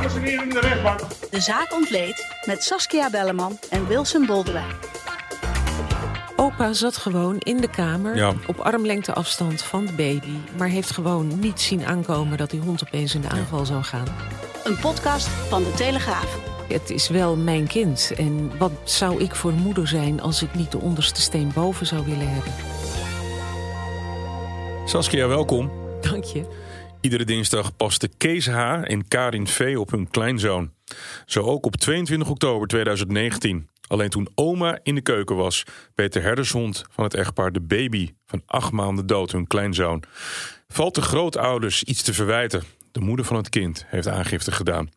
Dames 0.00 0.14
en 0.14 0.22
heren 0.22 0.42
in 0.44 0.50
de 0.50 0.60
rechtbank. 0.60 1.00
De 1.30 1.40
zaak 1.40 1.72
ontleed 1.72 2.26
met 2.44 2.62
Saskia 2.62 3.10
Belleman 3.10 3.58
en 3.70 3.86
Wilson 3.86 4.26
Boldewijn. 4.26 4.74
Opa 6.36 6.72
zat 6.72 6.96
gewoon 6.96 7.38
in 7.38 7.56
de 7.56 7.68
kamer 7.70 8.16
Ja. 8.16 8.32
op 8.46 8.58
armlengte 8.58 9.12
afstand 9.14 9.62
van 9.62 9.86
de 9.86 9.92
baby, 9.92 10.32
maar 10.58 10.68
heeft 10.68 10.90
gewoon 10.90 11.38
niet 11.40 11.60
zien 11.60 11.86
aankomen 11.86 12.38
dat 12.38 12.50
die 12.50 12.60
hond 12.60 12.82
opeens 12.86 13.14
in 13.14 13.20
de 13.20 13.28
aanval 13.28 13.64
zou 13.66 13.82
gaan. 13.82 14.06
Een 14.64 14.78
podcast 14.78 15.26
van 15.28 15.62
De 15.62 15.72
Telegraaf. 15.72 16.38
Het 16.68 16.90
is 16.90 17.08
wel 17.08 17.36
mijn 17.36 17.66
kind 17.66 18.12
en 18.16 18.58
wat 18.58 18.72
zou 18.84 19.20
ik 19.22 19.34
voor 19.34 19.52
moeder 19.52 19.88
zijn 19.88 20.20
als 20.20 20.42
ik 20.42 20.54
niet 20.54 20.70
de 20.72 20.78
onderste 20.80 21.20
steen 21.20 21.50
boven 21.54 21.86
zou 21.86 22.04
willen 22.04 22.28
hebben? 22.30 22.52
Saskia, 24.84 25.26
welkom. 25.26 25.70
Dank 26.00 26.24
je. 26.24 26.59
Iedere 27.00 27.24
dinsdag 27.24 27.76
pasten 27.76 28.16
Kees 28.16 28.46
H. 28.46 28.82
en 28.82 29.08
Karin 29.08 29.46
V. 29.46 29.76
op 29.78 29.90
hun 29.90 30.10
kleinzoon. 30.10 30.72
Zo 31.26 31.42
ook 31.42 31.66
op 31.66 31.76
22 31.76 32.28
oktober 32.28 32.68
2019. 32.68 33.68
Alleen 33.86 34.10
toen 34.10 34.28
oma 34.34 34.78
in 34.82 34.94
de 34.94 35.00
keuken 35.00 35.36
was, 35.36 35.64
beet 35.94 36.12
de 36.12 36.20
herdershond 36.20 36.84
van 36.90 37.04
het 37.04 37.14
echtpaar 37.14 37.52
de 37.52 37.60
baby 37.60 38.10
van 38.26 38.42
acht 38.46 38.72
maanden 38.72 39.06
dood, 39.06 39.32
hun 39.32 39.46
kleinzoon. 39.46 40.02
Valt 40.68 40.94
de 40.94 41.02
grootouders 41.02 41.82
iets 41.82 42.02
te 42.02 42.14
verwijten? 42.14 42.62
De 42.92 43.00
moeder 43.00 43.24
van 43.24 43.36
het 43.36 43.48
kind 43.48 43.84
heeft 43.86 44.08
aangifte 44.08 44.52
gedaan. 44.52 44.88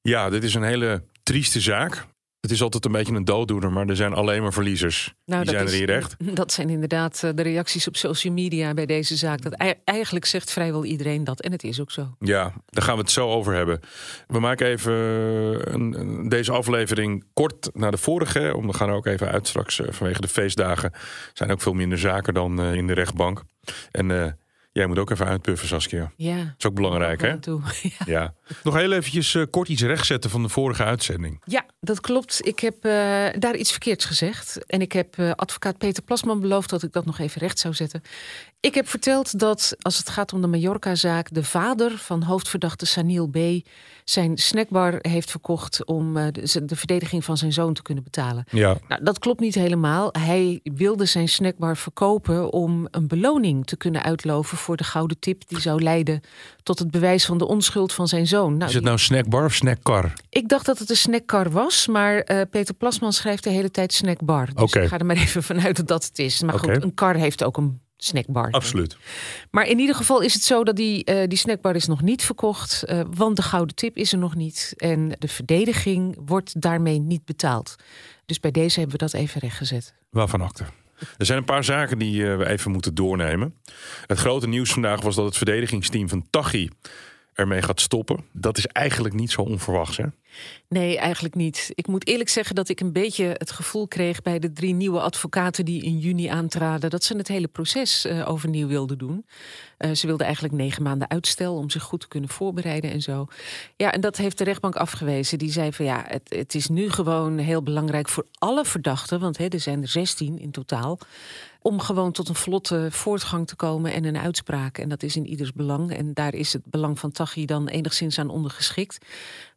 Ja, 0.00 0.30
dit 0.30 0.44
is 0.44 0.54
een 0.54 0.62
hele 0.62 1.02
trieste 1.22 1.60
zaak. 1.60 2.06
Het 2.40 2.50
is 2.50 2.62
altijd 2.62 2.84
een 2.84 2.92
beetje 2.92 3.14
een 3.14 3.24
dooddoener, 3.24 3.72
maar 3.72 3.86
er 3.88 3.96
zijn 3.96 4.12
alleen 4.14 4.42
maar 4.42 4.52
verliezers. 4.52 5.14
Nou, 5.24 5.44
Die 5.44 5.52
dat 5.52 5.60
zijn 5.68 5.80
er 5.80 5.86
hier 5.86 5.96
echt. 5.96 6.14
Dat 6.36 6.52
zijn 6.52 6.68
inderdaad 6.70 7.22
eh, 7.24 7.30
de 7.34 7.42
reacties 7.42 7.88
op 7.88 7.96
social 7.96 8.32
media 8.32 8.74
bij 8.74 8.86
deze 8.86 9.16
zaak. 9.16 9.42
Dat 9.42 9.52
ei- 9.52 9.74
eigenlijk 9.84 10.24
zegt 10.24 10.50
vrijwel 10.52 10.84
iedereen 10.84 11.24
dat 11.24 11.40
en 11.40 11.52
het 11.52 11.64
is 11.64 11.80
ook 11.80 11.90
zo. 11.90 12.14
Ja, 12.18 12.52
daar 12.66 12.84
gaan 12.84 12.94
we 12.94 13.00
het 13.00 13.10
zo 13.10 13.28
over 13.30 13.54
hebben. 13.54 13.80
We 14.26 14.40
maken 14.40 14.66
even 14.66 14.92
een, 15.74 16.28
deze 16.28 16.52
aflevering 16.52 17.24
kort 17.32 17.70
na 17.72 17.90
de 17.90 17.96
vorige. 17.98 18.52
Om 18.56 18.66
we 18.66 18.72
gaan 18.72 18.88
er 18.88 18.94
ook 18.94 19.06
even 19.06 19.28
uit 19.30 19.48
straks 19.48 19.80
eh, 19.80 19.86
vanwege 19.92 20.20
de 20.20 20.28
feestdagen. 20.28 20.92
zijn 21.32 21.50
ook 21.50 21.60
veel 21.60 21.72
minder 21.74 21.98
zaken 21.98 22.34
dan 22.34 22.60
eh, 22.60 22.74
in 22.74 22.86
de 22.86 22.92
rechtbank. 22.94 23.42
En 23.90 24.10
eh, 24.10 24.32
jij 24.72 24.86
moet 24.86 24.98
ook 24.98 25.10
even 25.10 25.26
uitpuffen, 25.26 25.68
Saskia. 25.68 26.12
Ja. 26.16 26.36
Dat 26.36 26.54
is 26.58 26.66
ook 26.66 26.74
belangrijk, 26.74 27.20
hè? 27.20 27.34
Ja. 27.82 27.90
Ja. 28.06 28.34
Nog 28.62 28.74
heel 28.74 28.92
eventjes 28.92 29.36
kort 29.50 29.68
iets 29.68 29.82
rechtzetten 29.82 30.30
van 30.30 30.42
de 30.42 30.48
vorige 30.48 30.84
uitzending. 30.84 31.42
Ja, 31.44 31.66
dat 31.80 32.00
klopt. 32.00 32.46
Ik 32.46 32.58
heb 32.58 32.84
eh, 32.84 32.92
daar 33.38 33.56
iets 33.56 33.70
verkeerds 33.70 34.04
gezegd. 34.04 34.66
En 34.66 34.80
ik 34.80 34.92
heb 34.92 35.18
eh, 35.18 35.30
advocaat 35.30 35.78
Peter 35.78 36.02
Plasman 36.02 36.40
beloofd 36.40 36.70
dat 36.70 36.82
ik 36.82 36.92
dat 36.92 37.04
nog 37.04 37.18
even 37.18 37.40
recht 37.40 37.58
zou 37.58 37.74
zetten. 37.74 38.02
Ik 38.60 38.74
heb 38.74 38.88
verteld 38.88 39.38
dat 39.38 39.76
als 39.80 39.98
het 39.98 40.08
gaat 40.08 40.32
om 40.32 40.40
de 40.40 40.46
Mallorca-zaak... 40.46 41.34
de 41.34 41.44
vader 41.44 41.98
van 41.98 42.22
hoofdverdachte 42.22 42.86
Sanil 42.86 43.26
B. 43.26 43.38
zijn 44.04 44.38
snackbar 44.38 44.98
heeft 44.98 45.30
verkocht... 45.30 45.84
om 45.84 46.16
eh, 46.16 46.26
de, 46.32 46.64
de 46.64 46.76
verdediging 46.76 47.24
van 47.24 47.36
zijn 47.36 47.52
zoon 47.52 47.74
te 47.74 47.82
kunnen 47.82 48.04
betalen. 48.04 48.44
Ja, 48.50 48.76
Nou, 48.88 49.04
dat 49.04 49.18
klopt 49.18 49.40
niet 49.40 49.54
helemaal. 49.54 50.08
Hij 50.12 50.60
wilde 50.62 51.04
zijn 51.04 51.28
snackbar 51.28 51.76
verkopen 51.76 52.52
om 52.52 52.88
een 52.90 53.06
beloning 53.06 53.66
te 53.66 53.76
kunnen 53.76 54.02
uitloven 54.02 54.56
voor 54.56 54.76
de 54.76 54.84
gouden 54.84 55.18
tip 55.18 55.48
die 55.48 55.60
zou 55.60 55.82
leiden 55.82 56.20
tot 56.62 56.78
het 56.78 56.90
bewijs 56.90 57.26
van 57.26 57.38
de 57.38 57.46
onschuld 57.46 57.92
van 57.92 58.08
zijn 58.08 58.26
zoon. 58.26 58.56
Nou, 58.56 58.68
is 58.68 58.74
het 58.74 58.84
nou 58.84 58.98
snackbar 58.98 59.44
of 59.44 59.54
snackcar? 59.54 60.12
ik 60.28 60.48
dacht 60.48 60.66
dat 60.66 60.78
het 60.78 60.90
een 60.90 60.96
snackcar 60.96 61.50
was, 61.50 61.67
maar 61.86 62.18
eh, 62.18 62.40
Peter 62.50 62.74
Plasman 62.74 63.12
schrijft 63.12 63.44
de 63.44 63.50
hele 63.50 63.70
tijd 63.70 63.92
snackbar. 63.92 64.46
Dus 64.46 64.62
Oké. 64.62 64.80
ik 64.80 64.88
ga 64.88 64.98
er 64.98 65.06
maar 65.06 65.16
even 65.16 65.42
vanuit 65.42 65.76
dat 65.76 65.88
dat 65.88 66.04
het 66.04 66.18
is. 66.18 66.42
Maar 66.42 66.58
goed, 66.58 66.82
een 66.82 66.94
kar 66.94 67.14
heeft 67.14 67.44
ook 67.44 67.56
een 67.56 67.80
snackbar. 67.96 68.50
Absoluut. 68.50 68.96
Maar 69.50 69.66
in 69.66 69.78
ieder 69.78 69.94
geval 69.94 70.20
is 70.20 70.34
het 70.34 70.42
zo 70.42 70.64
dat 70.64 70.76
die, 70.76 71.04
eh, 71.04 71.28
die 71.28 71.38
snackbar 71.38 71.74
is 71.74 71.86
nog 71.86 72.02
niet 72.02 72.22
verkocht, 72.22 72.82
eh, 72.82 73.00
want 73.10 73.36
de 73.36 73.42
gouden 73.42 73.74
tip 73.74 73.96
is 73.96 74.12
er 74.12 74.18
nog 74.18 74.34
niet. 74.34 74.74
En 74.76 75.12
de 75.18 75.28
verdediging 75.28 76.18
wordt 76.26 76.60
daarmee 76.60 76.98
niet 76.98 77.24
betaald. 77.24 77.76
Dus 78.26 78.40
bij 78.40 78.50
deze 78.50 78.80
hebben 78.80 78.98
we 78.98 79.04
dat 79.04 79.14
even 79.14 79.40
rechtgezet. 79.40 79.94
Waarvan 80.10 80.40
akte. 80.40 80.64
Er 81.18 81.26
zijn 81.26 81.38
een 81.38 81.44
paar 81.44 81.64
zaken 81.64 81.98
die 81.98 82.26
we 82.26 82.46
even 82.46 82.70
moeten 82.70 82.94
doornemen. 82.94 83.54
Het 84.06 84.18
grote 84.18 84.48
nieuws 84.48 84.72
vandaag 84.72 85.00
was 85.00 85.14
dat 85.14 85.24
het 85.24 85.36
verdedigingsteam 85.36 86.08
van 86.08 86.26
Tachi 86.30 86.70
ermee 87.32 87.62
gaat 87.62 87.80
stoppen. 87.80 88.24
Dat 88.32 88.58
is 88.58 88.66
eigenlijk 88.66 89.14
niet 89.14 89.30
zo 89.30 89.40
onverwachts, 89.40 89.96
hè? 89.96 90.04
Nee, 90.68 90.98
eigenlijk 90.98 91.34
niet. 91.34 91.70
Ik 91.74 91.86
moet 91.86 92.06
eerlijk 92.06 92.28
zeggen 92.28 92.54
dat 92.54 92.68
ik 92.68 92.80
een 92.80 92.92
beetje 92.92 93.24
het 93.24 93.50
gevoel 93.50 93.88
kreeg 93.88 94.22
bij 94.22 94.38
de 94.38 94.52
drie 94.52 94.74
nieuwe 94.74 95.00
advocaten 95.00 95.64
die 95.64 95.82
in 95.82 95.98
juni 95.98 96.26
aantraden, 96.26 96.90
dat 96.90 97.04
ze 97.04 97.16
het 97.16 97.28
hele 97.28 97.48
proces 97.48 98.04
eh, 98.04 98.28
overnieuw 98.28 98.66
wilden 98.66 98.98
doen. 98.98 99.26
Eh, 99.78 99.94
ze 99.94 100.06
wilden 100.06 100.26
eigenlijk 100.26 100.54
negen 100.54 100.82
maanden 100.82 101.10
uitstel 101.10 101.56
om 101.56 101.70
zich 101.70 101.82
goed 101.82 102.00
te 102.00 102.08
kunnen 102.08 102.30
voorbereiden 102.30 102.90
en 102.90 103.02
zo. 103.02 103.26
Ja, 103.76 103.92
en 103.92 104.00
dat 104.00 104.16
heeft 104.16 104.38
de 104.38 104.44
rechtbank 104.44 104.76
afgewezen. 104.76 105.38
Die 105.38 105.52
zei 105.52 105.72
van 105.72 105.84
ja, 105.84 106.04
het, 106.06 106.22
het 106.28 106.54
is 106.54 106.68
nu 106.68 106.90
gewoon 106.90 107.38
heel 107.38 107.62
belangrijk 107.62 108.08
voor 108.08 108.26
alle 108.38 108.64
verdachten, 108.64 109.20
want 109.20 109.38
hè, 109.38 109.48
er 109.48 109.60
zijn 109.60 109.82
er 109.82 109.88
16 109.88 110.38
in 110.38 110.50
totaal. 110.50 110.98
Om 111.62 111.80
gewoon 111.80 112.12
tot 112.12 112.28
een 112.28 112.34
vlotte 112.34 112.88
voortgang 112.90 113.46
te 113.46 113.56
komen 113.56 113.92
en 113.92 114.04
een 114.04 114.18
uitspraak. 114.18 114.78
En 114.78 114.88
dat 114.88 115.02
is 115.02 115.16
in 115.16 115.26
ieders 115.26 115.52
belang. 115.52 115.96
En 115.96 116.14
daar 116.14 116.34
is 116.34 116.52
het 116.52 116.62
belang 116.64 116.98
van 116.98 117.10
Tachi 117.10 117.46
dan 117.46 117.68
enigszins 117.68 118.18
aan 118.18 118.28
ondergeschikt. 118.28 118.98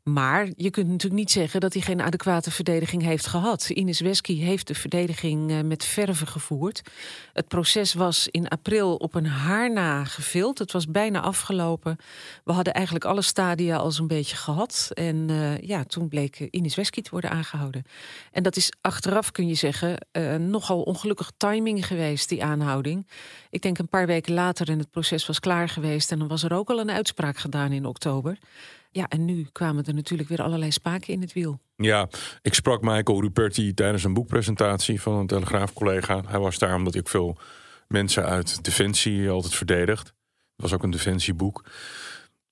Maar 0.04 0.50
je 0.56 0.70
kunt 0.70 0.88
natuurlijk 0.88 1.22
niet 1.22 1.32
zeggen 1.32 1.60
dat 1.60 1.74
hij 1.74 1.82
geen 1.82 2.02
adequate 2.02 2.52
verdediging 2.52 3.04
heeft 3.04 3.28
gehad. 3.28 3.70
Ines 3.70 4.00
Wesky 4.00 4.40
heeft 4.40 4.68
de 4.68 4.76
verdediging 4.76 5.52
eh, 5.52 5.62
met 5.62 5.86
verve 5.86 6.26
gevoerd. 6.26 6.82
Het 7.34 7.48
proces 7.48 7.94
was 7.94 8.28
in 8.28 8.48
april 8.48 8.96
op 8.96 9.16
een 9.16 9.26
haar 9.26 9.72
na 9.72 10.04
gevild. 10.04 10.58
Het 10.58 10.72
was 10.72 10.88
bijna 10.88 11.22
afgelopen. 11.22 11.98
We 12.44 12.52
hadden 12.52 12.74
eigenlijk 12.74 13.06
alle 13.06 13.22
stadia 13.22 13.78
al 13.78 13.92
zo'n 13.92 14.08
beetje 14.08 14.36
gehad. 14.36 14.90
En 14.94 15.30
eh, 15.30 15.58
ja, 15.58 15.84
toen 15.84 16.08
bleek 16.08 16.48
Ines 16.50 16.76
Wesky 16.76 17.02
te 17.02 17.10
worden 17.12 17.30
aangehouden. 17.30 17.84
En 18.32 18.44
dat 18.44 18.56
is 18.56 18.72
achteraf, 18.82 19.32
kun 19.32 19.48
je 19.48 19.56
zeggen, 19.56 20.08
eh, 20.12 20.36
nogal 20.36 20.82
ongelukkig 20.82 21.32
timing 21.38 21.88
geweest, 21.88 22.30
die 22.30 22.44
aanhouding. 22.44 23.08
Ik 23.50 23.62
denk 23.62 23.78
een 23.78 23.90
paar 23.90 24.06
weken 24.06 24.34
later 24.34 24.70
en 24.70 24.80
het 24.80 24.92
proces 24.92 25.26
was 25.26 25.40
klaar 25.40 25.70
geweest. 25.70 26.12
En 26.12 26.20
dan 26.20 26.28
was 26.28 26.44
er 26.44 26.54
ook 26.54 26.70
al 26.70 26.80
een 26.80 26.92
uitspraak 26.92 27.38
gedaan 27.38 27.72
in 27.72 27.86
oktober. 27.86 28.38
Ja, 28.94 29.08
en 29.08 29.26
nu 29.26 29.48
kwamen 29.52 29.86
er 29.86 29.94
natuurlijk 29.94 30.30
weer 30.30 30.42
allerlei 30.42 30.72
spaken 30.72 31.14
in 31.14 31.22
het 31.22 31.34
wiel. 31.34 31.60
Ja, 31.76 32.10
ik 32.42 32.54
sprak 32.54 32.82
Michael 32.82 33.22
Ruperti 33.22 33.74
tijdens 33.74 34.04
een 34.04 34.14
boekpresentatie 34.14 35.02
van 35.02 35.14
een 35.14 35.28
Telegraaf-collega. 35.28 36.22
Hij 36.28 36.40
was 36.40 36.58
daar 36.58 36.76
omdat 36.76 36.96
ik 36.96 37.08
veel 37.08 37.38
mensen 37.88 38.26
uit 38.26 38.64
Defensie 38.64 39.30
altijd 39.30 39.56
verdedigd. 39.56 40.06
Het 40.08 40.16
was 40.56 40.74
ook 40.74 40.84
een 40.84 40.90
Defensieboek. 40.92 41.64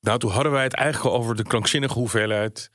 Nou, 0.01 0.19
toen 0.19 0.31
hadden 0.31 0.51
wij 0.51 0.63
het 0.63 0.73
eigenlijk 0.73 1.16
over 1.16 1.35
de 1.35 1.44
krankzinnige 1.44 1.94
hoeveelheid 1.94 2.69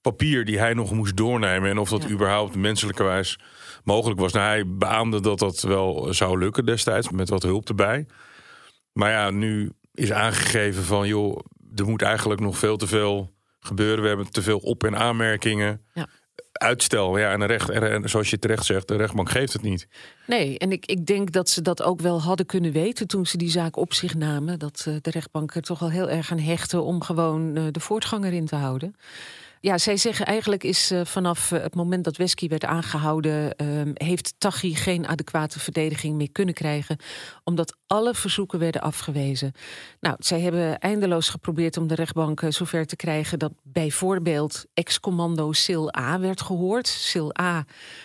papier 0.00 0.44
die 0.44 0.58
hij 0.58 0.74
nog 0.74 0.92
moest 0.92 1.16
doornemen. 1.16 1.70
En 1.70 1.78
of 1.78 1.88
dat 1.88 2.02
Ja. 2.02 2.08
überhaupt 2.08 2.54
menselijkerwijs 2.56 3.38
mogelijk 3.84 4.20
was. 4.20 4.32
Nou, 4.32 4.46
hij 4.46 4.64
beaamde 4.66 5.20
dat 5.20 5.38
dat 5.38 5.60
wel 5.60 6.14
zou 6.14 6.38
lukken 6.38 6.66
destijds, 6.66 7.10
met 7.10 7.28
wat 7.28 7.42
hulp 7.42 7.68
erbij. 7.68 8.06
Maar 8.92 9.10
ja, 9.10 9.30
nu 9.30 9.72
is 9.94 10.12
aangegeven 10.12 10.84
van, 10.84 11.06
joh, 11.08 11.38
er 11.74 11.86
moet 11.86 12.02
eigenlijk 12.02 12.40
nog 12.40 12.58
veel 12.58 12.76
te 12.76 12.86
veel 12.86 13.34
gebeuren. 13.60 14.02
We 14.02 14.08
hebben 14.08 14.30
te 14.30 14.42
veel 14.42 14.58
op- 14.58 14.84
en 14.84 14.96
aanmerkingen. 14.96 15.82
Ja. 15.94 16.06
Uitstel, 16.52 17.18
ja, 17.18 17.32
en, 17.32 17.46
recht, 17.46 17.70
en 17.70 18.08
zoals 18.08 18.30
je 18.30 18.38
terecht 18.38 18.64
zegt, 18.64 18.88
de 18.88 18.96
rechtbank 18.96 19.30
geeft 19.30 19.52
het 19.52 19.62
niet. 19.62 19.88
Nee, 20.26 20.58
en 20.58 20.72
ik, 20.72 20.86
ik 20.86 21.06
denk 21.06 21.32
dat 21.32 21.48
ze 21.48 21.62
dat 21.62 21.82
ook 21.82 22.00
wel 22.00 22.22
hadden 22.22 22.46
kunnen 22.46 22.72
weten 22.72 23.06
toen 23.06 23.26
ze 23.26 23.36
die 23.36 23.50
zaak 23.50 23.76
op 23.76 23.94
zich 23.94 24.14
namen. 24.14 24.58
Dat 24.58 24.84
eh, 24.88 24.94
de 25.00 25.10
rechtbank 25.10 25.54
er 25.54 25.62
toch 25.62 25.78
wel 25.78 25.90
heel 25.90 26.10
erg 26.10 26.32
aan 26.32 26.38
hechten 26.38 26.84
om 26.84 27.02
gewoon 27.02 27.56
eh, 27.56 27.62
de 27.70 27.80
voortgang 27.80 28.24
erin 28.24 28.46
te 28.46 28.56
houden. 28.56 28.94
Ja, 29.60 29.78
zij 29.78 29.96
zeggen 29.96 30.26
eigenlijk 30.26 30.64
is 30.64 30.90
eh, 30.90 31.04
vanaf 31.04 31.52
eh, 31.52 31.62
het 31.62 31.74
moment 31.74 32.04
dat 32.04 32.16
Wesky 32.16 32.48
werd 32.48 32.64
aangehouden, 32.64 33.56
ehm, 33.56 33.90
heeft 33.94 34.34
Tachi 34.38 34.74
geen 34.74 35.06
adequate 35.06 35.58
verdediging 35.58 36.16
meer 36.16 36.32
kunnen 36.32 36.54
krijgen, 36.54 36.96
omdat 37.44 37.76
alle 37.86 38.14
verzoeken 38.14 38.58
werden 38.58 38.80
afgewezen. 38.80 39.52
Nou, 40.00 40.16
zij 40.18 40.40
hebben 40.40 40.78
eindeloos 40.78 41.28
geprobeerd 41.28 41.76
om 41.76 41.86
de 41.86 41.94
rechtbank 41.94 42.42
eh, 42.42 42.50
zover 42.50 42.86
te 42.86 42.96
krijgen 42.96 43.38
dat 43.38 43.52
bijvoorbeeld 43.62 44.64
ex-commando 44.74 45.52
Sil 45.64 45.86
A 45.96 46.20
werd 46.20 46.40
gehoord. 46.40 46.86
Sil 47.08 47.30
A 47.40 47.64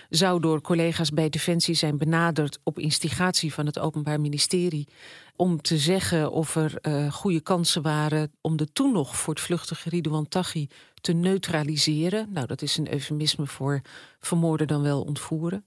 zou 0.10 0.40
door 0.40 0.62
collega's 0.62 1.10
bij 1.10 1.30
Defensie 1.30 1.76
zijn 1.76 1.98
benaderd 1.98 2.60
op 2.64 2.80
instigatie 2.80 3.54
van 3.54 3.66
het 3.66 3.80
Openbaar 3.80 4.22
Ministerie 4.22 4.88
om 5.36 5.62
te 5.62 5.78
zeggen 5.78 6.32
of 6.32 6.56
er 6.56 6.74
uh, 6.82 7.12
goede 7.12 7.42
kansen 7.42 7.82
waren 7.82 8.32
om 8.42 8.58
de 8.58 8.72
toen 8.74 8.92
nog 8.92 9.16
voortvluchtige 9.16 9.90
Ridouan 9.90 10.28
Taghi 10.28 10.68
te 11.02 11.14
neutraliseren. 11.14 12.28
Nou, 12.32 12.48
dat 12.48 12.62
is 12.62 12.78
een 12.78 12.94
eufemisme 12.94 13.48
voor 13.48 13.82
vermoorden 14.20 14.68
dan 14.68 14.82
wel 14.82 15.02
ontvoeren. 15.02 15.66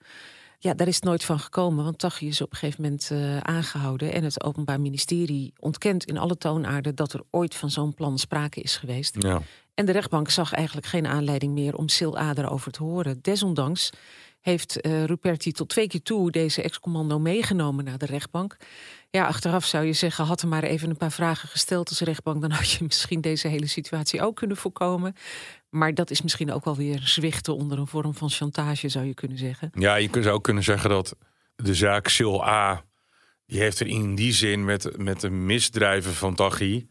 Ja, 0.58 0.74
daar 0.74 0.88
is 0.88 0.94
het 0.94 1.04
nooit 1.04 1.24
van 1.24 1.38
gekomen, 1.38 1.84
want 1.84 1.98
Taghi 1.98 2.26
is 2.26 2.40
op 2.40 2.52
een 2.52 2.58
gegeven 2.58 2.82
moment 2.82 3.10
uh, 3.12 3.38
aangehouden. 3.38 4.12
En 4.12 4.24
het 4.24 4.44
Openbaar 4.44 4.80
Ministerie 4.80 5.52
ontkent 5.58 6.04
in 6.04 6.18
alle 6.18 6.36
toonaarden 6.36 6.94
dat 6.94 7.12
er 7.12 7.22
ooit 7.30 7.54
van 7.54 7.70
zo'n 7.70 7.94
plan 7.94 8.18
sprake 8.18 8.60
is 8.60 8.76
geweest. 8.76 9.16
Ja. 9.18 9.42
En 9.74 9.86
de 9.86 9.92
rechtbank 9.92 10.30
zag 10.30 10.52
eigenlijk 10.52 10.86
geen 10.86 11.06
aanleiding 11.06 11.52
meer 11.52 11.76
om 11.76 11.88
Sil 11.96 12.14
over 12.48 12.72
te 12.72 12.82
horen. 12.82 13.18
Desondanks 13.22 13.90
heeft 14.46 14.86
uh, 14.86 15.04
Ruperti 15.04 15.52
tot 15.52 15.68
twee 15.68 15.86
keer 15.86 16.02
toe 16.02 16.30
deze 16.30 16.62
ex-commando 16.62 17.18
meegenomen 17.18 17.84
naar 17.84 17.98
de 17.98 18.06
rechtbank. 18.06 18.56
Ja, 19.10 19.26
achteraf 19.26 19.64
zou 19.64 19.84
je 19.84 19.92
zeggen, 19.92 20.24
had 20.24 20.42
er 20.42 20.48
maar 20.48 20.62
even 20.62 20.90
een 20.90 20.96
paar 20.96 21.12
vragen 21.12 21.48
gesteld 21.48 21.88
als 21.88 22.00
rechtbank, 22.00 22.40
dan 22.40 22.50
had 22.50 22.70
je 22.70 22.84
misschien 22.90 23.20
deze 23.20 23.48
hele 23.48 23.66
situatie 23.66 24.22
ook 24.22 24.36
kunnen 24.36 24.56
voorkomen. 24.56 25.14
Maar 25.68 25.94
dat 25.94 26.10
is 26.10 26.22
misschien 26.22 26.52
ook 26.52 26.64
wel 26.64 26.76
weer 26.76 27.00
zwichten 27.02 27.56
onder 27.56 27.78
een 27.78 27.86
vorm 27.86 28.14
van 28.14 28.30
chantage, 28.30 28.88
zou 28.88 29.06
je 29.06 29.14
kunnen 29.14 29.38
zeggen. 29.38 29.70
Ja, 29.74 29.94
je 29.94 30.08
zou 30.12 30.28
ook 30.28 30.44
kunnen 30.44 30.62
zeggen 30.62 30.90
dat 30.90 31.16
de 31.56 31.74
zaak 31.74 32.08
Sil 32.16 32.38
A, 32.46 32.84
die 33.46 33.60
heeft 33.60 33.80
er 33.80 33.86
in 33.86 34.14
die 34.14 34.32
zin 34.32 34.64
met, 34.64 34.98
met 34.98 35.20
de 35.20 35.30
misdrijven 35.30 36.12
van 36.12 36.34
Taghi 36.34 36.86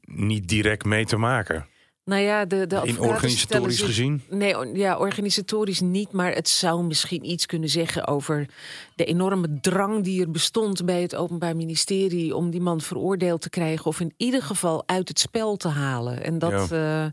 niet 0.00 0.48
direct 0.48 0.84
mee 0.84 1.04
te 1.04 1.16
maken. 1.16 1.66
Nou 2.10 2.22
ja, 2.22 2.44
de, 2.44 2.66
de 2.66 2.80
in 2.84 3.00
organisatorisch 3.00 3.80
gezien? 3.80 4.22
Nee, 4.28 4.56
ja, 4.72 4.98
organisatorisch 4.98 5.80
niet. 5.80 6.12
Maar 6.12 6.32
het 6.32 6.48
zou 6.48 6.84
misschien 6.84 7.30
iets 7.30 7.46
kunnen 7.46 7.68
zeggen 7.68 8.06
over 8.06 8.46
de 8.94 9.04
enorme 9.04 9.58
drang 9.60 10.04
die 10.04 10.20
er 10.20 10.30
bestond 10.30 10.84
bij 10.84 11.02
het 11.02 11.16
Openbaar 11.16 11.56
Ministerie 11.56 12.36
om 12.36 12.50
die 12.50 12.60
man 12.60 12.80
veroordeeld 12.80 13.40
te 13.40 13.50
krijgen. 13.50 13.86
Of 13.86 14.00
in 14.00 14.12
ieder 14.16 14.42
geval 14.42 14.82
uit 14.86 15.08
het 15.08 15.18
spel 15.18 15.56
te 15.56 15.68
halen. 15.68 16.24
En 16.24 16.38
dat. 16.38 16.68
Ja. 16.70 17.04
Uh, 17.04 17.10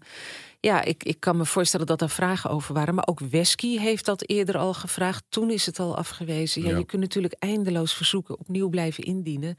ja, 0.60 0.84
ik, 0.84 1.04
ik 1.04 1.20
kan 1.20 1.38
me 1.38 1.46
voorstellen 1.46 1.86
dat 1.86 2.00
daar 2.00 2.10
vragen 2.10 2.50
over 2.50 2.74
waren. 2.74 2.96
Maar 2.96 3.08
ook 3.08 3.20
Wesky 3.20 3.78
heeft 3.78 4.06
dat 4.06 4.30
eerder 4.30 4.58
al 4.58 4.74
gevraagd. 4.74 5.24
Toen 5.30 5.52
is 5.52 5.66
het 5.66 5.80
al 5.80 5.98
afgewezen. 5.98 6.62
Ja, 6.62 6.78
Je 6.78 6.86
kunt 6.86 7.02
natuurlijk 7.02 7.36
eindeloos 7.40 7.94
verzoeken 7.94 8.40
opnieuw 8.40 8.70
blijven 8.70 9.04
indienen. 9.04 9.58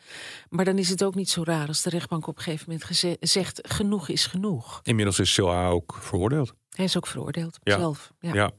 Maar 0.48 0.64
dan 0.64 0.78
is 0.78 0.88
het 0.88 1.04
ook 1.04 1.14
niet 1.14 1.30
zo 1.30 1.42
raar 1.44 1.66
als 1.66 1.82
de 1.82 1.90
rechtbank 1.90 2.26
op 2.26 2.36
een 2.36 2.42
gegeven 2.42 2.64
moment 2.72 3.18
zegt... 3.20 3.60
genoeg 3.68 4.08
is 4.08 4.26
genoeg. 4.26 4.80
Inmiddels 4.82 5.18
is 5.18 5.32
Silha 5.32 5.68
ook 5.68 5.98
veroordeeld. 6.00 6.52
Hij 6.70 6.84
is 6.84 6.96
ook 6.96 7.06
veroordeeld, 7.06 7.58
zelf. 7.62 8.12
Ja. 8.20 8.34
ja. 8.34 8.50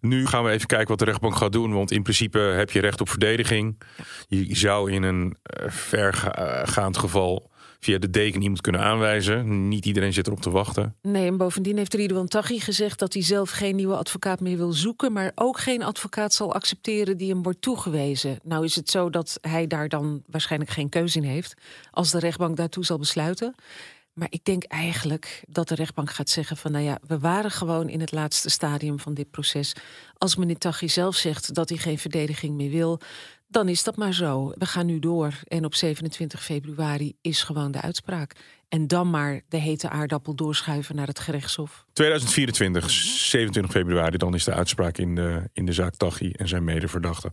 Nu 0.00 0.26
gaan 0.26 0.44
we 0.44 0.50
even 0.50 0.66
kijken 0.66 0.88
wat 0.88 0.98
de 0.98 1.04
rechtbank 1.04 1.36
gaat 1.36 1.52
doen. 1.52 1.72
Want 1.72 1.90
in 1.90 2.02
principe 2.02 2.38
heb 2.38 2.70
je 2.70 2.80
recht 2.80 3.00
op 3.00 3.08
verdediging. 3.08 3.80
Je 4.28 4.56
zou 4.56 4.92
in 4.92 5.02
een 5.02 5.36
eh, 5.42 5.70
vergaand 5.70 6.96
geval 6.96 7.50
via 7.86 7.98
de 7.98 8.10
deken 8.10 8.42
iemand 8.42 8.60
kunnen 8.60 8.80
aanwijzen. 8.80 9.68
Niet 9.68 9.86
iedereen 9.86 10.12
zit 10.12 10.26
erop 10.26 10.40
te 10.40 10.50
wachten. 10.50 10.94
Nee, 11.02 11.26
en 11.26 11.36
bovendien 11.36 11.76
heeft 11.76 11.94
Ridouan 11.94 12.28
Taghi 12.28 12.60
gezegd 12.60 12.98
dat 12.98 13.12
hij 13.12 13.22
zelf 13.22 13.50
geen 13.50 13.76
nieuwe 13.76 13.96
advocaat 13.96 14.40
meer 14.40 14.56
wil 14.56 14.72
zoeken, 14.72 15.12
maar 15.12 15.32
ook 15.34 15.58
geen 15.58 15.82
advocaat 15.82 16.34
zal 16.34 16.54
accepteren 16.54 17.16
die 17.16 17.30
hem 17.30 17.42
wordt 17.42 17.60
toegewezen. 17.60 18.38
Nou 18.42 18.64
is 18.64 18.74
het 18.76 18.90
zo 18.90 19.10
dat 19.10 19.38
hij 19.40 19.66
daar 19.66 19.88
dan 19.88 20.22
waarschijnlijk 20.26 20.70
geen 20.70 20.88
keuze 20.88 21.18
in 21.18 21.24
heeft 21.24 21.54
als 21.90 22.10
de 22.10 22.18
rechtbank 22.18 22.56
daartoe 22.56 22.84
zal 22.84 22.98
besluiten. 22.98 23.54
Maar 24.12 24.28
ik 24.30 24.44
denk 24.44 24.64
eigenlijk 24.64 25.44
dat 25.48 25.68
de 25.68 25.74
rechtbank 25.74 26.10
gaat 26.10 26.28
zeggen 26.28 26.56
van... 26.56 26.72
nou 26.72 26.84
ja, 26.84 26.98
we 27.06 27.18
waren 27.18 27.50
gewoon 27.50 27.88
in 27.88 28.00
het 28.00 28.12
laatste 28.12 28.50
stadium 28.50 29.00
van 29.00 29.14
dit 29.14 29.30
proces. 29.30 29.72
Als 30.18 30.36
meneer 30.36 30.58
Taghi 30.58 30.88
zelf 30.88 31.16
zegt 31.16 31.54
dat 31.54 31.68
hij 31.68 31.78
geen 31.78 31.98
verdediging 31.98 32.54
meer 32.56 32.70
wil 32.70 33.00
dan 33.48 33.68
is 33.68 33.82
dat 33.82 33.96
maar 33.96 34.14
zo. 34.14 34.52
We 34.54 34.66
gaan 34.66 34.86
nu 34.86 34.98
door 34.98 35.32
en 35.44 35.64
op 35.64 35.74
27 35.74 36.42
februari 36.42 37.16
is 37.20 37.42
gewoon 37.42 37.70
de 37.70 37.80
uitspraak. 37.80 38.32
En 38.68 38.86
dan 38.86 39.10
maar 39.10 39.40
de 39.48 39.56
hete 39.56 39.88
aardappel 39.88 40.34
doorschuiven 40.34 40.96
naar 40.96 41.06
het 41.06 41.18
gerechtshof. 41.18 41.84
2024, 41.92 42.90
27 42.90 43.72
februari, 43.72 44.16
dan 44.16 44.34
is 44.34 44.44
de 44.44 44.52
uitspraak 44.52 44.98
in 44.98 45.14
de, 45.14 45.50
in 45.52 45.66
de 45.66 45.72
zaak 45.72 45.94
Taghi 45.94 46.30
en 46.30 46.48
zijn 46.48 46.64
medeverdachten. 46.64 47.32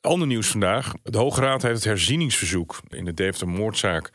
Ander 0.00 0.26
nieuws 0.26 0.48
vandaag. 0.48 0.92
De 1.02 1.18
Hoge 1.18 1.40
Raad 1.40 1.62
heeft 1.62 1.74
het 1.74 1.84
herzieningsverzoek 1.84 2.80
in 2.88 3.04
de 3.04 3.14
Deventer 3.14 3.48
moordzaak 3.48 4.10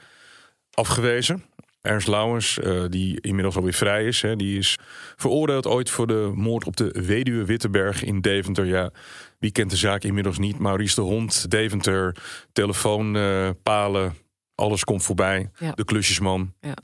afgewezen. 0.72 1.44
Ernst 1.82 2.08
Lauwers, 2.08 2.58
uh, 2.58 2.86
die 2.90 3.22
inmiddels 3.22 3.56
alweer 3.56 3.74
vrij 3.74 4.06
is, 4.06 4.22
hè, 4.22 4.36
die 4.36 4.58
is 4.58 4.78
veroordeeld 5.16 5.68
ooit 5.68 5.90
voor 5.90 6.08
de 6.08 6.32
moord 6.36 6.66
op 6.66 6.76
de 6.76 7.04
weduwe 7.06 7.46
Wittenberg 7.46 8.04
in 8.04 8.22
Deventer. 8.22 8.66
Ja, 8.66 8.92
wie 9.38 9.52
kent 9.52 9.70
de 9.70 9.76
zaak 9.76 10.04
inmiddels 10.04 10.38
niet? 10.38 10.60
Maurice 10.60 10.96
de 10.96 11.02
Hond, 11.02 11.52
Deventer, 11.52 12.16
telefoonpalen, 12.52 14.16
alles 14.56 14.84
komt 14.84 15.04
voorbij. 15.04 15.50
De 15.76 15.86
klusjesman. 15.86 16.54
Ja. 16.60 16.78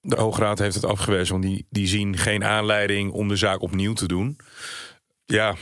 De 0.00 0.16
Hoograad 0.16 0.58
heeft 0.58 0.74
het 0.74 0.84
afgewezen, 0.84 1.32
want 1.32 1.44
die, 1.44 1.66
die 1.70 1.86
zien 1.86 2.16
geen 2.16 2.44
aanleiding 2.44 3.12
om 3.12 3.28
de 3.28 3.36
zaak 3.36 3.60
opnieuw 3.60 3.92
te 3.92 4.06
doen. 4.06 4.36
Ja, 5.24 5.54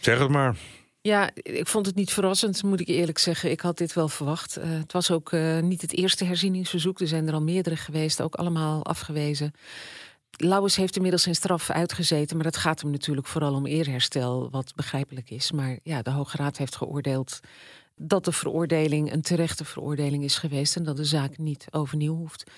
zeg 0.00 0.18
het 0.18 0.28
maar. 0.28 0.56
Ja, 1.00 1.30
ik 1.34 1.66
vond 1.66 1.86
het 1.86 1.94
niet 1.94 2.12
verrassend, 2.12 2.62
moet 2.62 2.80
ik 2.80 2.88
eerlijk 2.88 3.18
zeggen. 3.18 3.50
Ik 3.50 3.60
had 3.60 3.78
dit 3.78 3.92
wel 3.92 4.08
verwacht. 4.08 4.58
Uh, 4.58 4.64
het 4.64 4.92
was 4.92 5.10
ook 5.10 5.32
uh, 5.32 5.60
niet 5.60 5.80
het 5.80 5.96
eerste 5.96 6.24
herzieningsverzoek. 6.24 7.00
Er 7.00 7.08
zijn 7.08 7.28
er 7.28 7.34
al 7.34 7.42
meerdere 7.42 7.76
geweest, 7.76 8.22
ook 8.22 8.34
allemaal 8.34 8.84
afgewezen. 8.84 9.52
Lauwers 10.36 10.76
heeft 10.76 10.96
inmiddels 10.96 11.22
zijn 11.22 11.34
straf 11.34 11.70
uitgezeten, 11.70 12.36
maar 12.36 12.46
het 12.46 12.56
gaat 12.56 12.80
hem 12.80 12.90
natuurlijk 12.90 13.26
vooral 13.26 13.54
om 13.54 13.66
eerherstel, 13.66 14.50
wat 14.50 14.72
begrijpelijk 14.74 15.30
is. 15.30 15.52
Maar 15.52 15.78
ja, 15.82 16.02
de 16.02 16.10
Hoge 16.10 16.36
Raad 16.36 16.56
heeft 16.56 16.76
geoordeeld 16.76 17.40
dat 17.96 18.24
de 18.24 18.32
veroordeling 18.32 19.12
een 19.12 19.22
terechte 19.22 19.64
veroordeling 19.64 20.24
is 20.24 20.38
geweest 20.38 20.76
en 20.76 20.82
dat 20.82 20.96
de 20.96 21.04
zaak 21.04 21.38
niet 21.38 21.66
overnieuw 21.70 22.16
hoeft. 22.16 22.50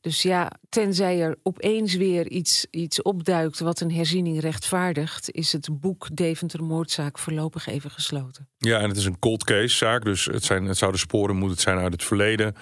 Dus 0.00 0.22
ja, 0.22 0.52
tenzij 0.68 1.20
er 1.20 1.36
opeens 1.42 1.94
weer 1.94 2.28
iets, 2.28 2.66
iets 2.70 3.02
opduikt 3.02 3.58
wat 3.58 3.80
een 3.80 3.92
herziening 3.92 4.40
rechtvaardigt, 4.40 5.30
is 5.30 5.52
het 5.52 5.68
boek 5.80 6.16
Deventer 6.16 6.64
Moordzaak 6.64 7.18
voorlopig 7.18 7.66
even 7.66 7.90
gesloten. 7.90 8.48
Ja, 8.58 8.80
en 8.80 8.88
het 8.88 8.96
is 8.98 9.04
een 9.04 9.18
cold 9.18 9.44
case 9.44 9.76
zaak, 9.76 10.04
dus 10.04 10.24
het, 10.24 10.44
zijn, 10.44 10.64
het 10.64 10.76
zouden 10.76 11.00
sporen 11.00 11.36
moeten 11.36 11.60
zijn 11.60 11.78
uit 11.78 11.92
het 11.92 12.04
verleden. 12.04 12.54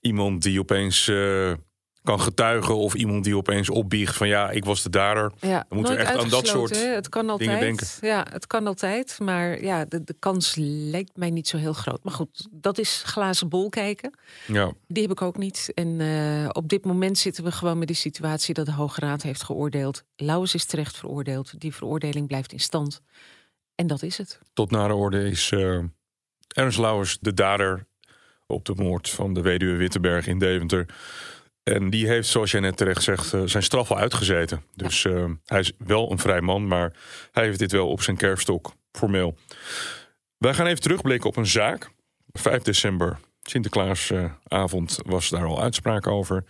Iemand 0.00 0.42
die 0.42 0.60
opeens. 0.60 1.08
Uh 1.08 1.52
kan 2.02 2.20
getuigen 2.20 2.76
of 2.76 2.94
iemand 2.94 3.24
die 3.24 3.36
opeens 3.36 3.70
opbiecht 3.70 4.16
van 4.16 4.28
ja, 4.28 4.50
ik 4.50 4.64
was 4.64 4.82
de 4.82 4.90
dader. 4.90 5.32
Ja, 5.40 5.64
dan 5.68 5.78
moeten 5.78 5.96
we 5.96 6.02
echt 6.02 6.16
aan 6.16 6.28
dat 6.28 6.46
soort 6.46 6.84
het 6.84 7.08
kan 7.08 7.30
altijd, 7.30 7.48
dingen 7.48 7.64
denken. 7.64 7.86
Ja, 8.00 8.26
het 8.30 8.46
kan 8.46 8.66
altijd, 8.66 9.18
maar 9.18 9.62
ja, 9.62 9.84
de, 9.84 10.04
de 10.04 10.16
kans 10.18 10.54
lijkt 10.58 11.16
mij 11.16 11.30
niet 11.30 11.48
zo 11.48 11.56
heel 11.56 11.72
groot. 11.72 12.04
Maar 12.04 12.12
goed, 12.12 12.48
dat 12.50 12.78
is 12.78 13.02
glazen 13.06 13.48
bol 13.48 13.68
kijken. 13.68 14.18
Ja. 14.46 14.72
Die 14.86 15.02
heb 15.02 15.12
ik 15.12 15.22
ook 15.22 15.36
niet. 15.36 15.70
En 15.74 16.00
uh, 16.00 16.48
op 16.52 16.68
dit 16.68 16.84
moment 16.84 17.18
zitten 17.18 17.44
we 17.44 17.52
gewoon 17.52 17.78
met 17.78 17.86
die 17.86 17.96
situatie 17.96 18.54
dat 18.54 18.66
de 18.66 18.72
Hoge 18.72 19.00
Raad 19.00 19.22
heeft 19.22 19.42
geoordeeld. 19.42 20.04
Lauwers 20.16 20.54
is 20.54 20.64
terecht 20.64 20.96
veroordeeld. 20.96 21.60
Die 21.60 21.74
veroordeling 21.74 22.26
blijft 22.26 22.52
in 22.52 22.60
stand. 22.60 23.00
En 23.74 23.86
dat 23.86 24.02
is 24.02 24.18
het. 24.18 24.38
Tot 24.52 24.70
na 24.70 24.86
de 24.86 24.94
orde 24.94 25.30
is 25.30 25.50
uh, 25.50 25.78
Ernst 26.48 26.78
Lauwers 26.78 27.18
de 27.20 27.34
dader 27.34 27.86
op 28.46 28.64
de 28.64 28.74
moord 28.76 29.10
van 29.10 29.34
de 29.34 29.40
weduwe 29.40 29.76
Wittenberg 29.76 30.26
in 30.26 30.38
Deventer. 30.38 30.86
En 31.62 31.90
die 31.90 32.06
heeft, 32.06 32.28
zoals 32.28 32.50
jij 32.50 32.60
net 32.60 32.76
terecht 32.76 33.02
zegt, 33.02 33.32
eh, 33.32 33.42
zijn 33.44 33.62
straf 33.62 33.90
al 33.90 33.98
uitgezeten. 33.98 34.62
Dus 34.74 35.04
uh, 35.04 35.24
hij 35.44 35.60
is 35.60 35.72
wel 35.78 36.10
een 36.10 36.18
vrij 36.18 36.40
man, 36.40 36.66
maar 36.66 36.92
hij 37.32 37.44
heeft 37.44 37.58
dit 37.58 37.72
wel 37.72 37.88
op 37.88 38.02
zijn 38.02 38.16
kerfstok, 38.16 38.72
formeel. 38.92 39.36
Wij 40.38 40.54
gaan 40.54 40.66
even 40.66 40.82
terugblikken 40.82 41.28
op 41.28 41.36
een 41.36 41.46
zaak. 41.46 41.90
5 42.32 42.62
december, 42.62 43.18
Sinterklaasavond, 43.42 44.98
was 45.06 45.28
daar 45.28 45.44
al 45.44 45.62
uitspraak 45.62 46.06
over. 46.06 46.44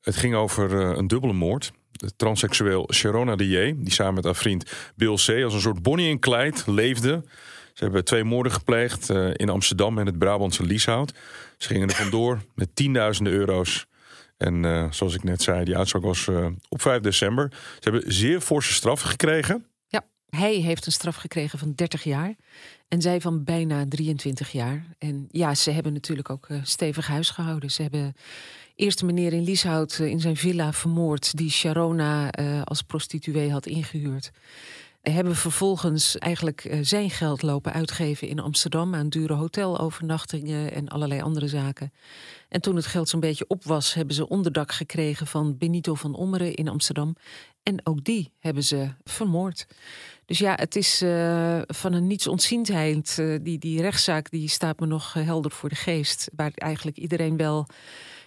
Het 0.00 0.16
ging 0.16 0.34
over 0.34 0.70
uh, 0.70 0.96
een 0.96 1.06
dubbele 1.06 1.32
moord. 1.32 1.72
De 1.90 2.16
transseksueel 2.16 2.88
Sharona 2.92 3.34
J, 3.34 3.74
die 3.76 3.92
samen 3.92 4.14
met 4.14 4.24
haar 4.24 4.36
vriend 4.36 4.72
Bill 4.96 5.14
C. 5.14 5.28
als 5.44 5.54
een 5.54 5.60
soort 5.60 5.82
Bonnie 5.82 6.10
en 6.10 6.18
Clyde 6.18 6.58
leefde. 6.66 7.24
Ze 7.72 7.84
hebben 7.84 8.04
twee 8.04 8.24
moorden 8.24 8.52
gepleegd 8.52 9.10
uh, 9.10 9.30
in 9.32 9.48
Amsterdam 9.48 9.98
en 9.98 10.06
het 10.06 10.18
Brabantse 10.18 10.62
Lieshout. 10.62 11.12
Ze 11.58 11.68
gingen 11.68 11.88
er 11.88 11.94
vandoor 11.94 12.42
met 12.54 12.76
tienduizenden 12.76 13.32
euro's 13.32 13.86
en 14.42 14.62
uh, 14.62 14.92
zoals 14.92 15.14
ik 15.14 15.22
net 15.22 15.42
zei, 15.42 15.64
die 15.64 15.76
uitspraak 15.76 16.02
was 16.02 16.26
uh, 16.26 16.46
op 16.68 16.82
5 16.82 17.00
december. 17.00 17.48
Ze 17.52 17.90
hebben 17.90 18.12
zeer 18.12 18.40
forse 18.40 18.72
straffen 18.72 19.08
gekregen. 19.08 19.66
Ja, 19.86 20.04
hij 20.28 20.54
heeft 20.54 20.86
een 20.86 20.92
straf 20.92 21.16
gekregen 21.16 21.58
van 21.58 21.72
30 21.74 22.04
jaar. 22.04 22.34
En 22.88 23.00
zij 23.00 23.20
van 23.20 23.44
bijna 23.44 23.84
23 23.88 24.52
jaar. 24.52 24.84
En 24.98 25.28
ja, 25.30 25.54
ze 25.54 25.70
hebben 25.70 25.92
natuurlijk 25.92 26.30
ook 26.30 26.48
uh, 26.48 26.58
stevig 26.62 27.06
huis 27.06 27.30
gehouden. 27.30 27.70
Ze 27.70 27.82
hebben 27.82 28.14
eerst 28.74 29.02
meneer 29.02 29.32
in 29.32 29.44
Lieshout 29.44 29.98
in 29.98 30.20
zijn 30.20 30.36
villa 30.36 30.72
vermoord... 30.72 31.36
die 31.36 31.50
Sharona 31.50 32.30
als 32.64 32.82
prostituee 32.82 33.50
had 33.50 33.66
ingehuurd. 33.66 34.30
Hebben 35.02 35.36
vervolgens 35.36 36.18
eigenlijk 36.18 36.64
eh, 36.64 36.78
zijn 36.82 37.10
geld 37.10 37.42
lopen 37.42 37.72
uitgeven 37.72 38.28
in 38.28 38.38
Amsterdam 38.38 38.94
aan 38.94 39.08
dure 39.08 39.34
hotelovernachtingen 39.34 40.72
en 40.72 40.88
allerlei 40.88 41.20
andere 41.20 41.48
zaken. 41.48 41.92
En 42.48 42.60
toen 42.60 42.76
het 42.76 42.86
geld 42.86 43.08
zo'n 43.08 43.20
beetje 43.20 43.48
op 43.48 43.64
was, 43.64 43.94
hebben 43.94 44.14
ze 44.14 44.28
onderdak 44.28 44.72
gekregen 44.72 45.26
van 45.26 45.58
Benito 45.58 45.94
van 45.94 46.14
Ommeren 46.14 46.54
in 46.54 46.68
Amsterdam. 46.68 47.16
En 47.62 47.86
ook 47.86 48.04
die 48.04 48.32
hebben 48.38 48.64
ze 48.64 48.88
vermoord. 49.04 49.66
Dus 50.26 50.38
ja, 50.38 50.54
het 50.54 50.76
is 50.76 51.02
uh, 51.02 51.60
van 51.66 51.92
een 51.92 52.06
nietsontziendheid. 52.06 53.16
Uh, 53.20 53.38
die, 53.42 53.58
die 53.58 53.80
rechtszaak 53.80 54.30
die 54.30 54.48
staat 54.48 54.80
me 54.80 54.86
nog 54.86 55.12
helder 55.12 55.50
voor 55.50 55.68
de 55.68 55.74
geest. 55.74 56.30
Waar 56.36 56.52
eigenlijk 56.54 56.96
iedereen 56.96 57.36
wel 57.36 57.66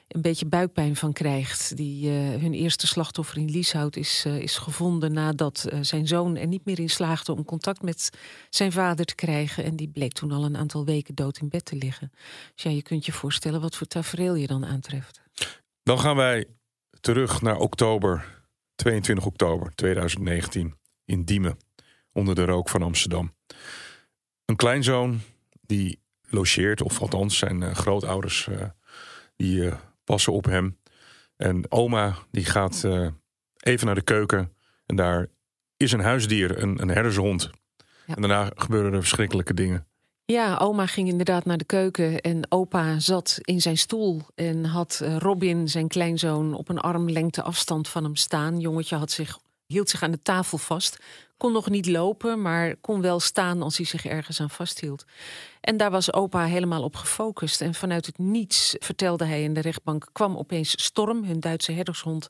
een 0.08 0.22
beetje 0.22 0.46
buikpijn 0.46 0.96
van 0.96 1.14
krijgt. 1.14 1.78
Die, 1.78 2.10
uh, 2.10 2.42
hun 2.42 2.54
eerste 2.54 2.88
slachtoffer 2.88 3.38
in 3.38 3.50
Lieshout 3.50 3.96
is, 3.96 4.24
uh, 4.28 4.40
is 4.40 4.58
gevonden 4.58 5.14
nadat 5.14 5.68
uh, 5.74 5.80
zijn 5.82 6.08
zoon 6.08 6.38
er 6.38 6.48
niet 6.48 6.66
meer 6.66 6.80
in 6.80 6.90
slaagde 6.90 7.32
om 7.32 7.46
contact 7.46 7.82
met 7.82 8.10
zijn 8.50 8.72
vader 8.72 9.06
te 9.06 9.16
krijgen. 9.16 9.64
En 9.64 9.76
die 9.76 9.88
bleek 9.88 10.14
toen 10.14 10.32
al 10.32 10.46
een 10.46 10.58
aantal 10.58 10.86
weken 10.86 11.16
dood 11.16 11.38
in 11.38 11.50
bed 11.50 11.66
te 11.66 11.76
liggen. 11.76 12.12
Dus 12.54 12.64
ja, 12.64 12.70
je 12.70 12.82
kunt 12.82 13.06
je 13.06 13.12
voorstellen 13.12 13.62
wat 13.62 13.76
voor 13.76 13.88
tafereel 13.88 14.36
je 14.36 14.48
dan 14.48 14.66
aantreft. 14.66 15.22
Dan 15.84 16.00
gaan 16.00 16.16
wij 16.16 16.46
terug 17.00 17.42
naar 17.42 17.58
oktober, 17.58 18.44
22 18.76 19.26
oktober 19.26 19.76
2019, 19.76 20.76
in 21.06 21.24
Diemen, 21.24 21.58
onder 22.12 22.36
de 22.36 22.46
rook 22.46 22.70
van 22.70 22.82
Amsterdam. 22.82 23.34
Een 24.46 24.56
kleinzoon 24.56 25.20
die 25.62 26.00
logeert, 26.30 26.82
of 26.82 27.02
althans 27.02 27.38
zijn 27.38 27.76
grootouders 27.76 28.50
die 29.36 29.72
passen 30.06 30.34
op 30.34 30.46
hem. 30.46 30.78
En 31.38 31.72
oma 31.72 32.16
die 32.32 32.46
gaat 32.46 32.84
uh, 32.86 33.08
even 33.60 33.86
naar 33.86 33.96
de 33.96 34.02
keuken. 34.02 34.52
En 34.86 34.96
daar 34.96 35.28
is 35.78 35.92
een 35.92 36.00
huisdier, 36.00 36.62
een, 36.64 36.82
een 36.82 36.90
herdershond. 36.90 37.50
Ja. 38.06 38.16
En 38.16 38.22
daarna 38.22 38.52
gebeuren 38.56 38.94
er 38.94 39.00
verschrikkelijke 39.00 39.54
dingen. 39.54 39.88
Ja, 40.26 40.58
oma 40.58 40.86
ging 40.86 41.08
inderdaad 41.08 41.46
naar 41.46 41.58
de 41.58 41.66
keuken 41.66 42.22
en 42.22 42.52
opa 42.52 43.00
zat 43.00 43.40
in 43.42 43.62
zijn 43.62 43.78
stoel 43.78 44.22
en 44.36 44.66
had 44.66 45.00
uh, 45.04 45.18
Robin, 45.18 45.70
zijn 45.70 45.88
kleinzoon, 45.88 46.54
op 46.54 46.70
een 46.70 46.80
armlengte 46.80 47.42
afstand 47.42 47.88
van 47.88 48.04
hem 48.04 48.16
staan. 48.16 48.60
Jongetje 48.60 48.96
had 48.96 49.12
zich, 49.12 49.40
hield 49.66 49.90
zich 49.90 50.04
aan 50.04 50.12
de 50.12 50.22
tafel 50.22 50.58
vast, 50.58 50.98
kon 51.38 51.52
nog 51.52 51.70
niet 51.70 51.88
lopen, 51.88 52.42
maar 52.42 52.76
kon 52.76 53.02
wel 53.02 53.20
staan 53.20 53.62
als 53.62 53.78
hij 53.78 53.86
zich 53.86 54.06
ergens 54.06 54.42
aan 54.42 54.50
vasthield. 54.50 55.06
En 55.62 55.78
daar 55.78 55.92
was 55.92 56.14
opa 56.14 56.46
helemaal 56.46 56.84
op 56.84 56.96
gefocust. 56.96 57.62
En 57.62 57.74
vanuit 57.74 58.06
het 58.06 58.18
niets, 58.18 58.76
vertelde 58.80 59.26
hij 59.26 59.44
in 59.44 59.54
de 59.54 59.60
rechtbank, 59.60 60.08
kwam 60.12 60.38
opeens 60.38 60.84
Storm, 60.84 61.24
hun 61.24 61.40
Duitse 61.40 61.72
herdershond, 61.72 62.28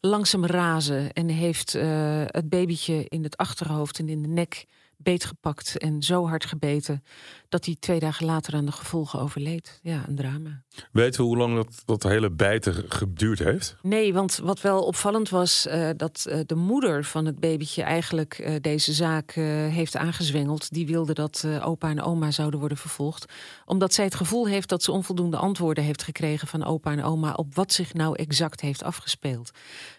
langzaam 0.00 0.46
razen. 0.46 1.12
En 1.12 1.28
heeft 1.28 1.74
uh, 1.74 1.82
het 2.26 2.48
babytje 2.48 3.04
in 3.08 3.22
het 3.22 3.36
achterhoofd 3.36 3.98
en 3.98 4.08
in 4.08 4.22
de 4.22 4.28
nek 4.28 4.66
beetgepakt 5.00 5.78
en 5.78 6.02
zo 6.02 6.26
hard 6.26 6.44
gebeten 6.44 7.02
dat 7.48 7.64
hij 7.64 7.76
twee 7.80 7.98
dagen 7.98 8.26
later 8.26 8.54
aan 8.54 8.64
de 8.64 8.72
gevolgen 8.72 9.20
overleed. 9.20 9.78
Ja, 9.82 10.04
een 10.08 10.16
drama. 10.16 10.62
Weten 10.92 11.20
we 11.20 11.26
hoe 11.26 11.36
lang 11.36 11.54
dat, 11.54 11.82
dat 11.84 12.02
hele 12.02 12.30
bijten 12.30 12.74
geduurd 12.88 13.38
heeft? 13.38 13.76
Nee, 13.82 14.12
want 14.12 14.36
wat 14.36 14.60
wel 14.60 14.82
opvallend 14.82 15.28
was, 15.28 15.66
uh, 15.66 15.90
dat 15.96 16.26
uh, 16.28 16.40
de 16.46 16.54
moeder 16.54 17.04
van 17.04 17.26
het 17.26 17.40
babytje 17.40 17.82
eigenlijk 17.82 18.38
uh, 18.38 18.54
deze 18.60 18.92
zaak 18.92 19.30
heeft 19.30 19.96
aangezwengeld. 19.96 20.72
Die 20.72 20.86
wilde 20.86 21.12
dat 21.12 21.46
opa 21.62 21.88
en 21.90 22.02
oma 22.02 22.30
zouden 22.30 22.60
worden 22.60 22.78
vervolgd. 22.78 23.32
Omdat 23.64 23.94
zij 23.94 24.04
het 24.04 24.14
gevoel 24.14 24.46
heeft 24.46 24.68
dat 24.68 24.82
ze 24.82 24.92
onvoldoende 24.92 25.36
antwoorden 25.36 25.84
heeft 25.84 26.02
gekregen 26.02 26.48
van 26.48 26.64
opa 26.64 26.90
en 26.90 27.02
oma 27.02 27.32
op 27.32 27.54
wat 27.54 27.72
zich 27.72 27.94
nou 27.94 28.16
exact 28.16 28.60
heeft 28.60 28.82
afgespeeld. 28.82 29.50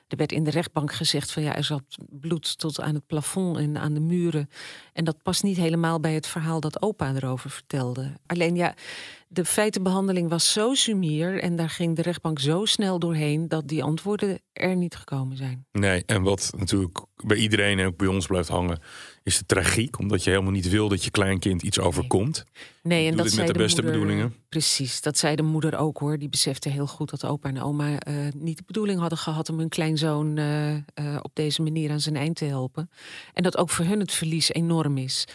Er 0.09 0.17
werd 0.17 0.31
in 0.31 0.43
de 0.43 0.49
rechtbank 0.49 0.93
gezegd 0.93 1.31
van 1.31 1.43
ja, 1.43 1.55
er 1.55 1.63
zat 1.63 1.97
bloed 2.09 2.57
tot 2.57 2.81
aan 2.81 2.93
het 2.93 3.07
plafond 3.07 3.57
en 3.57 3.77
aan 3.77 3.93
de 3.93 3.99
muren. 3.99 4.49
En 4.93 5.03
dat 5.03 5.21
past 5.23 5.43
niet 5.43 5.57
helemaal 5.57 5.99
bij 5.99 6.13
het 6.13 6.27
verhaal 6.27 6.59
dat 6.59 6.81
opa 6.81 7.13
erover 7.13 7.49
vertelde. 7.49 8.13
Alleen 8.25 8.55
ja, 8.55 8.73
de 9.31 9.45
feitenbehandeling 9.45 10.29
was 10.29 10.51
zo 10.51 10.73
sumier 10.73 11.39
en 11.41 11.55
daar 11.55 11.69
ging 11.69 11.95
de 11.95 12.01
rechtbank 12.01 12.39
zo 12.39 12.65
snel 12.65 12.99
doorheen 12.99 13.47
dat 13.47 13.67
die 13.67 13.83
antwoorden 13.83 14.41
er 14.53 14.75
niet 14.75 14.95
gekomen 14.95 15.37
zijn. 15.37 15.65
Nee, 15.71 16.03
en 16.05 16.21
wat 16.21 16.51
natuurlijk 16.57 16.99
bij 17.15 17.37
iedereen 17.37 17.79
en 17.79 17.85
ook 17.85 17.97
bij 17.97 18.07
ons 18.07 18.25
blijft 18.25 18.49
hangen, 18.49 18.79
is 19.23 19.37
de 19.37 19.45
tragiek, 19.45 19.99
omdat 19.99 20.23
je 20.23 20.29
helemaal 20.29 20.51
niet 20.51 20.69
wil 20.69 20.89
dat 20.89 21.03
je 21.03 21.11
kleinkind 21.11 21.61
iets 21.61 21.79
overkomt. 21.79 22.43
Nee, 22.83 23.07
en 23.07 23.15
dat 23.15 23.25
dit 23.25 23.33
zei 23.33 23.45
met 23.45 23.55
de, 23.55 23.61
beste 23.61 23.81
moeder, 23.81 23.99
bedoelingen. 23.99 24.35
Precies, 24.49 25.01
dat 25.01 25.17
zei 25.17 25.35
de 25.35 25.43
moeder 25.43 25.77
ook 25.77 25.97
hoor. 25.97 26.17
Die 26.17 26.29
besefte 26.29 26.69
heel 26.69 26.87
goed 26.87 27.09
dat 27.09 27.25
opa 27.25 27.49
en 27.49 27.61
oma 27.61 27.89
uh, 27.89 28.15
niet 28.35 28.57
de 28.57 28.63
bedoeling 28.65 28.99
hadden 28.99 29.17
gehad 29.17 29.49
om 29.49 29.59
hun 29.59 29.69
kleinzoon 29.69 30.37
uh, 30.37 30.73
uh, 30.73 30.79
op 31.21 31.31
deze 31.33 31.61
manier 31.61 31.91
aan 31.91 31.99
zijn 31.99 32.15
eind 32.15 32.35
te 32.35 32.45
helpen. 32.45 32.89
En 33.33 33.43
dat 33.43 33.57
ook 33.57 33.69
voor 33.69 33.85
hun 33.85 33.99
het 33.99 34.11
verlies 34.11 34.53
enorm 34.53 34.97
is. 34.97 35.25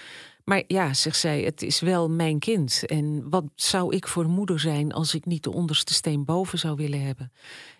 Maar 0.44 0.62
ja, 0.66 0.94
zegt 0.94 1.18
zij, 1.18 1.42
het 1.42 1.62
is 1.62 1.80
wel 1.80 2.10
mijn 2.10 2.38
kind. 2.38 2.86
En 2.86 3.30
wat 3.30 3.44
zou 3.54 3.94
ik 3.94 4.08
voor 4.08 4.26
moeder 4.26 4.60
zijn 4.60 4.92
als 4.92 5.14
ik 5.14 5.24
niet 5.24 5.42
de 5.42 5.52
onderste 5.52 5.94
steen 5.94 6.24
boven 6.24 6.58
zou 6.58 6.76
willen 6.76 7.02
hebben? 7.02 7.32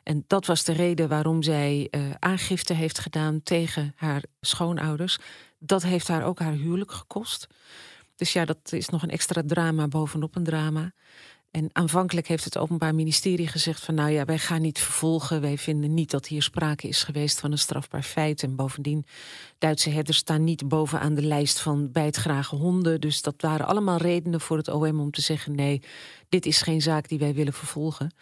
En 0.02 0.25
dat 0.26 0.47
was 0.47 0.64
de 0.64 0.73
reden 0.73 1.09
waarom 1.09 1.42
zij 1.42 1.88
uh, 1.90 2.11
aangifte 2.18 2.75
heeft 2.75 2.99
gedaan 2.99 3.42
tegen 3.42 3.92
haar 3.97 4.23
schoonouders. 4.40 5.18
Dat 5.59 5.83
heeft 5.83 6.09
haar 6.09 6.25
ook 6.25 6.38
haar 6.38 6.52
huwelijk 6.52 6.92
gekost. 6.92 7.47
Dus 8.16 8.33
ja, 8.33 8.44
dat 8.44 8.73
is 8.73 8.88
nog 8.88 9.02
een 9.02 9.11
extra 9.11 9.42
drama 9.47 9.88
bovenop 9.88 10.37
een 10.37 10.44
drama. 10.44 10.92
En 11.55 11.71
aanvankelijk 11.73 12.29
heeft 12.29 12.45
het 12.45 12.59
Openbaar 12.59 12.95
Ministerie 12.95 13.47
gezegd 13.47 13.85
van 13.85 13.95
nou 13.95 14.11
ja, 14.11 14.25
wij 14.25 14.39
gaan 14.39 14.61
niet 14.61 14.79
vervolgen. 14.79 15.41
Wij 15.41 15.59
vinden 15.59 15.95
niet 15.95 16.11
dat 16.11 16.27
hier 16.27 16.43
sprake 16.43 16.89
is 16.89 17.03
geweest 17.03 17.41
van 17.41 17.53
een 17.53 17.59
strafbaar 17.59 18.03
feit. 18.03 18.43
En 18.43 18.57
bovendien, 18.57 19.07
Duitse 19.59 19.91
herders 19.91 20.17
staan 20.17 20.45
niet 20.45 20.69
bovenaan 20.69 21.15
de 21.15 21.23
lijst 21.23 21.61
van 21.61 21.93
bijtgrage 21.93 22.57
honden. 22.57 23.01
Dus 23.01 23.23
dat 23.23 23.35
waren 23.39 23.67
allemaal 23.67 23.97
redenen 23.97 24.41
voor 24.41 24.57
het 24.57 24.69
OM 24.69 25.01
om 25.01 25.11
te 25.11 25.21
zeggen 25.21 25.55
nee, 25.55 25.83
dit 26.29 26.47
is 26.47 26.63
geen 26.63 26.83
zaak 26.83 27.09
die 27.09 27.19
wij 27.19 27.35
willen 27.35 27.53
vervolgen. 27.53 28.15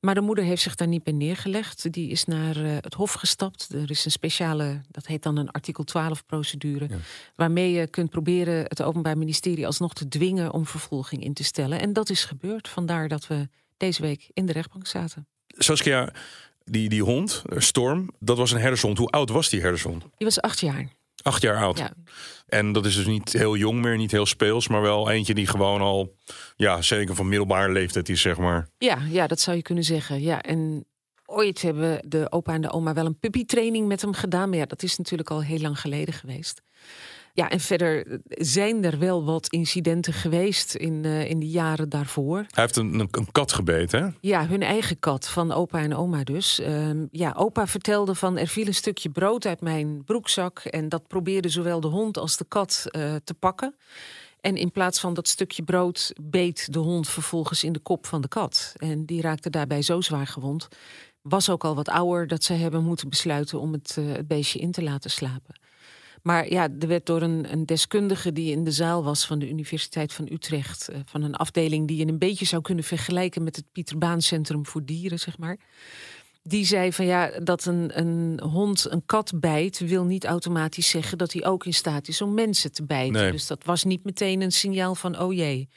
Maar 0.00 0.14
de 0.14 0.20
moeder 0.20 0.44
heeft 0.44 0.62
zich 0.62 0.74
daar 0.74 0.88
niet 0.88 1.02
bij 1.02 1.12
neergelegd. 1.12 1.92
Die 1.92 2.10
is 2.10 2.24
naar 2.24 2.56
uh, 2.56 2.76
het 2.80 2.94
Hof 2.94 3.12
gestapt. 3.12 3.68
Er 3.72 3.90
is 3.90 4.04
een 4.04 4.10
speciale, 4.10 4.80
dat 4.90 5.06
heet 5.06 5.22
dan 5.22 5.36
een 5.36 5.50
artikel 5.50 5.84
12-procedure. 5.90 6.88
Ja. 6.88 6.96
Waarmee 7.34 7.72
je 7.72 7.86
kunt 7.86 8.10
proberen 8.10 8.64
het 8.64 8.82
Openbaar 8.82 9.18
Ministerie 9.18 9.66
alsnog 9.66 9.92
te 9.92 10.08
dwingen 10.08 10.52
om 10.52 10.66
vervolging 10.66 11.24
in 11.24 11.34
te 11.34 11.44
stellen. 11.44 11.80
En 11.80 11.92
dat 11.92 12.10
is 12.10 12.24
gebeurd. 12.24 12.68
Vandaar 12.68 13.08
dat 13.08 13.26
we 13.26 13.48
deze 13.76 14.02
week 14.02 14.30
in 14.32 14.46
de 14.46 14.52
rechtbank 14.52 14.86
zaten. 14.86 15.26
Saskia, 15.46 16.12
die, 16.64 16.88
die 16.88 17.02
hond, 17.02 17.42
Storm, 17.56 18.10
dat 18.18 18.36
was 18.36 18.50
een 18.50 18.60
herdershond. 18.60 18.98
Hoe 18.98 19.10
oud 19.10 19.30
was 19.30 19.48
die 19.48 19.60
herdershond? 19.60 20.02
Die 20.16 20.26
was 20.26 20.40
acht 20.40 20.60
jaar. 20.60 20.88
Acht 21.22 21.42
jaar 21.42 21.56
oud. 21.56 21.78
Ja. 21.78 21.92
En 22.46 22.72
dat 22.72 22.86
is 22.86 22.96
dus 22.96 23.06
niet 23.06 23.32
heel 23.32 23.56
jong 23.56 23.80
meer, 23.80 23.96
niet 23.96 24.10
heel 24.10 24.26
speels, 24.26 24.68
maar 24.68 24.82
wel 24.82 25.10
eentje 25.10 25.34
die 25.34 25.46
gewoon 25.46 25.80
al, 25.80 26.16
ja, 26.56 26.82
zeker 26.82 27.14
van 27.14 27.28
middelbare 27.28 27.72
leeftijd 27.72 28.08
is, 28.08 28.20
zeg 28.20 28.38
maar. 28.38 28.68
Ja, 28.78 28.98
ja, 29.10 29.26
dat 29.26 29.40
zou 29.40 29.56
je 29.56 29.62
kunnen 29.62 29.84
zeggen. 29.84 30.20
Ja, 30.20 30.42
en 30.42 30.86
ooit 31.26 31.62
hebben 31.62 32.00
de 32.08 32.32
opa 32.32 32.52
en 32.52 32.60
de 32.60 32.72
oma 32.72 32.92
wel 32.92 33.06
een 33.06 33.18
puppytraining 33.18 33.88
met 33.88 34.00
hem 34.00 34.12
gedaan, 34.12 34.48
maar 34.48 34.58
ja, 34.58 34.66
dat 34.66 34.82
is 34.82 34.96
natuurlijk 34.96 35.30
al 35.30 35.42
heel 35.42 35.60
lang 35.60 35.80
geleden 35.80 36.14
geweest. 36.14 36.62
Ja, 37.36 37.50
en 37.50 37.60
verder 37.60 38.20
zijn 38.28 38.84
er 38.84 38.98
wel 38.98 39.24
wat 39.24 39.48
incidenten 39.48 40.12
geweest 40.12 40.74
in, 40.74 41.04
uh, 41.04 41.30
in 41.30 41.40
de 41.40 41.48
jaren 41.48 41.88
daarvoor. 41.88 42.36
Hij 42.36 42.62
heeft 42.62 42.76
een, 42.76 42.98
een, 42.98 43.32
kat 43.32 43.52
gebeten, 43.52 44.02
hè? 44.02 44.08
Ja, 44.20 44.46
hun 44.46 44.62
eigen 44.62 44.98
kat, 44.98 45.28
van 45.28 45.52
opa 45.52 45.78
en 45.78 45.94
oma 45.94 46.24
dus. 46.24 46.60
Uh, 46.60 46.90
ja, 47.10 47.34
opa 47.36 47.66
vertelde 47.66 48.14
van 48.14 48.38
er 48.38 48.46
viel 48.46 48.66
een 48.66 48.74
stukje 48.74 49.10
brood 49.10 49.46
uit 49.46 49.60
mijn 49.60 50.04
broekzak... 50.04 50.58
en 50.58 50.88
dat 50.88 51.06
probeerde 51.06 51.48
zowel 51.48 51.80
de 51.80 51.86
hond 51.86 52.18
als 52.18 52.36
de 52.36 52.44
kat 52.48 52.84
uh, 52.90 53.14
te 53.24 53.34
pakken. 53.34 53.74
En 54.40 54.56
in 54.56 54.70
plaats 54.70 55.00
van 55.00 55.14
dat 55.14 55.28
stukje 55.28 55.62
brood 55.62 56.12
beet 56.22 56.72
de 56.72 56.78
hond 56.78 57.08
vervolgens 57.08 57.64
in 57.64 57.72
de 57.72 57.78
kop 57.78 58.06
van 58.06 58.20
de 58.20 58.28
kat. 58.28 58.72
En 58.76 59.04
die 59.04 59.20
raakte 59.20 59.50
daarbij 59.50 59.82
zo 59.82 60.00
zwaar 60.00 60.26
gewond. 60.26 60.68
Was 61.22 61.50
ook 61.50 61.64
al 61.64 61.74
wat 61.74 61.88
ouder 61.88 62.26
dat 62.26 62.44
ze 62.44 62.52
hebben 62.52 62.84
moeten 62.84 63.08
besluiten 63.08 63.60
om 63.60 63.72
het, 63.72 63.96
uh, 63.98 64.12
het 64.12 64.26
beestje 64.26 64.58
in 64.58 64.72
te 64.72 64.82
laten 64.82 65.10
slapen. 65.10 65.65
Maar 66.26 66.50
ja, 66.50 66.68
er 66.80 66.88
werd 66.88 67.06
door 67.06 67.22
een, 67.22 67.52
een, 67.52 67.66
deskundige 67.66 68.32
die 68.32 68.50
in 68.50 68.64
de 68.64 68.70
zaal 68.70 69.04
was 69.04 69.26
van 69.26 69.38
de 69.38 69.48
Universiteit 69.48 70.12
van 70.12 70.28
Utrecht, 70.32 70.88
uh, 70.90 70.96
van 71.04 71.22
een 71.22 71.34
afdeling 71.34 71.88
die 71.88 71.96
je 71.96 72.06
een 72.06 72.18
beetje 72.18 72.44
zou 72.44 72.62
kunnen 72.62 72.84
vergelijken 72.84 73.42
met 73.42 73.56
het 73.56 73.64
Pieter 73.72 73.98
Baan 73.98 74.22
Centrum 74.22 74.66
voor 74.66 74.84
Dieren, 74.84 75.18
zeg 75.18 75.38
maar. 75.38 75.56
Die 76.42 76.64
zei 76.64 76.92
van 76.92 77.06
ja, 77.06 77.40
dat 77.42 77.64
een, 77.64 77.98
een 77.98 78.40
hond 78.40 78.90
een 78.90 79.02
kat 79.06 79.32
bijt, 79.40 79.78
wil 79.78 80.04
niet 80.04 80.24
automatisch 80.24 80.90
zeggen 80.90 81.18
dat 81.18 81.32
hij 81.32 81.44
ook 81.44 81.66
in 81.66 81.74
staat 81.74 82.08
is 82.08 82.20
om 82.20 82.34
mensen 82.34 82.72
te 82.72 82.84
bijten. 82.84 83.12
Nee. 83.12 83.30
Dus 83.30 83.46
dat 83.46 83.64
was 83.64 83.84
niet 83.84 84.04
meteen 84.04 84.40
een 84.40 84.52
signaal 84.52 84.94
van 84.94 85.18
oh 85.18 85.32
jee, 85.32 85.68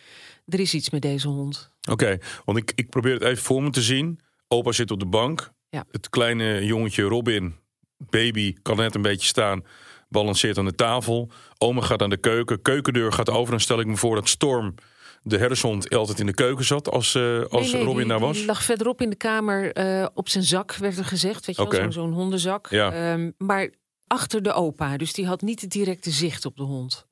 er 0.46 0.60
is 0.60 0.74
iets 0.74 0.90
met 0.90 1.02
deze 1.02 1.28
hond. 1.28 1.72
Oké, 1.82 1.92
okay, 1.92 2.22
want 2.46 2.58
ik, 2.58 2.72
ik 2.76 2.90
probeer 2.90 3.14
het 3.14 3.24
even 3.24 3.44
voor 3.44 3.64
me 3.64 3.70
te 3.70 3.82
zien. 3.82 4.20
Opa 4.48 4.72
zit 4.72 4.92
op 4.92 5.00
de 5.00 5.08
bank. 5.08 5.52
Ja. 5.70 5.86
Het 5.92 6.10
kleine 6.10 6.66
jongetje 6.66 7.04
Robin, 7.04 7.56
baby, 7.98 8.56
kan 8.62 8.78
net 8.78 8.96
een 8.96 9.02
beetje 9.02 9.28
staan 9.28 9.64
balanceert 10.10 10.58
aan 10.58 10.66
de 10.66 10.76
tafel. 10.76 11.32
Oma 11.58 11.82
gaat 11.82 12.02
aan 12.02 12.10
de 12.10 12.18
keuken. 12.18 12.62
Keukendeur 12.62 13.12
gaat 13.12 13.30
over. 13.30 13.50
Dan 13.52 13.60
stel 13.60 13.80
ik 13.80 13.86
me 13.86 13.98
voor 13.98 14.16
dat 14.16 14.30
Storm, 14.30 14.76
de 15.24 15.38
herdershond, 15.38 15.96
altijd 15.96 16.20
in 16.20 16.26
de 16.26 16.34
keuken 16.34 16.66
zat 16.66 16.90
als, 16.92 17.16
uh, 17.16 17.44
als 17.44 17.66
nee, 17.66 17.74
nee, 17.74 17.84
Robin 17.84 17.98
die, 17.98 18.08
daar 18.08 18.20
was. 18.20 18.38
Die 18.38 18.46
lag 18.46 18.64
verderop 18.64 19.02
in 19.02 19.10
de 19.10 19.16
kamer 19.16 19.78
uh, 19.78 20.08
op 20.14 20.30
zijn 20.30 20.44
zak, 20.44 20.76
werd 20.76 20.98
er 20.98 21.06
gezegd. 21.06 21.46
Weet 21.46 21.56
je 21.56 21.68
wel, 21.68 21.92
zo'n 21.92 22.14
hondenzak. 22.14 22.70
Ja. 22.70 23.12
Um, 23.14 23.34
maar 23.38 23.70
achter 24.08 24.42
de 24.42 24.54
opa. 24.54 24.98
Dus 24.98 25.14
die 25.14 25.26
had 25.26 25.42
niet 25.42 25.62
het 25.62 25.72
directe 25.72 26.12
zicht 26.12 26.46
op 26.46 26.58
de 26.58 26.64
hond. 26.64 27.08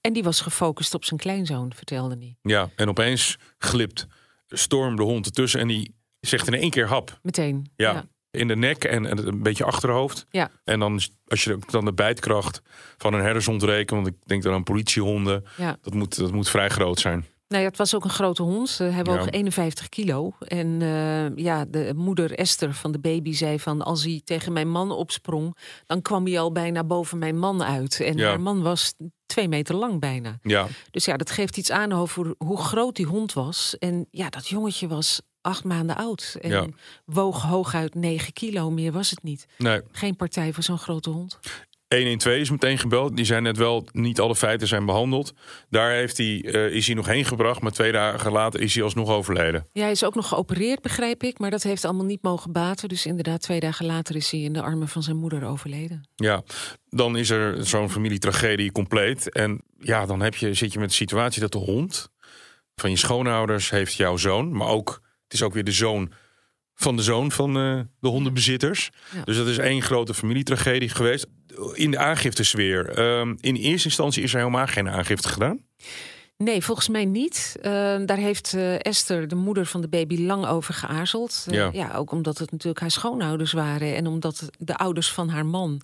En 0.00 0.12
die 0.12 0.22
was 0.22 0.40
gefocust 0.40 0.94
op 0.94 1.04
zijn 1.04 1.20
kleinzoon, 1.20 1.72
vertelde 1.74 2.16
hij. 2.18 2.36
Ja, 2.42 2.70
en 2.76 2.88
opeens 2.88 3.36
glipt 3.58 4.06
Storm 4.48 4.96
de 4.96 5.02
hond 5.02 5.26
ertussen 5.26 5.60
en 5.60 5.68
die 5.68 5.94
zegt 6.20 6.46
in 6.46 6.54
één 6.54 6.70
keer 6.70 6.88
hap. 6.88 7.18
Meteen. 7.22 7.70
Ja. 7.76 8.08
In 8.36 8.48
de 8.48 8.56
nek 8.56 8.84
en, 8.84 9.06
en 9.06 9.26
een 9.26 9.42
beetje 9.42 9.64
achterhoofd. 9.64 10.26
Ja. 10.30 10.50
En 10.64 10.78
dan, 10.80 11.00
als 11.26 11.44
je 11.44 11.58
dan 11.70 11.84
de 11.84 11.92
bijtkracht 11.92 12.62
van 12.96 13.14
een 13.14 13.20
herdershond 13.22 13.62
rekent, 13.62 13.90
want 13.90 14.06
ik 14.06 14.14
denk 14.26 14.42
dan 14.42 14.54
aan 14.54 14.62
politiehonden, 14.62 15.44
ja. 15.56 15.76
dat 15.82 15.94
moet, 15.94 16.16
dat 16.16 16.32
moet 16.32 16.48
vrij 16.48 16.68
groot 16.68 17.00
zijn. 17.00 17.26
Nou 17.48 17.62
ja, 17.62 17.68
het 17.68 17.78
was 17.78 17.94
ook 17.94 18.04
een 18.04 18.10
grote 18.10 18.42
hond. 18.42 18.78
Hij 18.78 19.04
woog 19.04 19.24
Ja. 19.24 19.30
51 19.30 19.88
kilo. 19.88 20.32
En 20.38 20.82
eh, 20.82 21.44
ja, 21.44 21.64
de 21.68 21.92
moeder 21.96 22.32
Esther 22.38 22.74
van 22.74 22.92
de 22.92 22.98
baby 22.98 23.32
zei 23.32 23.60
van... 23.60 23.82
als 23.82 24.02
hij 24.04 24.20
tegen 24.24 24.52
mijn 24.52 24.70
man 24.70 24.90
opsprong... 24.90 25.56
dan 25.86 26.02
kwam 26.02 26.26
hij 26.26 26.40
al 26.40 26.52
bijna 26.52 26.84
boven 26.84 27.18
mijn 27.18 27.38
man 27.38 27.62
uit. 27.62 28.00
En 28.00 28.16
Ja. 28.16 28.28
haar 28.28 28.40
man 28.40 28.62
was 28.62 28.94
twee 29.26 29.48
meter 29.48 29.74
lang 29.74 30.00
bijna. 30.00 30.38
Ja, 30.42 30.66
Dus 30.90 31.04
ja, 31.04 31.16
dat 31.16 31.30
geeft 31.30 31.56
iets 31.56 31.70
aan 31.70 31.92
over 31.92 32.34
hoe 32.38 32.58
groot 32.58 32.96
die 32.96 33.06
hond 33.06 33.32
was. 33.32 33.76
En 33.78 34.06
ja, 34.10 34.28
dat 34.28 34.48
jongetje 34.48 34.88
was 34.88 35.20
acht 35.46 35.64
maanden 35.64 35.96
oud. 35.96 36.36
En 36.40 36.50
Ja. 36.50 36.66
woog 37.04 37.42
hooguit 37.42 37.94
9 37.94 38.32
kilo. 38.32 38.70
Meer 38.70 38.92
was 38.92 39.10
het 39.10 39.22
niet. 39.22 39.46
nee. 39.58 39.80
Geen 39.92 40.16
partij 40.16 40.52
voor 40.52 40.62
zo'n 40.62 40.78
grote 40.78 41.10
hond. 41.10 41.38
112 41.88 42.36
is 42.40 42.50
meteen 42.50 42.78
gebeld. 42.78 43.16
Die 43.16 43.24
zijn 43.24 43.42
net 43.42 43.56
wel, 43.56 43.86
niet 43.92 44.20
alle 44.20 44.36
feiten 44.36 44.68
zijn 44.68 44.86
behandeld. 44.86 45.32
Daar 45.70 45.90
heeft 45.90 46.16
hij, 46.16 46.42
eh, 46.44 46.66
is 46.74 46.86
hij 46.86 46.94
nog 46.94 47.06
heen 47.06 47.24
gebracht, 47.24 47.60
maar 47.60 47.70
twee 47.72 47.92
dagen 47.92 48.32
later 48.32 48.60
is 48.60 48.74
hij 48.74 48.82
alsnog 48.84 49.08
overleden. 49.10 49.68
Ja, 49.72 49.82
hij 49.82 49.90
is 49.90 50.04
ook 50.04 50.14
nog 50.14 50.28
geopereerd, 50.28 50.82
begrijp 50.82 51.22
ik. 51.22 51.38
Maar 51.38 51.50
dat 51.50 51.62
heeft 51.62 51.84
allemaal 51.84 52.04
niet 52.04 52.22
mogen 52.22 52.52
baten. 52.52 52.88
Dus 52.88 53.06
inderdaad, 53.06 53.40
twee 53.40 53.60
dagen 53.60 53.86
later 53.86 54.16
is 54.16 54.30
hij 54.30 54.40
in 54.40 54.52
de 54.52 54.62
armen 54.62 54.88
van 54.88 55.02
zijn 55.02 55.16
moeder 55.16 55.44
overleden. 55.44 56.08
Ja, 56.16 56.42
dan 56.88 57.16
is 57.16 57.30
er 57.30 57.66
zo'n 57.66 57.90
familietragedie 57.90 58.72
compleet. 58.72 59.32
En 59.32 59.60
ja, 59.78 60.06
dan 60.06 60.20
heb 60.20 60.34
je, 60.34 60.54
zit 60.54 60.72
je 60.72 60.78
met 60.78 60.88
de 60.88 60.94
situatie 60.94 61.40
dat 61.40 61.52
de 61.52 61.58
hond 61.58 62.10
van 62.74 62.90
je 62.90 62.96
schoonouders 62.96 63.70
heeft 63.70 63.94
jouw 63.94 64.16
zoon. 64.16 64.52
Maar 64.56 64.68
ook, 64.68 65.00
het 65.28 65.32
is 65.34 65.42
ook 65.42 65.54
weer 65.54 65.64
de 65.64 65.72
zoon 65.72 66.12
van 66.74 66.96
de 66.96 67.02
zoon 67.02 67.32
van 67.32 67.56
eh, 67.56 67.80
de 68.00 68.08
hondenbezitters. 68.08 68.90
Ja. 69.14 69.22
Dus 69.24 69.36
dat 69.36 69.46
is 69.46 69.58
één 69.58 69.82
grote 69.82 70.14
familietragedie 70.14 70.88
geweest. 70.88 71.26
In 71.74 71.90
de 71.90 71.98
aangiftesfeer. 71.98 72.88
ehm, 72.88 73.34
in 73.40 73.54
eerste 73.54 73.88
instantie 73.88 74.22
is 74.22 74.32
er 74.32 74.38
helemaal 74.38 74.66
geen 74.66 74.88
aangifte 74.88 75.28
gedaan. 75.28 75.58
Nee, 76.38 76.62
volgens 76.64 76.88
mij 76.88 77.04
niet. 77.04 77.56
Eh, 77.62 77.70
daar 78.04 78.16
heeft 78.16 78.54
eh, 78.54 78.84
Esther, 78.84 79.28
de 79.28 79.34
moeder 79.34 79.66
van 79.66 79.80
de 79.80 79.88
baby, 79.88 80.18
lang 80.26 80.46
over 80.46 80.74
geaarzeld. 80.74 81.44
Eh, 81.48 81.54
Ja. 81.54 81.70
ja, 81.72 81.94
ook 81.94 82.10
omdat 82.12 82.38
het 82.38 82.50
natuurlijk 82.50 82.80
haar 82.80 82.90
schoonouders 82.90 83.52
waren 83.52 83.94
en 83.96 84.06
omdat 84.06 84.48
de 84.58 84.76
ouders 84.76 85.12
van 85.12 85.28
haar 85.28 85.46
man. 85.46 85.80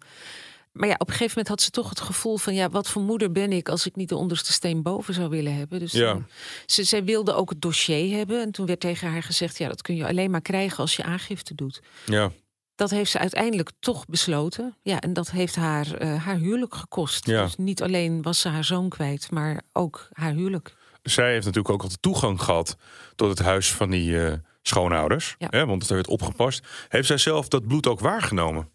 Maar 0.72 0.88
ja, 0.88 0.94
op 0.94 1.00
een 1.08 1.12
gegeven 1.14 1.28
moment 1.28 1.48
had 1.48 1.60
ze 1.62 1.70
toch 1.70 1.88
het 1.88 2.00
gevoel 2.00 2.36
van... 2.36 2.54
ja, 2.54 2.68
wat 2.68 2.88
voor 2.88 3.02
moeder 3.02 3.32
ben 3.32 3.52
ik 3.52 3.68
als 3.68 3.86
ik 3.86 3.96
niet 3.96 4.08
de 4.08 4.16
onderste 4.16 4.52
steen 4.52 4.82
boven 4.82 5.14
zou 5.14 5.28
willen 5.28 5.56
hebben. 5.56 5.78
Dus 5.78 5.92
Ja. 5.92 6.18
ze, 6.66 6.84
zij 6.84 7.04
wilde 7.04 7.32
ook 7.34 7.50
het 7.50 7.62
dossier 7.62 8.16
hebben. 8.16 8.40
En 8.42 8.50
toen 8.52 8.66
werd 8.66 8.80
tegen 8.80 9.10
haar 9.10 9.22
gezegd... 9.22 9.58
ja, 9.58 9.68
dat 9.68 9.82
kun 9.82 9.94
je 9.96 10.06
alleen 10.06 10.30
maar 10.30 10.40
krijgen 10.42 10.78
als 10.78 10.96
je 10.96 11.02
aangifte 11.02 11.54
doet. 11.54 11.80
Ja, 12.06 12.30
Dat 12.74 12.90
heeft 12.90 13.10
ze 13.10 13.18
uiteindelijk 13.18 13.70
toch 13.80 14.06
besloten. 14.06 14.76
Ja, 14.82 15.00
en 15.00 15.12
dat 15.12 15.30
heeft 15.30 15.54
haar 15.56 15.94
eh, 15.94 16.24
haar 16.24 16.36
huwelijk 16.36 16.74
gekost. 16.74 17.26
Ja. 17.26 17.42
Dus 17.44 17.56
niet 17.56 17.82
alleen 17.82 18.22
was 18.22 18.40
ze 18.40 18.48
haar 18.48 18.64
zoon 18.64 18.88
kwijt, 18.88 19.30
maar 19.30 19.62
ook 19.72 20.08
haar 20.12 20.32
huwelijk. 20.32 20.74
zij 21.02 21.32
heeft 21.32 21.44
natuurlijk 21.46 21.74
ook 21.74 21.82
altijd 21.82 22.02
toegang 22.02 22.40
gehad 22.42 22.76
tot 23.16 23.28
het 23.28 23.38
huis 23.38 23.72
van 23.72 23.90
die 23.90 24.26
eh, 24.26 24.32
schoonouders. 24.62 25.34
Ja. 25.38 25.46
Hè, 25.50 25.66
want 25.66 25.88
er 25.88 25.94
werd 25.94 26.08
opgepast. 26.08 26.66
Heeft 26.88 27.06
zij 27.06 27.18
zelf 27.18 27.48
dat 27.48 27.66
bloed 27.66 27.86
ook 27.86 28.00
waargenomen? 28.00 28.68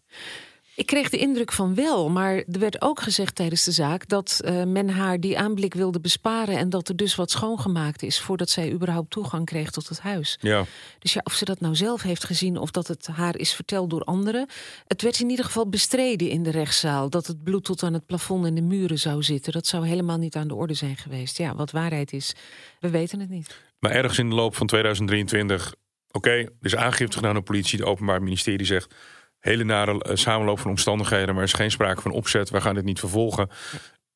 Ik 0.78 0.86
kreeg 0.86 1.08
de 1.08 1.16
indruk 1.16 1.52
van 1.52 1.74
wel, 1.74 2.08
maar 2.08 2.34
er 2.34 2.58
werd 2.58 2.82
ook 2.82 3.00
gezegd 3.00 3.34
tijdens 3.34 3.64
de 3.64 3.70
zaak 3.70 4.08
dat 4.08 4.40
eh, 4.44 4.64
men 4.64 4.88
haar 4.88 5.20
die 5.20 5.38
aanblik 5.38 5.74
wilde 5.74 6.00
besparen 6.00 6.58
en 6.58 6.70
dat 6.70 6.88
er 6.88 6.96
dus 6.96 7.14
wat 7.14 7.30
schoongemaakt 7.30 8.02
is 8.02 8.20
voordat 8.20 8.50
zij 8.50 8.72
überhaupt 8.72 9.10
toegang 9.10 9.46
kreeg 9.46 9.70
tot 9.70 9.88
het 9.88 10.00
huis. 10.00 10.38
Ja, 10.40 10.64
Dus 10.98 11.12
ja, 11.12 11.20
of 11.24 11.32
ze 11.32 11.44
dat 11.44 11.60
nou 11.60 11.74
zelf 11.74 12.02
heeft 12.02 12.24
gezien 12.24 12.56
of 12.56 12.70
dat 12.70 12.86
het 12.86 13.06
haar 13.06 13.36
is 13.36 13.52
verteld 13.52 13.90
door 13.90 14.04
anderen. 14.04 14.46
Het 14.86 15.02
werd 15.02 15.20
in 15.20 15.30
ieder 15.30 15.44
geval 15.44 15.68
bestreden 15.68 16.28
in 16.28 16.42
de 16.42 16.50
rechtszaal 16.50 17.10
dat 17.10 17.26
het 17.26 17.42
bloed 17.42 17.64
tot 17.64 17.82
aan 17.82 17.92
het 17.92 18.06
plafond 18.06 18.46
en 18.46 18.54
de 18.54 18.62
muren 18.62 18.98
zou 18.98 19.22
zitten. 19.22 19.52
Dat 19.52 19.66
zou 19.66 19.86
helemaal 19.86 20.18
niet 20.18 20.36
aan 20.36 20.48
de 20.48 20.54
orde 20.54 20.74
zijn 20.74 20.96
geweest. 20.96 21.38
Ja, 21.38 21.54
wat 21.54 21.70
waarheid 21.70 22.12
is, 22.12 22.34
we 22.80 22.90
weten 22.90 23.20
het 23.20 23.30
niet. 23.30 23.60
Maar 23.78 23.90
ergens 23.90 24.18
in 24.18 24.28
de 24.28 24.34
loop 24.34 24.56
van 24.56 24.66
2023, 24.66 25.74
oké, 26.10 26.46
is 26.60 26.76
aangifte 26.76 27.16
gedaan 27.16 27.32
door 27.32 27.44
de 27.44 27.50
politie. 27.50 27.78
Het 27.78 27.88
Openbaar 27.88 28.22
Ministerie 28.22 28.66
zegt, 28.66 28.94
hele 29.40 29.64
nare 29.64 30.02
eh, 30.02 30.16
samenloop 30.16 30.58
van 30.58 30.70
omstandigheden, 30.70 31.28
maar 31.28 31.42
er 31.42 31.48
is 31.48 31.52
geen 31.52 31.70
sprake 31.70 32.00
van 32.00 32.10
opzet. 32.10 32.50
We 32.50 32.60
gaan 32.60 32.74
dit 32.74 32.84
niet 32.84 32.98
vervolgen. 32.98 33.48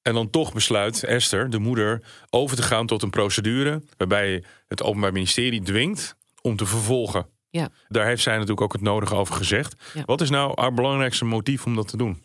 En 0.02 0.14
dan 0.14 0.30
toch 0.30 0.52
besluit 0.52 1.04
Esther, 1.04 1.50
de 1.50 1.58
moeder, 1.58 2.02
over 2.30 2.56
te 2.56 2.62
gaan 2.62 2.86
tot 2.86 3.02
een 3.02 3.10
procedure 3.10 3.82
waarbij 3.96 4.44
het 4.68 4.82
Openbaar 4.82 5.12
Ministerie 5.12 5.62
dwingt 5.62 6.16
om 6.40 6.56
te 6.56 6.66
vervolgen. 6.66 7.26
Ja. 7.50 7.68
Daar 7.88 8.06
heeft 8.06 8.22
zij 8.22 8.32
natuurlijk 8.32 8.60
ook 8.60 8.72
het 8.72 8.82
nodige 8.82 9.14
over 9.14 9.34
gezegd. 9.34 9.74
Ja. 9.94 10.02
Wat 10.04 10.20
is 10.20 10.30
nou 10.30 10.52
haar 10.60 10.74
belangrijkste 10.74 11.24
motief 11.24 11.66
om 11.66 11.74
dat 11.74 11.88
te 11.88 11.96
doen? 11.96 12.22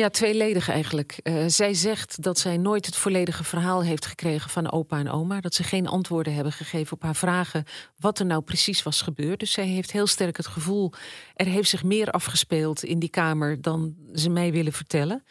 Ja, 0.00 0.08
tweeledig 0.08 0.68
eigenlijk. 0.68 1.18
Eh, 1.22 1.44
zij 1.46 1.74
zegt 1.74 2.22
dat 2.22 2.38
zij 2.38 2.56
nooit 2.56 2.86
het 2.86 2.96
volledige 2.96 3.44
verhaal 3.44 3.82
heeft 3.82 4.06
gekregen 4.06 4.50
van 4.50 4.72
opa 4.72 4.98
en 4.98 5.10
oma. 5.10 5.40
Dat 5.40 5.54
ze 5.54 5.62
geen 5.62 5.86
antwoorden 5.86 6.34
hebben 6.34 6.52
gegeven 6.52 6.92
op 6.92 7.02
haar 7.02 7.16
vragen 7.16 7.64
wat 7.98 8.18
er 8.18 8.26
nou 8.26 8.42
precies 8.42 8.82
was 8.82 9.02
gebeurd. 9.02 9.40
Dus 9.40 9.52
zij 9.52 9.66
heeft 9.66 9.90
heel 9.90 10.06
sterk 10.06 10.36
het 10.36 10.46
gevoel, 10.46 10.92
er 11.34 11.46
heeft 11.46 11.68
zich 11.68 11.84
meer 11.84 12.10
afgespeeld 12.10 12.84
in 12.84 12.98
die 12.98 13.08
kamer 13.08 13.62
dan 13.62 13.94
ze 14.14 14.30
mij 14.30 14.52
willen 14.52 14.72
vertellen. 14.72 15.24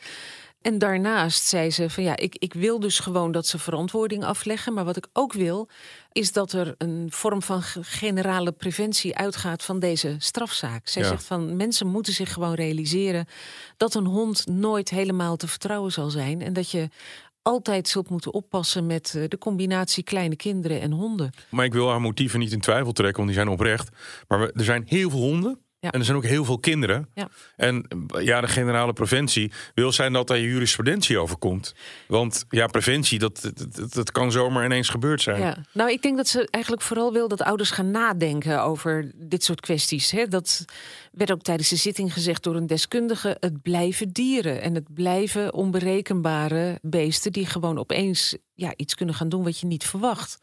En 0.61 0.77
daarnaast 0.77 1.43
zei 1.47 1.71
ze 1.71 1.89
van 1.89 2.03
ja, 2.03 2.15
ik, 2.17 2.35
ik 2.35 2.53
wil 2.53 2.79
dus 2.79 2.99
gewoon 2.99 3.31
dat 3.31 3.47
ze 3.47 3.57
verantwoording 3.59 4.23
afleggen. 4.23 4.73
Maar 4.73 4.85
wat 4.85 4.97
ik 4.97 5.07
ook 5.13 5.33
wil, 5.33 5.69
is 6.11 6.31
dat 6.31 6.51
er 6.53 6.75
een 6.77 7.07
vorm 7.11 7.41
van 7.41 7.61
ge- 7.61 7.83
generale 7.83 8.51
preventie 8.51 9.15
uitgaat 9.17 9.63
van 9.63 9.79
deze 9.79 10.15
strafzaak. 10.17 10.87
Zij 10.87 11.01
Ja. 11.01 11.07
zegt 11.07 11.23
van 11.23 11.55
mensen 11.55 11.87
moeten 11.87 12.13
zich 12.13 12.33
gewoon 12.33 12.53
realiseren 12.53 13.25
dat 13.77 13.93
een 13.95 14.05
hond 14.05 14.47
nooit 14.47 14.89
helemaal 14.89 15.35
te 15.35 15.47
vertrouwen 15.47 15.91
zal 15.91 16.09
zijn. 16.09 16.41
En 16.41 16.53
dat 16.53 16.71
je 16.71 16.87
altijd 17.41 17.87
zult 17.87 18.09
moeten 18.09 18.33
oppassen 18.33 18.85
met 18.85 19.13
eh, 19.15 19.23
de 19.27 19.37
combinatie 19.37 20.03
kleine 20.03 20.35
kinderen 20.35 20.81
en 20.81 20.91
honden. 20.91 21.31
Maar 21.49 21.65
ik 21.65 21.73
wil 21.73 21.89
haar 21.89 22.01
motieven 22.01 22.39
niet 22.39 22.51
in 22.51 22.59
twijfel 22.61 22.91
trekken, 22.91 23.15
want 23.23 23.27
die 23.27 23.37
zijn 23.43 23.53
oprecht. 23.53 23.89
Maar 24.27 24.39
we- 24.39 24.51
er 24.55 24.63
zijn 24.63 24.83
heel 24.85 25.09
veel 25.09 25.19
honden. 25.19 25.59
Ja. 25.81 25.91
En 25.91 25.99
er 25.99 26.05
zijn 26.05 26.17
ook 26.17 26.25
heel 26.25 26.45
veel 26.45 26.59
kinderen. 26.59 27.09
Ja. 27.13 27.29
En 27.55 27.87
ja, 28.19 28.41
de 28.41 28.47
generale 28.47 28.93
preventie 28.93 29.51
wil 29.73 29.91
zijn 29.91 30.13
dat 30.13 30.27
daar 30.27 30.39
jurisprudentie 30.39 31.17
over 31.17 31.37
komt. 31.37 31.75
Want 32.07 32.45
ja, 32.49 32.67
preventie, 32.67 33.19
dat, 33.19 33.41
dat, 33.41 33.75
dat, 33.75 33.93
dat 33.93 34.11
kan 34.11 34.31
zomaar 34.31 34.65
ineens 34.65 34.89
gebeurd 34.89 35.21
zijn. 35.21 35.41
Ja. 35.41 35.57
Nou, 35.73 35.91
ik 35.91 36.01
denk 36.01 36.17
dat 36.17 36.27
ze 36.27 36.47
eigenlijk 36.49 36.83
vooral 36.83 37.13
wil 37.13 37.27
dat 37.27 37.41
ouders 37.41 37.71
gaan 37.71 37.91
nadenken 37.91 38.63
over 38.63 39.11
dit 39.15 39.43
soort 39.43 39.59
kwesties. 39.59 40.11
Hè. 40.11 40.27
Dat 40.27 40.65
werd 41.11 41.31
ook 41.31 41.41
tijdens 41.41 41.69
de 41.69 41.75
zitting 41.75 42.13
gezegd 42.13 42.43
door 42.43 42.55
een 42.55 42.67
deskundige. 42.67 43.37
Het 43.39 43.61
blijven 43.61 44.11
dieren 44.11 44.61
en 44.61 44.75
het 44.75 44.93
blijven 44.93 45.53
onberekenbare 45.53 46.79
beesten 46.81 47.31
die 47.31 47.45
gewoon 47.45 47.77
opeens 47.77 48.37
ja, 48.53 48.73
iets 48.75 48.95
kunnen 48.95 49.15
gaan 49.15 49.29
doen 49.29 49.43
wat 49.43 49.59
je 49.59 49.65
niet 49.65 49.85
verwacht. 49.85 50.39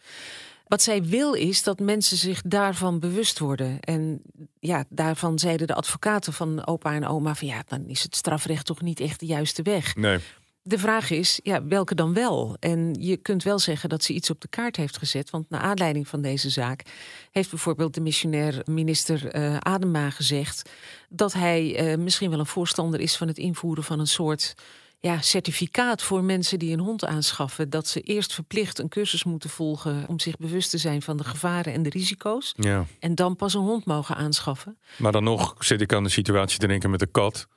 Wat 0.66 0.82
zij 0.82 1.02
wil 1.02 1.32
is 1.32 1.62
dat 1.62 1.80
mensen 1.80 2.16
zich 2.16 2.42
daarvan 2.42 3.00
bewust 3.00 3.38
worden. 3.38 3.80
En 3.80 4.22
ja, 4.58 4.84
daarvan 4.88 5.38
zeiden 5.38 5.66
de 5.66 5.74
advocaten 5.74 6.32
van 6.32 6.66
opa 6.66 6.94
en 6.94 7.06
oma 7.06 7.34
van 7.34 7.48
ja, 7.48 7.62
dan 7.68 7.86
is 7.86 8.02
het 8.02 8.16
strafrecht 8.16 8.66
toch 8.66 8.82
niet 8.82 9.00
echt 9.00 9.20
de 9.20 9.26
juiste 9.26 9.62
weg. 9.62 9.94
Nee. 9.94 10.18
De 10.62 10.78
vraag 10.78 11.10
is, 11.10 11.40
ja, 11.42 11.64
welke 11.64 11.94
dan 11.94 12.14
wel? 12.14 12.56
En 12.60 12.94
je 12.98 13.16
kunt 13.16 13.42
wel 13.42 13.58
zeggen 13.58 13.88
dat 13.88 14.02
ze 14.02 14.12
iets 14.12 14.30
op 14.30 14.40
de 14.40 14.48
kaart 14.48 14.76
heeft 14.76 14.98
gezet. 14.98 15.30
Want 15.30 15.50
naar 15.50 15.60
aanleiding 15.60 16.08
van 16.08 16.22
deze 16.22 16.50
zaak 16.50 16.82
heeft 17.30 17.50
bijvoorbeeld 17.50 17.94
de 17.94 18.00
missionair 18.00 18.62
minister 18.64 19.28
eh, 19.28 19.56
Adema 19.56 20.10
gezegd 20.10 20.70
dat 21.08 21.32
hij 21.32 21.76
eh, 21.76 21.98
misschien 21.98 22.30
wel 22.30 22.38
een 22.38 22.46
voorstander 22.46 23.00
is 23.00 23.16
van 23.16 23.28
het 23.28 23.38
invoeren 23.38 23.84
van 23.84 23.98
een 23.98 24.06
soort 24.06 24.54
ja, 25.00 25.20
certificaat 25.20 26.02
voor 26.02 26.24
mensen 26.24 26.58
die 26.58 26.72
een 26.72 26.80
hond 26.80 27.04
aanschaffen. 27.04 27.70
Dat 27.70 27.88
ze 27.88 28.00
eerst 28.00 28.34
verplicht 28.34 28.78
een 28.78 28.88
cursus 28.88 29.24
moeten 29.24 29.50
volgen 29.50 30.04
om 30.08 30.20
zich 30.20 30.36
bewust 30.36 30.70
te 30.70 30.78
zijn 30.78 31.02
van 31.02 31.16
de 31.16 31.24
gevaren 31.24 31.72
en 31.72 31.82
de 31.82 31.90
risico's. 31.90 32.54
Ja. 32.56 32.84
En 33.00 33.14
dan 33.14 33.36
pas 33.36 33.54
een 33.54 33.60
hond 33.60 33.84
mogen 33.84 34.16
aanschaffen. 34.16 34.78
Maar 34.96 35.12
dan 35.12 35.24
nog 35.24 35.54
zit 35.58 35.80
ik 35.80 35.92
aan 35.92 36.04
de 36.04 36.08
situatie 36.08 36.58
te 36.58 36.66
denken 36.66 36.90
met 36.90 37.00
de 37.00 37.06
kat. 37.06 37.48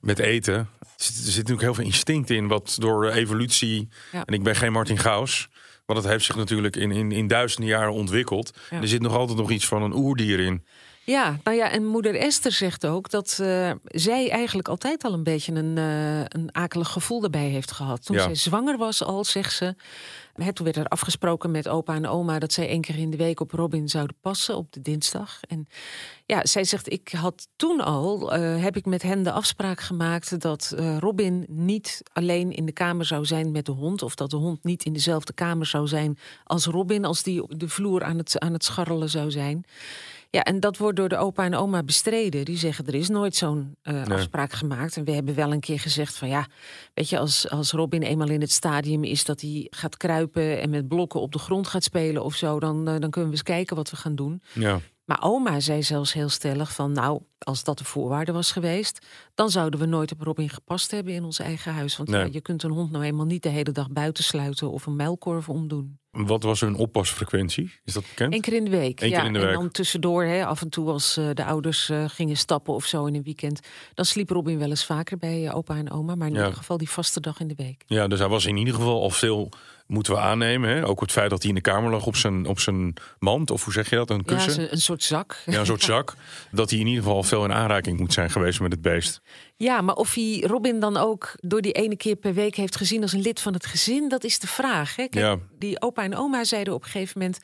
Met 0.00 0.18
eten. 0.18 0.54
Er 0.54 0.68
zit, 0.96 1.16
er 1.16 1.22
zit 1.22 1.36
natuurlijk 1.36 1.62
heel 1.62 1.74
veel 1.74 1.84
instinct 1.84 2.30
in, 2.30 2.48
wat 2.48 2.76
door 2.78 3.10
evolutie. 3.10 3.88
Ja. 4.12 4.24
En 4.24 4.34
ik 4.34 4.42
ben 4.42 4.56
geen 4.56 4.72
Martin 4.72 4.98
Gauss. 4.98 5.48
Want 5.86 5.98
het 5.98 6.08
heeft 6.08 6.24
zich 6.24 6.36
natuurlijk 6.36 6.76
in, 6.76 6.90
in, 6.90 7.12
in 7.12 7.26
duizenden 7.26 7.68
jaren 7.68 7.92
ontwikkeld. 7.92 8.58
Ja. 8.70 8.80
Er 8.80 8.88
zit 8.88 9.02
nog 9.02 9.16
altijd 9.16 9.38
nog 9.38 9.50
iets 9.50 9.66
van 9.66 9.82
een 9.82 9.94
oerdier 9.94 10.40
in. 10.40 10.64
Ja, 11.04 11.38
nou 11.42 11.56
ja, 11.56 11.70
en 11.70 11.86
moeder 11.86 12.14
Esther 12.14 12.52
zegt 12.52 12.86
ook 12.86 13.10
dat 13.10 13.38
uh, 13.40 13.70
zij 13.84 14.30
eigenlijk 14.30 14.68
altijd 14.68 15.04
al 15.04 15.12
een 15.12 15.22
beetje 15.22 15.52
een, 15.52 15.76
uh, 15.76 16.18
een 16.20 16.48
akelig 16.52 16.88
gevoel 16.88 17.22
erbij 17.22 17.48
heeft 17.48 17.72
gehad. 17.72 18.04
Toen 18.04 18.16
Ja. 18.16 18.22
zij 18.22 18.34
zwanger 18.34 18.76
was 18.76 19.02
al, 19.02 19.24
zegt 19.24 19.52
ze. 19.52 19.74
Hè, 20.34 20.52
toen 20.52 20.64
werd 20.64 20.76
er 20.76 20.86
afgesproken 20.86 21.50
met 21.50 21.68
opa 21.68 21.94
en 21.94 22.06
oma 22.06 22.38
dat 22.38 22.52
zij 22.52 22.68
één 22.68 22.80
keer 22.80 22.98
in 22.98 23.10
de 23.10 23.16
week 23.16 23.40
op 23.40 23.50
Robin 23.50 23.88
zouden 23.88 24.16
passen 24.20 24.56
op 24.56 24.72
de 24.72 24.80
dinsdag. 24.80 25.40
En 25.48 25.68
ja, 26.26 26.46
zij 26.46 26.64
zegt, 26.64 26.92
ik 26.92 27.08
had 27.08 27.48
toen 27.56 27.80
al, 27.80 28.32
eh, 28.32 28.62
heb 28.62 28.76
ik 28.76 28.84
met 28.86 29.02
hen 29.02 29.22
de 29.22 29.32
afspraak 29.32 29.80
gemaakt 29.80 30.40
dat 30.40 30.74
eh, 30.76 30.98
Robin 30.98 31.44
niet 31.48 32.02
alleen 32.12 32.52
in 32.52 32.66
de 32.66 32.72
kamer 32.72 33.04
zou 33.06 33.24
zijn 33.24 33.52
met 33.52 33.66
de 33.66 33.72
hond. 33.72 34.02
Of 34.02 34.14
dat 34.14 34.30
de 34.30 34.36
hond 34.36 34.64
niet 34.64 34.84
in 34.84 34.92
dezelfde 34.92 35.32
kamer 35.32 35.66
zou 35.66 35.86
zijn 35.86 36.18
als 36.44 36.66
Robin, 36.66 37.04
als 37.04 37.22
die 37.22 37.42
op 37.42 37.58
de 37.60 37.68
vloer 37.68 38.04
aan 38.04 38.18
het, 38.18 38.38
aan 38.38 38.52
het 38.52 38.64
scharrelen 38.64 39.10
zou 39.10 39.30
zijn. 39.30 39.64
Ja, 40.34 40.42
en 40.42 40.60
dat 40.60 40.76
wordt 40.76 40.96
door 40.96 41.08
de 41.08 41.16
opa 41.16 41.44
en 41.44 41.54
oma 41.54 41.82
bestreden. 41.82 42.44
Die 42.44 42.56
zeggen 42.56 42.86
er 42.86 42.94
is 42.94 43.08
nooit 43.08 43.36
zo'n 43.36 43.76
eh, 43.82 43.94
Nee. 43.94 44.18
afspraak 44.18 44.52
gemaakt. 44.52 44.96
En 44.96 45.04
we 45.04 45.12
hebben 45.12 45.34
wel 45.34 45.52
een 45.52 45.60
keer 45.60 45.80
gezegd 45.80 46.16
van 46.16 46.28
ja, 46.28 46.46
weet 46.94 47.08
je, 47.08 47.18
als, 47.18 47.50
als 47.50 47.72
Robin 47.72 48.02
eenmaal 48.02 48.28
in 48.28 48.40
het 48.40 48.50
stadium 48.52 49.04
is 49.04 49.24
dat 49.24 49.40
hij 49.40 49.66
gaat 49.70 49.96
kruipen 49.96 50.60
en 50.60 50.70
met 50.70 50.88
blokken 50.88 51.20
op 51.20 51.32
de 51.32 51.38
grond 51.38 51.66
gaat 51.66 51.84
spelen 51.84 52.24
of 52.24 52.34
zo, 52.34 52.60
dan, 52.60 52.88
eh, 52.88 52.98
dan 52.98 53.10
kunnen 53.10 53.30
we 53.30 53.36
eens 53.36 53.42
kijken 53.42 53.76
wat 53.76 53.90
we 53.90 53.96
gaan 53.96 54.14
doen. 54.14 54.42
Ja. 54.52 54.80
Maar 55.04 55.22
oma 55.22 55.60
zei 55.60 55.82
zelfs 55.82 56.12
heel 56.12 56.28
stellig 56.28 56.72
van 56.74 56.92
nou, 56.92 57.20
als 57.38 57.64
dat 57.64 57.78
de 57.78 57.84
voorwaarde 57.84 58.32
was 58.32 58.52
geweest, 58.52 59.06
dan 59.34 59.50
zouden 59.50 59.80
we 59.80 59.86
nooit 59.86 60.12
op 60.12 60.20
Robin 60.20 60.48
gepast 60.48 60.90
hebben 60.90 61.12
in 61.14 61.24
ons 61.24 61.38
eigen 61.38 61.72
huis. 61.74 61.96
Want 61.96 62.08
Nee. 62.08 62.20
ja, 62.24 62.28
je 62.32 62.40
kunt 62.40 62.62
een 62.62 62.70
hond 62.70 62.90
nou 62.90 63.04
eenmaal 63.04 63.26
niet 63.26 63.42
de 63.42 63.48
hele 63.48 63.70
dag 63.72 63.90
buiten 63.90 64.24
sluiten 64.24 64.70
of 64.70 64.86
een 64.86 64.96
muilkorf 64.96 65.48
omdoen. 65.48 65.98
Wat 66.10 66.42
was 66.42 66.60
hun 66.60 66.74
oppasfrequentie? 66.76 67.72
Is 67.84 67.92
dat 67.92 68.04
bekend? 68.08 68.34
Eén 68.34 68.40
keer 68.40 68.52
in 68.52 68.64
de 68.64 68.70
week. 68.70 69.00
Eén 69.00 69.08
ja. 69.08 69.16
keer 69.18 69.26
in 69.26 69.32
de 69.32 69.38
en 69.38 69.46
week. 69.46 69.54
dan 69.54 69.70
tussendoor, 69.70 70.24
hè, 70.24 70.46
af 70.46 70.60
en 70.60 70.68
toe 70.68 70.88
als 70.90 71.16
eh, 71.16 71.28
de 71.34 71.44
ouders 71.44 71.88
eh, 71.88 72.04
gingen 72.08 72.36
stappen 72.36 72.74
of 72.74 72.84
zo 72.86 73.04
in 73.06 73.14
een 73.14 73.22
weekend. 73.22 73.60
Dan 73.94 74.04
sliep 74.04 74.30
Robin 74.30 74.58
wel 74.58 74.68
eens 74.68 74.84
vaker 74.84 75.16
bij 75.18 75.46
eh, 75.46 75.56
opa 75.56 75.76
en 75.76 75.90
oma. 75.90 76.14
Maar 76.14 76.26
in 76.28 76.34
Ja. 76.34 76.40
ieder 76.40 76.56
geval 76.56 76.76
die 76.76 76.90
vaste 76.90 77.20
dag 77.20 77.40
in 77.40 77.48
de 77.48 77.54
week. 77.54 77.82
Ja, 77.86 78.06
dus 78.08 78.18
hij 78.18 78.28
was 78.28 78.46
in 78.46 78.56
ieder 78.56 78.74
geval 78.74 79.02
al 79.02 79.10
veel, 79.10 79.48
moeten 79.86 80.12
we 80.12 80.18
aannemen. 80.18 80.70
Hè? 80.70 80.86
Ook 80.86 81.00
het 81.00 81.12
feit 81.12 81.30
dat 81.30 81.40
hij 81.40 81.48
in 81.48 81.54
de 81.54 81.60
kamer 81.62 81.90
lag 81.90 82.06
op 82.06 82.16
zijn, 82.16 82.46
op 82.46 82.60
zijn 82.60 82.94
mand, 83.18 83.50
of 83.50 83.64
hoe 83.64 83.72
zeg 83.72 83.90
je 83.90 83.96
dat, 83.96 84.10
een 84.10 84.22
Ja, 84.26 84.34
kussen? 84.34 84.52
zo- 84.52 84.66
een 84.70 84.80
soort 84.80 85.02
zak. 85.02 85.42
Ja, 85.46 85.58
een 85.58 85.66
soort 85.66 85.82
zak. 85.92 86.14
Dat 86.50 86.70
hij 86.70 86.78
in 86.78 86.86
ieder 86.86 87.02
geval 87.02 87.22
veel 87.22 87.44
in 87.44 87.52
aanraking 87.52 87.98
moet 87.98 88.12
zijn 88.12 88.30
geweest 88.30 88.60
met 88.60 88.72
het 88.72 88.82
beest. 88.82 89.20
Ja, 89.56 89.80
maar 89.80 89.94
of 89.94 90.14
hij 90.14 90.42
Robin 90.46 90.80
dan 90.80 90.96
ook 90.96 91.32
door 91.40 91.60
die 91.60 91.72
ene 91.72 91.96
keer 91.96 92.16
per 92.16 92.34
week 92.34 92.54
heeft 92.56 92.76
gezien 92.76 93.02
als 93.02 93.12
een 93.12 93.20
lid 93.20 93.40
van 93.40 93.52
het 93.52 93.66
gezin, 93.66 94.08
dat 94.08 94.24
is 94.24 94.38
de 94.38 94.46
vraag. 94.46 94.96
Hè? 94.96 95.08
Kijk, 95.08 95.24
Ja. 95.24 95.36
Die 95.58 95.80
opa 95.82 96.02
en 96.02 96.16
oma 96.16 96.44
zeiden 96.44 96.74
op 96.74 96.82
een 96.84 96.90
gegeven 96.90 97.18
moment: 97.20 97.40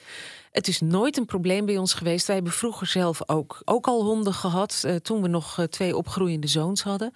Het 0.53 0.69
is 0.69 0.81
nooit 0.81 1.17
een 1.17 1.25
probleem 1.27 1.67
bij 1.67 1.77
ons 1.77 1.95
geweest. 1.95 2.27
Wij 2.27 2.35
hebben 2.35 2.53
vroeger 2.55 2.87
zelf 2.87 3.21
ook, 3.29 3.63
ook 3.65 3.87
al 3.87 4.03
honden 4.05 4.35
gehad, 4.35 4.83
eh, 4.87 4.95
toen 4.95 5.23
we 5.23 5.29
nog 5.29 5.59
eh, 5.59 5.65
twee 5.65 5.97
opgroeiende 5.97 6.47
zoons 6.47 6.83
hadden. 6.83 7.13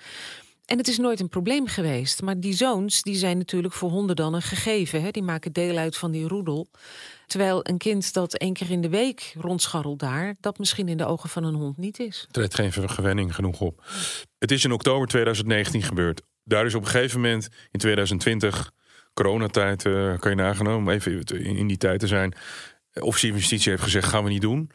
En 0.64 0.78
het 0.78 0.88
is 0.88 0.98
nooit 0.98 1.20
een 1.20 1.28
probleem 1.28 1.66
geweest. 1.66 2.22
Maar 2.22 2.40
die 2.40 2.52
zoons 2.52 3.02
die 3.02 3.14
zijn 3.14 3.38
natuurlijk 3.38 3.74
voor 3.74 3.90
honden 3.90 4.16
dan 4.16 4.34
een 4.34 4.42
gegeven. 4.42 5.02
Hè? 5.02 5.10
Die 5.10 5.22
maken 5.22 5.52
deel 5.52 5.76
uit 5.76 5.96
van 5.96 6.10
die 6.10 6.28
roedel. 6.28 6.68
Terwijl 7.26 7.60
een 7.68 7.78
kind 7.78 8.12
dat 8.12 8.34
één 8.34 8.52
keer 8.52 8.70
in 8.70 8.80
de 8.80 8.88
week 8.88 9.34
rondscharrelt 9.38 9.98
daar, 9.98 10.36
dat 10.40 10.58
misschien 10.58 10.88
in 10.88 10.96
de 10.96 11.04
ogen 11.06 11.28
van 11.28 11.44
een 11.44 11.54
hond 11.54 11.76
niet 11.76 11.98
is. 11.98 12.26
treedt 12.30 12.54
geen 12.54 12.72
gewenning 12.72 13.34
genoeg 13.34 13.60
op. 13.60 13.84
Het 14.38 14.50
is 14.50 14.64
in 14.64 14.72
oktober 14.72 15.08
2019 15.08 15.82
gebeurd. 15.82 16.22
Daar 16.44 16.66
is 16.66 16.74
op 16.74 16.82
een 16.82 16.88
gegeven 16.88 17.20
moment 17.20 17.48
in 17.70 17.78
2020, 17.78 18.70
coronatijd, 19.14 19.84
eh, 19.86 20.18
kan 20.18 20.30
je 20.30 20.36
nagenomen, 20.36 20.78
om 20.78 20.90
even 20.90 21.22
in 21.24 21.56
in 21.56 21.66
die 21.66 21.76
tijd 21.76 22.00
te 22.00 22.06
zijn. 22.06 22.34
eh, 22.90 23.02
Officier 23.02 23.30
van 23.30 23.38
Justitie 23.38 23.70
heeft 23.70 23.82
gezegd, 23.82 24.08
gaan 24.08 24.24
we 24.24 24.30
niet 24.30 24.40
doen. 24.40 24.70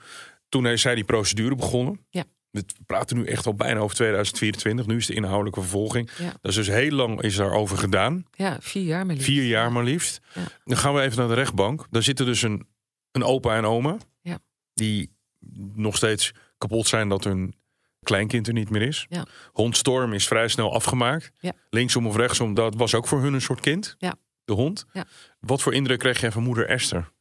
Toen 0.50 0.68
is 0.68 0.82
zij 0.82 0.96
die 0.96 1.04
procedure 1.04 1.56
begonnen. 1.56 2.06
Ja. 2.10 2.24
We 2.50 2.66
praten 2.86 3.18
nu 3.18 3.26
echt 3.26 3.46
al 3.46 3.54
bijna 3.54 3.80
over 3.80 3.96
2024. 3.96 4.86
Nu 4.86 4.98
is 4.98 5.06
de 5.06 5.14
inhoudelijke 5.14 5.60
vervolging. 5.62 6.10
Ja. 6.18 6.26
Dat 6.26 6.52
is 6.52 6.56
dus 6.56 6.68
heel 6.68 6.92
lang 6.92 7.22
is 7.22 7.36
daarover 7.36 7.78
gedaan. 7.78 8.26
Ja, 8.32 8.58
vier 8.62 8.84
jaar 8.84 9.06
maar 9.06 9.16
liefst. 9.16 9.30
Vier 9.30 9.46
jaar 9.46 9.72
maar 9.72 9.84
liefst. 9.84 10.20
Ja. 10.34 10.44
Dan 10.66 10.78
gaan 10.78 10.94
we 10.94 11.02
even 11.02 11.18
naar 11.18 11.28
de 11.28 11.34
rechtbank. 11.34 11.88
Daar 11.90 12.04
zitten 12.04 12.26
dus 12.26 12.42
een, 12.42 12.68
een 13.12 13.24
opa 13.24 13.56
en 13.56 13.66
oma. 13.66 13.98
Ja. 14.22 14.40
Die 14.74 15.18
nog 15.74 15.96
steeds 15.96 16.32
kapot 16.58 16.88
zijn 16.88 17.10
dat 17.10 17.24
hun 17.24 17.54
kleinkind 18.04 18.48
er 18.48 18.54
niet 18.54 18.70
meer 18.70 18.82
is. 18.82 19.06
Ja. 19.10 19.26
Hond 19.52 19.78
Storm 19.78 20.14
is 20.14 20.28
vrij 20.28 20.48
snel 20.48 20.74
afgemaakt. 20.74 21.32
Linksom 21.70 22.08
of 22.08 22.16
rechtsom, 22.16 22.54
dat 22.54 22.76
was 22.76 22.96
ook 22.96 23.08
voor 23.08 23.22
hun 23.22 23.34
een 23.34 23.42
soort 23.42 23.60
kind. 23.60 23.96
Ja. 23.98 24.16
De 24.46 24.54
hond. 24.54 24.86
Ja. 24.94 25.06
Wat 25.40 25.62
voor 25.62 25.74
indruk 25.74 26.00
kreeg 26.00 26.22
jij 26.22 26.32
van 26.32 26.44
moeder 26.44 26.68
Esther? 26.68 27.12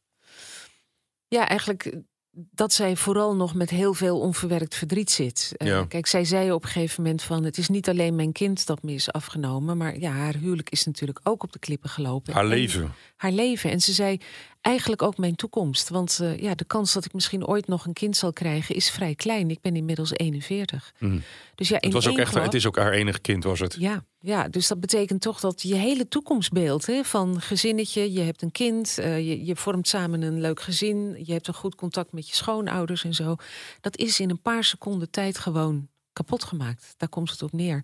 Ja, 1.27 1.47
eigenlijk 1.47 1.91
dat 2.31 2.73
zij 2.73 2.95
vooral 2.95 3.35
nog 3.35 3.53
met 3.53 3.69
heel 3.69 3.93
veel 3.93 4.19
onverwerkt 4.19 4.75
verdriet 4.75 5.11
zit. 5.11 5.53
Eh. 5.57 5.81
Kijk, 5.87 6.07
zij 6.07 6.25
zei 6.25 6.51
op 6.51 6.63
een 6.63 6.69
gegeven 6.69 7.03
moment 7.03 7.21
van... 7.21 7.43
het 7.43 7.57
is 7.57 7.69
niet 7.69 7.89
alleen 7.89 8.15
mijn 8.15 8.31
kind 8.31 8.65
dat 8.65 8.83
me 8.83 8.93
is 8.93 9.11
afgenomen... 9.11 9.77
maar 9.77 9.99
ja, 9.99 10.11
haar 10.11 10.35
huwelijk 10.35 10.69
is 10.69 10.85
natuurlijk 10.85 11.19
ook 11.23 11.43
op 11.43 11.51
de 11.51 11.59
klippen 11.59 11.89
gelopen. 11.89 12.33
Haar 12.33 12.43
En- 12.43 12.49
leven. 12.49 12.93
haar 13.15 13.31
leven. 13.31 13.71
En 13.71 13.79
ze 13.79 13.93
zei 13.93 14.19
eigenlijk 14.61 15.01
ook 15.01 15.17
mijn 15.17 15.35
toekomst. 15.35 15.89
Want 15.89 16.19
eh, 16.21 16.37
ja, 16.39 16.55
de 16.55 16.65
kans 16.65 16.93
dat 16.93 17.05
ik 17.05 17.13
misschien 17.13 17.45
ooit 17.47 17.67
nog 17.67 17.85
een 17.85 17.93
kind 17.93 18.17
zal 18.17 18.33
krijgen... 18.33 18.75
is 18.75 18.89
vrij 18.89 19.15
klein. 19.15 19.49
Ik 19.49 19.61
ben 19.61 19.75
inmiddels 19.75 20.11
41. 20.13 20.93
Mhm. 20.97 21.19
Dus 21.55 21.69
ja, 21.69 21.75
in 21.75 21.83
Het, 21.83 21.93
was 21.93 22.07
ook 22.07 22.17
echt, 22.17 22.31
klap- 22.31 22.43
het 22.43 22.53
is 22.53 22.65
ook 22.67 22.77
haar 22.77 22.91
enige 22.91 23.19
kind, 23.19 23.43
was 23.43 23.59
het. 23.59 23.75
Ja, 23.79 24.03
ja, 24.19 24.47
dus 24.47 24.67
dat 24.67 24.79
betekent 24.79 25.21
toch 25.21 25.39
dat 25.39 25.61
je 25.61 25.75
hele 25.75 26.07
toekomstbeeld 26.07 26.85
hè, 26.85 27.03
van 27.03 27.41
gezinnetje, 27.41 28.11
je 28.13 28.21
hebt 28.21 28.41
een 28.41 28.51
kind, 28.51 28.97
eh, 28.97 29.17
je, 29.27 29.45
je 29.45 29.55
vormt 29.55 29.87
samen 29.87 30.21
een 30.21 30.41
leuk 30.41 30.61
gezin, 30.61 31.21
je 31.25 31.31
hebt 31.33 31.47
een 31.47 31.53
goed 31.53 31.75
contact 31.75 32.11
met 32.11 32.29
je 32.29 32.35
schoonouders 32.35 33.03
en 33.03 33.13
zo. 33.13 33.35
Dat 33.81 33.97
is 33.97 34.19
in 34.19 34.29
een 34.29 34.41
paar 34.41 34.63
seconden 34.63 35.09
tijd 35.09 35.37
gewoon 35.37 35.87
kapot 36.13 36.43
gemaakt. 36.43 36.93
Daar 36.97 37.09
komt 37.09 37.31
het 37.31 37.41
op 37.41 37.51
neer. 37.51 37.83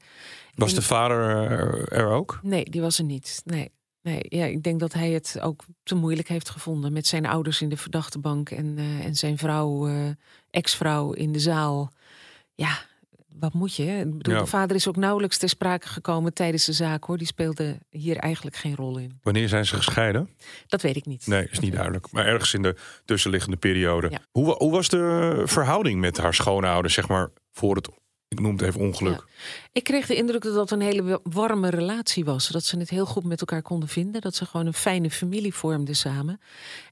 Was 0.56 0.70
En- 0.70 0.76
de 0.76 0.82
vader 0.82 1.18
er, 1.20 1.88
er 1.92 2.08
ook? 2.08 2.40
Nee, 2.44 2.64
die 2.70 2.82
was 2.82 2.98
er 2.98 3.04
niet. 3.04 3.42
Nee. 3.46 3.72
Nee, 4.06 4.20
ja, 4.22 4.46
ik 4.46 4.64
denk 4.64 4.80
dat 4.80 4.94
hij 4.94 5.12
het 5.12 5.38
ook 5.42 5.66
te 5.84 5.96
moeilijk 5.96 6.28
heeft 6.28 6.50
gevonden 6.50 6.94
met 6.94 7.08
zijn 7.08 7.26
ouders 7.26 7.62
in 7.62 7.70
de 7.70 7.78
verdachtebank 7.78 8.50
en, 8.50 8.74
eh, 8.78 9.06
en 9.06 9.16
zijn 9.16 9.38
vrouw, 9.38 9.88
eh, 9.88 10.10
ex-vrouw 10.50 11.12
in 11.12 11.32
de 11.32 11.40
zaal. 11.40 11.92
Ja, 12.56 12.78
wat 13.40 13.54
moet 13.54 13.76
je? 13.76 13.84
Ik 13.84 14.18
bedoel, 14.18 14.34
Ja. 14.34 14.40
De 14.40 14.46
vader 14.46 14.76
is 14.76 14.88
ook 14.88 14.96
nauwelijks 14.96 15.38
ter 15.38 15.50
sprake 15.50 15.88
gekomen 15.88 16.34
tijdens 16.34 16.66
de 16.66 16.74
zaak 16.74 17.04
hoor. 17.04 17.18
Die 17.18 17.28
speelde 17.28 17.78
hier 17.90 18.18
eigenlijk 18.18 18.56
geen 18.56 18.76
rol 18.76 18.98
in. 18.98 19.20
Wanneer 19.24 19.50
zijn 19.50 19.66
ze 19.66 19.76
gescheiden? 19.76 20.30
Dat 20.68 20.82
weet 20.82 20.96
ik 20.96 21.06
niet. 21.06 21.28
Nee, 21.28 21.48
is 21.52 21.60
niet 21.60 21.74
duidelijk. 21.74 22.12
Maar 22.12 22.26
ergens 22.26 22.54
in 22.54 22.62
de 22.62 22.76
tussenliggende 23.06 23.58
periode. 23.58 24.10
Ja. 24.10 24.20
Hoe, 24.32 24.56
hoe 24.58 24.72
was 24.72 24.90
de 24.90 25.42
verhouding 25.46 26.00
met 26.00 26.18
haar 26.18 26.34
schoonouders, 26.34 26.94
zeg 26.94 27.08
maar, 27.08 27.30
voor 27.52 27.76
het, 27.76 27.90
ik 28.36 28.44
noem 28.44 28.52
het 28.52 28.62
even 28.62 28.82
ongeluk? 28.82 29.26
Ik 29.72 29.84
kreeg 29.84 30.08
de 30.08 30.16
indruk 30.16 30.44
dat 30.44 30.54
dat 30.54 30.72
een 30.72 30.82
hele 30.82 31.20
warme 31.24 31.70
relatie 31.70 32.26
was. 32.26 32.48
Dat 32.48 32.64
ze 32.64 32.78
het 32.78 32.90
heel 32.90 33.06
goed 33.06 33.24
met 33.24 33.40
elkaar 33.40 33.62
konden 33.62 33.90
vinden. 33.90 34.22
Dat 34.22 34.36
ze 34.36 34.46
gewoon 34.46 34.66
een 34.66 34.74
fijne 34.74 35.10
familie 35.10 35.54
vormden 35.54 35.96
samen. 35.96 36.40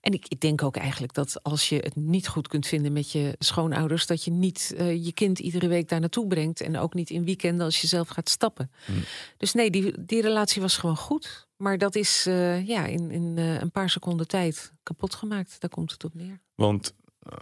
En 0.01 0.13
ik, 0.13 0.25
ik 0.27 0.39
denk 0.39 0.63
ook 0.63 0.75
eigenlijk 0.75 1.13
dat 1.13 1.43
als 1.43 1.69
je 1.69 1.75
het 1.75 1.95
niet 1.95 2.27
goed 2.27 2.47
kunt 2.47 2.67
vinden 2.67 2.93
met 2.93 3.11
je 3.11 3.35
schoonouders, 3.39 4.05
dat 4.05 4.23
je 4.23 4.31
niet 4.31 4.73
eh, 4.77 5.05
je 5.05 5.11
kind 5.11 5.39
iedere 5.39 5.67
week 5.67 5.89
daar 5.89 5.99
naartoe 5.99 6.27
brengt. 6.27 6.61
En 6.61 6.77
ook 6.77 6.93
niet 6.93 7.09
in 7.09 7.25
weekenden 7.25 7.65
als 7.65 7.81
je 7.81 7.87
zelf 7.87 8.07
gaat 8.07 8.29
stappen. 8.29 8.71
Dus 9.37 9.53
nee, 9.53 9.71
die, 9.71 10.05
die 10.05 10.21
relatie 10.21 10.61
was 10.61 10.77
gewoon 10.77 10.97
goed. 10.97 11.47
Maar 11.57 11.77
dat 11.77 11.95
is 11.95 12.25
eh, 12.25 12.67
ja, 12.67 12.85
in, 12.85 13.11
in 13.11 13.33
eh, 13.37 13.61
een 13.61 13.71
paar 13.71 13.89
seconden 13.89 14.27
tijd 14.27 14.73
kapot 14.83 15.15
gemaakt. 15.15 15.55
Daar 15.59 15.69
komt 15.69 15.91
het 15.91 16.03
op 16.03 16.13
neer. 16.13 16.39
Want 16.55 16.93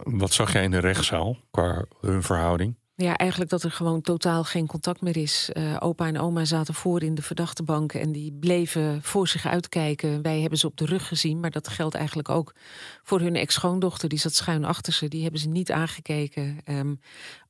wat 0.02 0.32
zag 0.32 0.52
jij 0.52 0.62
in 0.62 0.70
de 0.70 0.78
rechtszaal 0.78 1.36
qua 1.50 1.84
hun 2.00 2.22
verhouding? 2.22 2.76
Ja, 2.94 3.16
eigenlijk 3.16 3.50
dat 3.50 3.62
er 3.62 3.70
gewoon 3.70 4.00
totaal 4.00 4.44
geen 4.44 4.66
contact 4.66 5.00
meer 5.00 5.16
is. 5.16 5.50
Eh, 5.52 5.76
opa 5.78 6.06
en 6.06 6.18
oma 6.18 6.44
zaten 6.44 6.74
voor 6.74 7.02
in 7.02 7.14
de 7.14 7.22
verdachtebank 7.22 7.92
en 7.92 8.12
die 8.12 8.32
bleven 8.32 9.02
voor 9.02 9.28
zich 9.28 9.46
uitkijken. 9.46 10.22
Wij 10.22 10.40
hebben 10.40 10.58
ze 10.58 10.66
op 10.66 10.76
de 10.76 10.84
rug 10.84 11.08
gezien, 11.08 11.40
maar 11.40 11.50
dat 11.50 11.68
geldt 11.68 11.94
eigenlijk 11.94 12.28
ook 12.28 12.54
voor 13.02 13.20
hun 13.20 13.36
ex-schoondochter. 13.36 14.08
Die 14.08 14.18
zat 14.18 14.34
schuin 14.34 14.64
achter 14.64 14.92
ze, 14.92 15.08
die 15.08 15.22
hebben 15.22 15.40
ze 15.40 15.48
niet 15.48 15.72
aangekeken. 15.72 16.60
Ehm, 16.64 16.94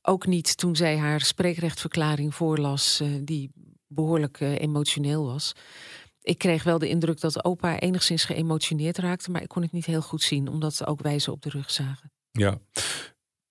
ook 0.01 0.25
niet 0.25 0.57
toen 0.57 0.75
zij 0.75 0.97
haar 0.97 1.21
spreekrechtverklaring 1.21 2.35
voorlas, 2.35 2.99
eh, 2.99 3.07
die 3.21 3.51
behoorlijk 3.87 4.39
eh, 4.39 4.59
emotioneel 4.59 5.25
was. 5.25 5.53
Ik 6.21 6.37
kreeg 6.37 6.63
wel 6.63 6.79
de 6.79 6.89
indruk 6.89 7.19
dat 7.19 7.43
opa 7.43 7.79
enigszins 7.79 8.25
geëmotioneerd 8.25 8.97
raakte, 8.97 9.31
maar 9.31 9.41
ik 9.41 9.47
kon 9.47 9.61
het 9.61 9.71
niet 9.71 9.85
heel 9.85 10.01
goed 10.01 10.21
zien, 10.21 10.47
omdat 10.47 10.87
ook 10.87 11.01
wij 11.01 11.19
ze 11.19 11.31
op 11.31 11.41
de 11.41 11.49
rug 11.49 11.71
zagen. 11.71 12.11
Ja. 12.31 12.59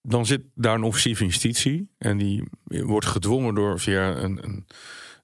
Dan 0.03 0.27
zit 0.27 0.41
daar 0.55 0.75
een 0.75 0.83
officier 0.83 1.19
justitie. 1.19 1.91
En 1.99 2.19
die 2.19 2.49
wordt 2.65 3.07
gedwongen 3.07 3.55
door 3.55 3.81
via 3.81 4.17
een, 4.17 4.39
een 4.45 4.67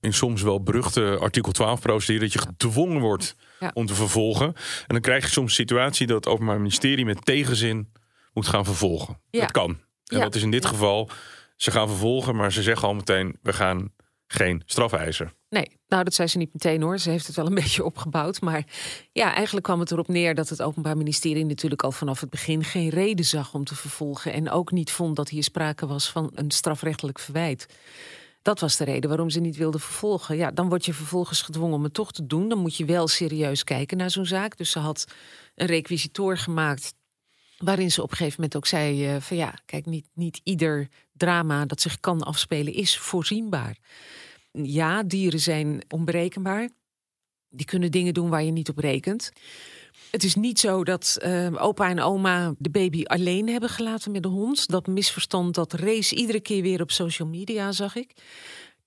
in 0.01 0.13
soms 0.13 0.43
wel 0.43 0.63
beruchte 0.63 1.17
artikel 1.21 1.53
12 1.53 1.81
procedure. 1.81 2.21
Dat 2.25 2.33
je 2.33 2.39
gedwongen 2.39 3.01
wordt 3.01 3.37
Ja. 3.61 3.71
om 3.75 3.87
te 3.87 3.95
vervolgen. 3.95 4.47
En 4.47 4.55
dan 4.87 5.01
krijg 5.01 5.25
je 5.25 5.31
soms 5.31 5.49
een 5.49 5.55
situatie 5.65 6.07
dat 6.07 6.17
het 6.17 6.27
Openbaar 6.35 6.57
Ministerie 6.57 7.05
met 7.05 7.25
tegenzin 7.25 7.93
moet 8.33 8.47
gaan 8.47 8.65
vervolgen. 8.65 9.21
Ja. 9.31 9.41
Dat 9.41 9.51
kan. 9.51 9.71
En 10.05 10.17
Ja. 10.17 10.23
dat 10.23 10.35
is 10.35 10.43
in 10.43 10.51
dit 10.51 10.67
geval. 10.67 11.11
Ze 11.57 11.71
gaan 11.71 11.89
vervolgen, 11.89 12.37
maar 12.37 12.53
ze 12.53 12.63
zeggen 12.63 12.89
al 12.89 12.95
meteen: 12.95 13.37
we 13.43 13.53
gaan 13.53 13.93
geen 14.29 14.63
strafeisen. 14.67 15.33
Nee, 15.49 15.79
nou 15.89 16.05
dat 16.05 16.15
zei 16.15 16.29
ze 16.29 16.39
niet 16.39 16.53
meteen 16.53 16.83
hoor. 16.83 16.99
Ze 16.99 17.11
heeft 17.11 17.27
het 17.27 17.37
wel 17.37 17.47
een 17.47 17.55
beetje 17.65 17.85
opgebouwd. 17.85 18.41
Maar 18.41 18.65
ja, 19.13 19.35
eigenlijk 19.35 19.67
kwam 19.67 19.81
het 19.81 19.91
erop 19.91 20.09
neer 20.09 20.35
dat 20.35 20.49
het 20.49 20.63
Openbaar 20.63 20.97
Ministerie 20.97 21.45
natuurlijk 21.45 21.83
al 21.83 21.93
vanaf 21.93 22.21
het 22.21 22.31
begin 22.31 22.65
geen 22.65 22.89
reden 22.89 23.25
zag 23.25 23.55
om 23.55 23.65
te 23.65 23.75
vervolgen. 23.75 24.33
En 24.33 24.51
ook 24.51 24.71
niet 24.71 24.91
vond 24.91 25.17
dat 25.17 25.29
hier 25.29 25.43
sprake 25.43 25.87
was 25.87 26.11
van 26.11 26.31
een 26.35 26.51
strafrechtelijk 26.51 27.19
verwijt. 27.19 27.67
Dat 28.43 28.61
was 28.61 28.77
de 28.77 28.85
reden 28.85 29.09
waarom 29.09 29.31
ze 29.31 29.41
niet 29.41 29.57
wilde 29.57 29.79
vervolgen. 29.79 30.37
Ja, 30.37 30.51
dan 30.51 30.69
word 30.69 30.85
je 30.85 30.95
vervolgens 30.95 31.43
gedwongen 31.43 31.77
om 31.77 31.83
het 31.83 31.95
toch 31.95 32.13
te 32.13 32.27
doen. 32.27 32.49
Dan 32.49 32.59
moet 32.59 32.77
je 32.77 32.85
wel 32.85 33.09
serieus 33.09 33.65
kijken 33.65 33.97
naar 33.97 34.11
zo'n 34.11 34.27
zaak. 34.27 34.57
Dus 34.57 34.71
ze 34.71 34.79
had 34.79 35.05
een 35.55 35.67
requisitor 35.67 36.39
gemaakt. 36.39 36.95
Waarin 37.59 37.91
ze 37.91 38.03
op 38.03 38.11
een 38.11 38.17
gegeven 38.17 38.41
moment 38.41 38.57
ook 38.57 38.67
zei: 38.67 39.15
uh, 39.15 39.21
van 39.21 39.37
ja, 39.37 39.55
kijk, 39.65 39.87
niet, 39.87 40.07
niet 40.13 40.41
ieder 40.43 40.89
drama 41.13 41.67
dat 41.67 41.81
zich 41.81 42.01
kan 42.01 42.23
afspelen 42.23 42.73
is 42.73 42.99
voorzienbaar. 42.99 43.77
Ja, 44.53 45.03
dieren 45.03 45.41
zijn 45.41 45.83
onberekenbaar. 45.89 46.69
Die 47.49 47.67
kunnen 47.67 47.91
dingen 47.91 48.15
doen 48.15 48.29
waar 48.29 48.43
je 48.43 48.51
niet 48.51 48.69
op 48.69 48.79
rekent. 48.79 49.33
Het 50.11 50.25
is 50.25 50.35
niet 50.35 50.59
zo 50.59 50.85
dat 50.85 51.19
uh, 51.23 51.63
opa 51.63 51.89
en 51.89 52.01
oma 52.01 52.55
de 52.59 52.71
baby 52.71 53.03
alleen 53.05 53.49
hebben 53.49 53.69
gelaten 53.69 54.13
met 54.13 54.23
de 54.23 54.29
hond. 54.29 54.69
Dat 54.69 54.87
misverstand 54.87 55.55
dat 55.55 55.73
race 55.73 56.15
iedere 56.15 56.41
keer 56.41 56.63
weer 56.63 56.81
op 56.81 56.91
social 56.91 57.29
media, 57.29 57.73
zag 57.73 57.97
ik. 57.97 58.13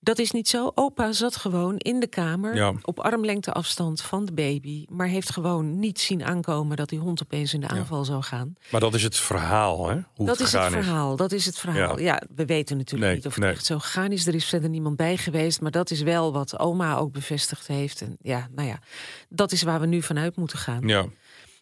Dat 0.04 0.18
is 0.18 0.30
niet 0.30 0.48
zo. 0.48 0.72
Opa 0.74 1.12
zat 1.12 1.36
gewoon 1.36 1.76
in 1.76 2.00
de 2.00 2.06
kamer 2.06 2.74
op 2.82 3.00
armlengte 3.00 3.52
afstand 3.52 4.00
van 4.00 4.24
de 4.24 4.32
baby. 4.32 4.84
Maar 4.90 5.06
heeft 5.06 5.30
gewoon 5.32 5.78
niet 5.78 6.00
zien 6.00 6.24
aankomen 6.24 6.76
dat 6.76 6.88
die 6.88 6.98
hond 6.98 7.22
opeens 7.22 7.54
in 7.54 7.60
de 7.60 7.68
aanval 7.68 8.04
zou 8.04 8.22
gaan. 8.22 8.54
Maar 8.70 8.80
dat 8.80 8.94
is 8.94 9.02
het 9.02 9.16
verhaal, 9.16 9.88
hè? 9.88 10.00
Hoe 10.14 10.26
dat 10.26 10.40
is 10.40 10.52
het 10.52 10.64
verhaal. 10.64 11.16
Dat 11.16 11.32
is 11.32 11.46
het 11.46 11.58
verhaal. 11.58 11.98
Ja, 11.98 12.22
we 12.34 12.44
weten 12.44 12.76
natuurlijk 12.76 13.14
niet 13.14 13.26
of 13.26 13.34
het 13.34 13.44
echt 13.44 13.64
zo 13.64 13.78
gegaan 13.78 14.12
is. 14.12 14.26
Er 14.26 14.34
is 14.34 14.44
verder 14.44 14.68
niemand 14.68 14.96
bij 14.96 15.16
geweest. 15.16 15.60
Maar 15.60 15.70
dat 15.70 15.90
is 15.90 16.02
wel 16.02 16.32
wat 16.32 16.58
oma 16.58 16.96
ook 16.96 17.12
bevestigd 17.12 17.66
heeft. 17.66 18.00
En 18.00 18.16
ja, 18.20 18.48
nou 18.54 18.68
ja, 18.68 18.78
dat 19.28 19.52
is 19.52 19.62
waar 19.62 19.80
we 19.80 19.86
nu 19.86 20.02
vanuit 20.02 20.36
moeten 20.36 20.58
gaan. 20.58 20.88
Ja. 20.88 21.06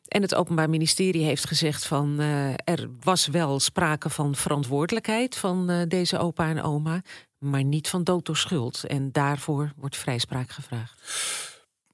En 0.08 0.22
het 0.22 0.34
Openbaar 0.34 0.70
Ministerie 0.70 1.24
heeft 1.24 1.46
gezegd 1.46 1.86
van 1.86 2.20
uh, 2.20 2.48
er 2.48 2.88
was 3.00 3.26
wel 3.26 3.60
sprake 3.60 4.10
van 4.10 4.34
verantwoordelijkheid 4.34 5.36
van 5.36 5.70
uh, 5.70 5.82
deze 5.88 6.18
opa 6.18 6.48
en 6.48 6.62
oma 6.62 7.02
maar 7.40 7.64
niet 7.64 7.88
van 7.88 8.04
dood 8.04 8.26
door 8.26 8.36
schuld. 8.36 8.84
En 8.84 9.12
daarvoor 9.12 9.72
wordt 9.76 9.96
vrijspraak 9.96 10.50
gevraagd. 10.50 11.00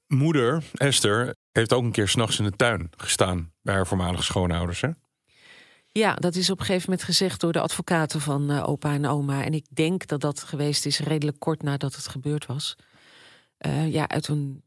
Moeder, 0.07 0.63
Esther, 0.73 1.35
heeft 1.51 1.73
ook 1.73 1.83
een 1.83 1.91
keer 1.91 2.07
s'nachts 2.07 2.39
in 2.39 2.45
de 2.45 2.55
tuin 2.55 2.89
gestaan 2.97 3.51
bij 3.61 3.73
haar 3.73 3.87
voormalige 3.87 4.23
schoonouders. 4.23 4.81
Hè? 4.81 4.89
Ja, 5.91 6.15
dat 6.15 6.35
is 6.35 6.49
op 6.49 6.59
een 6.59 6.65
gegeven 6.65 6.89
moment 6.89 7.07
gezegd 7.07 7.41
door 7.41 7.51
de 7.51 7.59
advocaten 7.59 8.21
van 8.21 8.51
uh, 8.51 8.69
opa 8.69 8.93
en 8.93 9.05
oma. 9.05 9.43
En 9.43 9.53
ik 9.53 9.65
denk 9.69 10.07
dat 10.07 10.21
dat 10.21 10.43
geweest 10.43 10.85
is 10.85 10.99
redelijk 10.99 11.39
kort 11.39 11.61
nadat 11.61 11.95
het 11.95 12.07
gebeurd 12.07 12.45
was. 12.45 12.75
Uh, 13.65 13.93
ja, 13.93 14.07
uit 14.07 14.27
een 14.27 14.63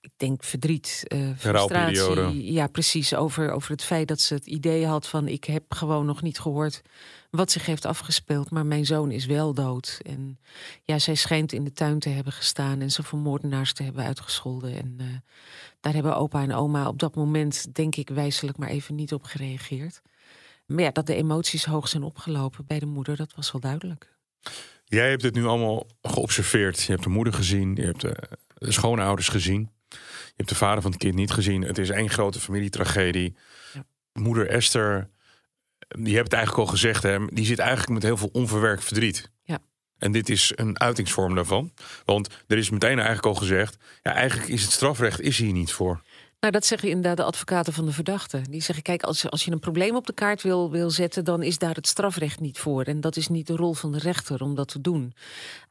ik 0.00 0.10
denk 0.16 0.44
verdriet, 0.44 1.04
uh, 1.08 1.30
frustratie. 1.36 2.52
Ja, 2.52 2.66
precies. 2.66 3.14
Over, 3.14 3.50
over 3.50 3.70
het 3.70 3.82
feit 3.82 4.08
dat 4.08 4.20
ze 4.20 4.34
het 4.34 4.46
idee 4.46 4.86
had 4.86 5.08
van 5.08 5.28
ik 5.28 5.44
heb 5.44 5.62
gewoon 5.68 6.06
nog 6.06 6.22
niet 6.22 6.38
gehoord 6.38 6.82
wat 7.30 7.50
zich 7.50 7.66
heeft 7.66 7.84
afgespeeld. 7.84 8.50
Maar 8.50 8.66
mijn 8.66 8.86
zoon 8.86 9.10
is 9.10 9.26
wel 9.26 9.54
dood. 9.54 10.00
En 10.02 10.38
ja, 10.82 10.98
zij 10.98 11.14
schijnt 11.14 11.52
in 11.52 11.64
de 11.64 11.72
tuin 11.72 11.98
te 11.98 12.08
hebben 12.08 12.32
gestaan 12.32 12.80
en 12.80 12.90
ze 12.90 13.02
voor 13.02 13.18
moordenaars 13.18 13.72
te 13.72 13.82
hebben 13.82 14.04
uitgescholden. 14.04 14.74
En 14.74 14.96
uh, 15.00 15.06
daar 15.80 15.94
hebben 15.94 16.16
opa 16.16 16.42
en 16.42 16.54
oma 16.54 16.88
op 16.88 16.98
dat 16.98 17.14
moment, 17.14 17.74
denk 17.74 17.96
ik, 17.96 18.08
wijselijk 18.08 18.58
maar 18.58 18.68
even 18.68 18.94
niet 18.94 19.12
op 19.12 19.24
gereageerd. 19.24 20.02
Maar 20.66 20.84
ja, 20.84 20.90
dat 20.90 21.06
de 21.06 21.14
emoties 21.14 21.64
hoog 21.64 21.88
zijn 21.88 22.02
opgelopen 22.02 22.66
bij 22.66 22.78
de 22.78 22.86
moeder, 22.86 23.16
dat 23.16 23.34
was 23.34 23.52
wel 23.52 23.60
duidelijk. 23.60 24.16
Jij 24.84 25.08
hebt 25.08 25.22
het 25.22 25.34
nu 25.34 25.44
allemaal 25.44 25.86
geobserveerd. 26.02 26.82
Je 26.82 26.92
hebt 26.92 27.02
de 27.02 27.08
moeder 27.08 27.32
gezien, 27.32 27.74
je 27.74 27.84
hebt 27.84 28.00
de, 28.00 28.16
de 28.54 28.72
schoonouders 28.72 29.28
gezien. 29.28 29.70
Je 29.88 30.34
hebt 30.36 30.48
de 30.48 30.54
vader 30.54 30.82
van 30.82 30.90
het 30.90 31.00
kind 31.00 31.14
niet 31.14 31.30
gezien. 31.30 31.62
Het 31.62 31.78
is 31.78 31.90
één 31.90 32.10
grote 32.10 32.40
familietragedie. 32.40 33.36
Ja. 33.72 33.84
Moeder 34.12 34.48
Esther, 34.48 35.08
die 35.88 36.14
hebt 36.14 36.26
het 36.26 36.36
eigenlijk 36.36 36.68
al 36.68 36.74
gezegd, 36.74 37.02
hè, 37.02 37.26
die 37.26 37.46
zit 37.46 37.58
eigenlijk 37.58 37.90
met 37.90 38.02
heel 38.02 38.16
veel 38.16 38.30
onverwerkt 38.32 38.84
verdriet. 38.84 39.30
Ja. 39.42 39.58
En 39.98 40.12
dit 40.12 40.28
is 40.28 40.52
een 40.54 40.80
uitingsvorm 40.80 41.34
daarvan. 41.34 41.72
Want 42.04 42.28
er 42.46 42.58
is 42.58 42.70
meteen 42.70 42.96
eigenlijk 42.96 43.26
al 43.26 43.34
gezegd, 43.34 43.76
ja, 44.02 44.12
eigenlijk 44.12 44.48
is 44.48 44.62
het 44.62 44.70
strafrecht 44.70 45.20
is 45.20 45.38
hier 45.38 45.52
niet 45.52 45.72
voor. 45.72 46.02
Nou, 46.40 46.52
dat 46.52 46.66
zeggen 46.66 46.88
inderdaad 46.88 47.16
de 47.16 47.22
advocaten 47.22 47.72
van 47.72 47.86
de 47.86 47.92
verdachte. 47.92 48.40
Die 48.50 48.62
zeggen, 48.62 48.84
kijk, 48.84 49.02
als, 49.02 49.30
als 49.30 49.44
je 49.44 49.50
een 49.50 49.58
probleem 49.58 49.96
op 49.96 50.06
de 50.06 50.12
kaart 50.12 50.42
wil, 50.42 50.70
wil 50.70 50.90
zetten... 50.90 51.24
dan 51.24 51.42
is 51.42 51.58
daar 51.58 51.74
het 51.74 51.86
strafrecht 51.86 52.40
niet 52.40 52.58
voor. 52.58 52.82
En 52.82 53.00
dat 53.00 53.16
is 53.16 53.28
niet 53.28 53.46
de 53.46 53.56
rol 53.56 53.74
van 53.74 53.92
de 53.92 53.98
rechter 53.98 54.42
om 54.42 54.54
dat 54.54 54.68
te 54.68 54.80
doen. 54.80 55.12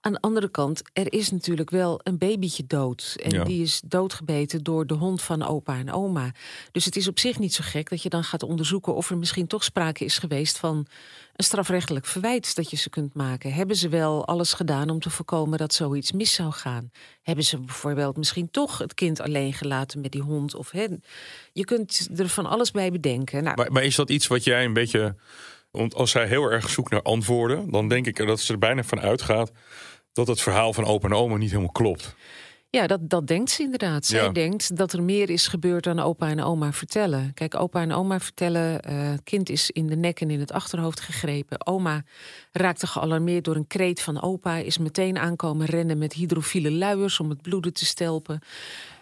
Aan 0.08 0.14
de 0.14 0.22
andere 0.22 0.50
kant, 0.50 0.82
er 0.94 1.14
is 1.14 1.32
natuurlijk 1.32 1.70
wel 1.70 2.00
een 2.04 2.18
babytje 2.18 2.64
dood. 2.68 3.16
En 3.24 3.44
die 3.44 3.62
is 3.62 3.82
doodgebeten 3.86 4.64
door 4.64 4.86
de 4.88 4.94
hond 4.94 5.22
van 5.22 5.44
opa 5.44 5.78
en 5.78 5.92
oma. 5.92 6.32
Dus 6.72 6.86
het 6.86 6.96
is 6.96 7.08
op 7.08 7.20
zich 7.20 7.40
niet 7.40 7.54
zo 7.54 7.64
gek 7.66 7.90
dat 7.90 8.02
je 8.02 8.10
dan 8.10 8.24
gaat 8.24 8.44
onderzoeken... 8.44 8.96
of 8.96 9.10
er 9.10 9.18
misschien 9.18 9.48
toch 9.48 9.64
sprake 9.64 10.06
is 10.06 10.18
geweest 10.18 10.58
van 10.58 10.88
een 11.36 11.44
strafrechtelijk 11.44 12.06
verwijt 12.06 12.56
dat 12.56 12.70
je 12.70 12.78
ze 12.78 12.90
kunt 12.90 13.14
maken. 13.14 13.54
Hebben 13.54 13.76
ze 13.76 13.90
wel 13.90 14.28
alles 14.28 14.54
gedaan 14.54 14.90
om 14.90 15.00
te 15.00 15.10
voorkomen 15.10 15.58
dat 15.58 15.74
zoiets 15.74 16.12
mis 16.12 16.34
zou 16.34 16.52
gaan? 16.52 16.92
Hebben 17.22 17.44
ze 17.44 17.60
bijvoorbeeld 17.60 18.18
misschien 18.18 18.52
toch 18.52 18.78
het 18.78 18.94
kind 18.94 19.22
alleen 19.22 19.54
gelaten 19.54 20.02
met 20.02 20.12
die 20.12 20.22
hond? 20.22 20.56
Of, 20.56 20.72
hè, 20.72 20.86
je 21.54 21.66
kunt 21.66 22.10
er 22.16 22.30
van 22.30 22.46
alles 22.46 22.72
bij 22.72 22.92
bedenken. 22.92 23.44
Nou, 23.44 23.56
maar, 23.56 23.72
maar 23.72 23.84
is 23.84 23.96
dat 23.96 24.10
iets 24.10 24.28
wat 24.28 24.44
jij 24.44 24.66
een 24.66 24.74
beetje. 24.74 25.16
Want 25.72 25.96
als 25.96 26.12
zij 26.12 26.28
heel 26.28 26.52
erg 26.52 26.70
zoekt 26.70 26.92
naar 26.92 27.02
antwoorden, 27.02 27.72
dan 27.72 27.88
denk 27.88 28.08
ik 28.08 28.16
dat 28.16 28.40
ze 28.40 28.54
er 28.54 28.60
bijna 28.60 28.84
van 28.84 29.00
uitgaat 29.00 29.52
dat 30.18 30.28
het 30.28 30.42
verhaal 30.42 30.74
van 30.74 30.86
opa 30.86 31.08
en 31.08 31.14
oma 31.14 31.38
niet 31.38 31.50
helemaal 31.50 31.72
klopt. 31.72 32.16
Ja, 32.70 32.88
dat, 32.88 33.10
dat 33.10 33.28
denkt 33.28 33.50
ze 33.50 33.64
inderdaad. 33.64 34.06
Zij 34.06 34.32
denkt 34.32 34.78
dat 34.78 34.94
er 34.94 35.04
meer 35.04 35.30
is 35.30 35.48
gebeurd 35.48 35.84
dan 35.84 36.00
opa 36.00 36.30
en 36.30 36.44
oma 36.44 36.74
vertellen. 36.74 37.34
Kijk, 37.34 37.56
opa 37.56 37.82
en 37.82 37.92
oma 37.92 38.20
vertellen, 38.20 38.82
uh, 38.90 39.14
kind 39.24 39.50
is 39.50 39.72
in 39.72 39.88
de 39.88 39.96
nek 39.96 40.22
en 40.22 40.30
in 40.30 40.40
het 40.40 40.52
achterhoofd 40.52 41.00
gegrepen. 41.00 41.68
Oma 41.68 42.04
raakte 42.52 42.88
gealarmeerd 42.88 43.44
door 43.44 43.56
een 43.56 43.68
kreet 43.68 44.02
van 44.02 44.22
opa, 44.22 44.56
is 44.56 44.78
meteen 44.78 45.18
aankomen 45.18 45.66
rennen 45.66 45.98
met 45.98 46.14
hydrofiele 46.14 46.72
luiers 46.72 47.20
om 47.20 47.30
het 47.30 47.42
bloeden 47.42 47.74
te 47.74 47.86
stelpen. 47.86 48.40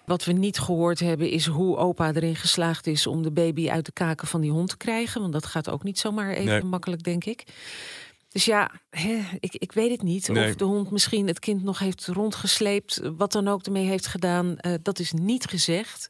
Wat 0.06 0.26
we 0.26 0.32
niet 0.32 0.60
gehoord 0.60 1.00
hebben 1.00 1.30
is 1.30 1.46
hoe 1.46 1.78
opa 1.78 2.14
erin 2.14 2.36
geslaagd 2.36 2.88
is 2.88 3.08
om 3.08 3.24
de 3.24 3.32
baby 3.32 3.70
uit 3.70 3.86
de 3.86 3.92
kaken 3.92 4.28
van 4.28 4.42
die 4.42 4.52
hond 4.52 4.70
te 4.70 4.78
krijgen. 4.78 5.22
Want 5.22 5.34
dat 5.34 5.46
gaat 5.46 5.70
ook 5.70 5.84
niet 5.84 6.00
zomaar 6.00 6.32
even 6.32 6.68
makkelijk, 6.68 7.04
denk 7.04 7.26
ik. 7.26 7.44
Dus 8.36 8.46
ja, 8.46 8.72
hè, 8.90 9.22
ik, 9.40 9.56
ik 9.56 9.72
weet 9.72 9.92
het 9.92 10.02
niet. 10.02 10.30
Of 10.30 10.56
de 10.56 10.64
hond 10.64 10.92
misschien 10.92 11.28
het 11.28 11.40
kind 11.40 11.64
nog 11.64 11.80
heeft 11.80 12.08
rondgesleept. 12.08 13.02
Wat 13.18 13.32
dan 13.32 13.48
ook 13.48 13.66
ermee 13.66 13.86
heeft 13.86 14.08
gedaan. 14.08 14.56
Uh, 14.62 14.74
dat 14.82 15.00
is 15.00 15.12
niet 15.12 15.46
gezegd. 15.46 16.08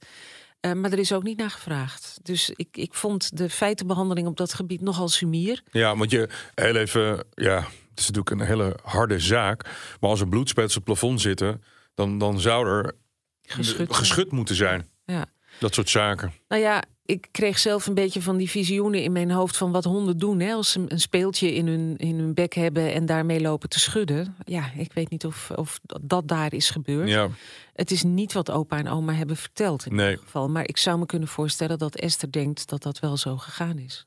Uh, 0.61 0.71
maar 0.71 0.91
er 0.91 0.99
is 0.99 1.13
ook 1.13 1.23
niet 1.23 1.38
naar 1.38 1.49
gevraagd. 1.49 2.19
Dus 2.21 2.49
ik, 2.49 2.77
ik 2.77 2.93
vond 2.93 3.38
de 3.38 3.49
feitenbehandeling 3.49 4.27
op 4.27 4.38
dat 4.38 4.53
gebied 4.53 4.81
nogal 4.81 5.09
sumier. 5.09 5.63
Ja, 5.71 5.97
want 5.97 6.11
je 6.11 6.29
heel 6.55 6.75
even. 6.75 7.25
Ja, 7.33 7.55
het 7.89 7.99
is 7.99 8.07
natuurlijk 8.07 8.29
een 8.29 8.47
hele 8.47 8.79
harde 8.83 9.19
zaak. 9.19 9.63
Maar 9.99 10.09
als 10.09 10.21
er 10.21 10.27
bloedspets 10.27 10.77
op 10.77 10.88
het 10.88 10.97
plafond 10.97 11.21
zitten. 11.21 11.63
Dan, 11.93 12.17
dan 12.17 12.39
zou 12.39 12.67
er 12.67 12.95
geschud, 13.41 13.93
geschud 13.95 14.31
moeten 14.31 14.55
zijn. 14.55 14.89
Ja. 15.05 15.25
Dat 15.59 15.73
soort 15.73 15.89
zaken. 15.89 16.33
Nou 16.47 16.61
ja, 16.61 16.83
ik 17.05 17.27
kreeg 17.31 17.59
zelf 17.59 17.87
een 17.87 17.93
beetje 17.93 18.21
van 18.21 18.37
die 18.37 18.49
visioenen 18.49 19.03
in 19.03 19.11
mijn 19.11 19.31
hoofd 19.31 19.57
van 19.57 19.71
wat 19.71 19.83
honden 19.83 20.17
doen. 20.17 20.39
Hè, 20.39 20.53
als 20.53 20.71
ze 20.71 20.85
een 20.87 20.99
speeltje 20.99 21.53
in 21.53 21.67
hun, 21.67 21.97
in 21.97 22.19
hun 22.19 22.33
bek 22.33 22.53
hebben 22.53 22.93
en 22.93 23.05
daarmee 23.05 23.41
lopen 23.41 23.69
te 23.69 23.79
schudden. 23.79 24.35
Ja, 24.45 24.71
ik 24.77 24.93
weet 24.93 25.09
niet 25.09 25.25
of, 25.25 25.51
of 25.55 25.79
dat 26.01 26.27
daar 26.27 26.53
is 26.53 26.69
gebeurd. 26.69 27.09
Ja. 27.09 27.29
Het 27.73 27.91
is 27.91 28.03
niet 28.03 28.33
wat 28.33 28.51
opa 28.51 28.77
en 28.77 28.87
oma 28.87 29.13
hebben 29.13 29.37
verteld 29.37 29.85
in 29.85 29.95
nee. 29.95 30.09
ieder 30.09 30.23
geval. 30.23 30.49
Maar 30.49 30.67
ik 30.67 30.77
zou 30.77 30.99
me 30.99 31.05
kunnen 31.05 31.27
voorstellen 31.27 31.77
dat 31.77 31.95
Esther 31.95 32.31
denkt 32.31 32.69
dat 32.69 32.83
dat 32.83 32.99
wel 32.99 33.17
zo 33.17 33.37
gegaan 33.37 33.77
is. 33.77 34.05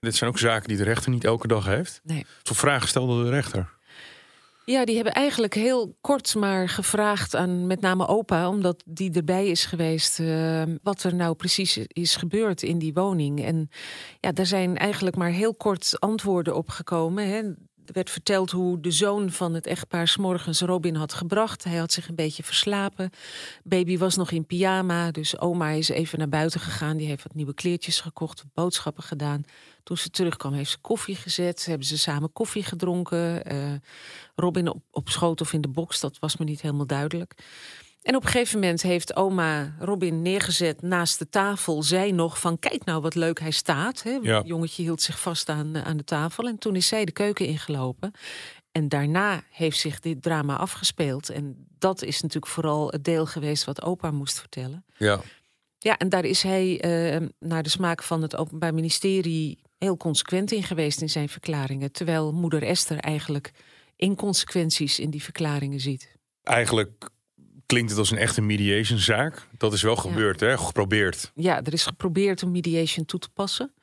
Dit 0.00 0.16
zijn 0.16 0.30
ook 0.30 0.38
zaken 0.38 0.68
die 0.68 0.76
de 0.76 0.84
rechter 0.84 1.10
niet 1.10 1.24
elke 1.24 1.48
dag 1.48 1.64
heeft. 1.64 2.00
Nee. 2.04 2.26
Voor 2.42 2.56
vragen 2.56 2.88
stelde 2.88 3.24
de 3.24 3.30
rechter. 3.30 3.76
Ja, 4.70 4.84
die 4.84 4.94
hebben 4.94 5.14
eigenlijk 5.14 5.54
heel 5.54 5.96
kort 6.00 6.34
maar 6.34 6.68
gevraagd 6.68 7.34
aan 7.36 7.66
met 7.66 7.80
name 7.80 8.06
opa, 8.06 8.48
omdat 8.48 8.82
die 8.86 9.12
erbij 9.12 9.46
is 9.46 9.64
geweest, 9.64 10.18
uh, 10.18 10.62
wat 10.82 11.02
er 11.02 11.14
nou 11.14 11.34
precies 11.34 11.76
is 11.78 12.16
gebeurd 12.16 12.62
in 12.62 12.78
die 12.78 12.92
woning. 12.92 13.44
En 13.44 13.68
ja, 14.20 14.32
daar 14.32 14.46
zijn 14.46 14.76
eigenlijk 14.76 15.16
maar 15.16 15.30
heel 15.30 15.54
kort 15.54 15.96
antwoorden 15.98 16.56
op 16.56 16.68
gekomen. 16.68 17.28
Hè. 17.28 17.36
Er 17.36 17.94
werd 17.94 18.10
verteld 18.10 18.50
hoe 18.50 18.80
de 18.80 18.90
zoon 18.90 19.30
van 19.30 19.54
het 19.54 19.66
echtpaar 19.66 20.16
morgens 20.20 20.60
Robin 20.60 20.94
had 20.94 21.12
gebracht. 21.12 21.64
Hij 21.64 21.76
had 21.76 21.92
zich 21.92 22.08
een 22.08 22.14
beetje 22.14 22.42
verslapen. 22.42 23.10
Baby 23.64 23.98
was 23.98 24.16
nog 24.16 24.30
in 24.30 24.46
pyjama, 24.46 25.10
dus 25.10 25.38
oma 25.38 25.70
is 25.70 25.88
even 25.88 26.18
naar 26.18 26.28
buiten 26.28 26.60
gegaan. 26.60 26.96
Die 26.96 27.06
heeft 27.06 27.22
wat 27.22 27.34
nieuwe 27.34 27.54
kleertjes 27.54 28.00
gekocht, 28.00 28.44
boodschappen 28.54 29.02
gedaan. 29.02 29.44
Toen 29.88 29.96
ze 29.96 30.10
terugkwam, 30.10 30.52
heeft 30.52 30.70
ze 30.70 30.78
koffie 30.78 31.16
gezet. 31.16 31.66
Hebben 31.66 31.86
ze 31.86 31.98
samen 31.98 32.32
koffie 32.32 32.62
gedronken. 32.62 33.52
Uh, 33.52 33.72
Robin 34.34 34.68
op, 34.68 34.82
op 34.90 35.08
schoot 35.08 35.40
of 35.40 35.52
in 35.52 35.60
de 35.60 35.68
box, 35.68 36.00
dat 36.00 36.18
was 36.18 36.36
me 36.36 36.44
niet 36.44 36.60
helemaal 36.60 36.86
duidelijk. 36.86 37.34
En 38.02 38.16
op 38.16 38.24
een 38.24 38.30
gegeven 38.30 38.60
moment 38.60 38.82
heeft 38.82 39.16
oma 39.16 39.76
Robin 39.78 40.22
neergezet 40.22 40.82
naast 40.82 41.18
de 41.18 41.28
tafel. 41.28 41.82
Zij 41.82 42.10
nog 42.10 42.40
van, 42.40 42.58
kijk 42.58 42.84
nou 42.84 43.00
wat 43.00 43.14
leuk 43.14 43.40
hij 43.40 43.50
staat. 43.50 44.02
Hè? 44.02 44.18
Ja. 44.22 44.38
Het 44.38 44.46
jongetje 44.46 44.82
hield 44.82 45.02
zich 45.02 45.20
vast 45.20 45.48
aan, 45.48 45.76
aan 45.76 45.96
de 45.96 46.04
tafel. 46.04 46.46
En 46.46 46.58
toen 46.58 46.76
is 46.76 46.86
zij 46.86 47.04
de 47.04 47.12
keuken 47.12 47.46
ingelopen. 47.46 48.12
En 48.72 48.88
daarna 48.88 49.42
heeft 49.50 49.78
zich 49.78 50.00
dit 50.00 50.22
drama 50.22 50.56
afgespeeld. 50.56 51.28
En 51.28 51.66
dat 51.78 52.02
is 52.02 52.20
natuurlijk 52.20 52.52
vooral 52.52 52.90
het 52.90 53.04
deel 53.04 53.26
geweest 53.26 53.64
wat 53.64 53.82
opa 53.82 54.10
moest 54.10 54.38
vertellen. 54.38 54.84
Ja. 54.96 55.20
Ja, 55.78 55.96
en 55.96 56.08
daar 56.08 56.24
is 56.24 56.42
hij 56.42 56.84
uh, 57.20 57.28
naar 57.38 57.62
de 57.62 57.68
smaak 57.68 58.02
van 58.02 58.22
het 58.22 58.36
Openbaar 58.36 58.74
Ministerie 58.74 59.58
heel 59.78 59.96
consequent 59.96 60.52
in 60.52 60.62
geweest 60.62 61.00
in 61.00 61.10
zijn 61.10 61.28
verklaringen. 61.28 61.92
Terwijl 61.92 62.32
moeder 62.32 62.62
Esther 62.62 62.98
eigenlijk 62.98 63.50
inconsequenties 63.96 64.98
in 64.98 65.10
die 65.10 65.22
verklaringen 65.22 65.80
ziet. 65.80 66.16
Eigenlijk 66.42 67.08
klinkt 67.66 67.90
het 67.90 67.98
als 67.98 68.10
een 68.10 68.18
echte 68.18 68.40
mediationzaak. 68.40 69.46
Dat 69.58 69.72
is 69.72 69.82
wel 69.82 69.96
gebeurd, 69.96 70.40
hè? 70.40 70.58
Geprobeerd. 70.58 71.32
Ja, 71.34 71.62
er 71.62 71.72
is 71.72 71.86
geprobeerd 71.86 72.42
om 72.42 72.50
mediation 72.50 73.04
toe 73.04 73.20
te 73.20 73.28
passen. 73.30 73.74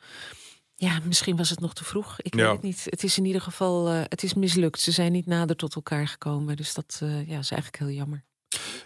Ja, 0.76 1.00
misschien 1.04 1.36
was 1.36 1.50
het 1.50 1.60
nog 1.60 1.74
te 1.74 1.84
vroeg. 1.84 2.22
Ik 2.22 2.36
weet 2.36 2.48
het 2.48 2.62
niet. 2.62 2.88
Het 2.90 3.04
is 3.04 3.18
in 3.18 3.26
ieder 3.26 3.42
geval, 3.42 3.94
uh, 3.94 4.02
het 4.04 4.24
is 4.24 4.34
mislukt. 4.34 4.80
Ze 4.80 4.92
zijn 4.92 5.12
niet 5.12 5.26
nader 5.26 5.56
tot 5.56 5.76
elkaar 5.76 6.08
gekomen. 6.08 6.56
Dus 6.56 6.74
dat 6.74 7.00
uh, 7.04 7.28
ja, 7.28 7.40
is 7.40 7.52
eigenlijk 7.52 7.78
heel 7.78 7.90
jammer. 7.90 8.24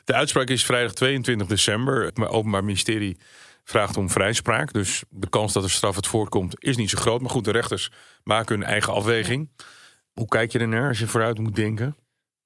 De 0.09 0.15
uitspraak 0.15 0.49
is 0.49 0.65
vrijdag 0.65 0.93
22 0.93 1.47
december. 1.47 2.05
Het 2.05 2.27
Openbaar 2.27 2.63
Ministerie 2.63 3.17
vraagt 3.63 3.97
om 3.97 4.09
vrijspraak. 4.09 4.73
Dus 4.73 5.03
de 5.09 5.29
kans 5.29 5.53
dat 5.53 5.63
er 5.63 5.69
straf 5.69 5.95
het 5.95 6.07
voorkomt 6.07 6.63
is 6.63 6.77
niet 6.77 6.89
zo 6.89 6.97
groot. 6.97 7.21
Maar 7.21 7.29
goed, 7.29 7.45
de 7.45 7.51
rechters 7.51 7.91
maken 8.23 8.55
hun 8.55 8.67
eigen 8.67 8.93
afweging. 8.93 9.49
Hoe 10.13 10.27
kijk 10.27 10.51
je 10.51 10.59
ernaar 10.59 10.87
als 10.87 10.99
je 10.99 11.07
vooruit 11.07 11.37
moet 11.37 11.55
denken? 11.55 11.95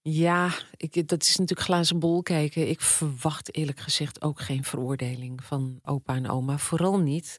Ja, 0.01 0.49
ik, 0.77 1.07
dat 1.07 1.23
is 1.23 1.37
natuurlijk 1.37 1.67
glazen 1.67 1.99
bol 1.99 2.21
kijken. 2.21 2.69
Ik 2.69 2.81
verwacht 2.81 3.55
eerlijk 3.55 3.79
gezegd 3.79 4.21
ook 4.21 4.41
geen 4.41 4.63
veroordeling 4.63 5.43
van 5.43 5.79
opa 5.83 6.15
en 6.15 6.29
oma. 6.29 6.57
Vooral 6.57 6.99
niet 6.99 7.37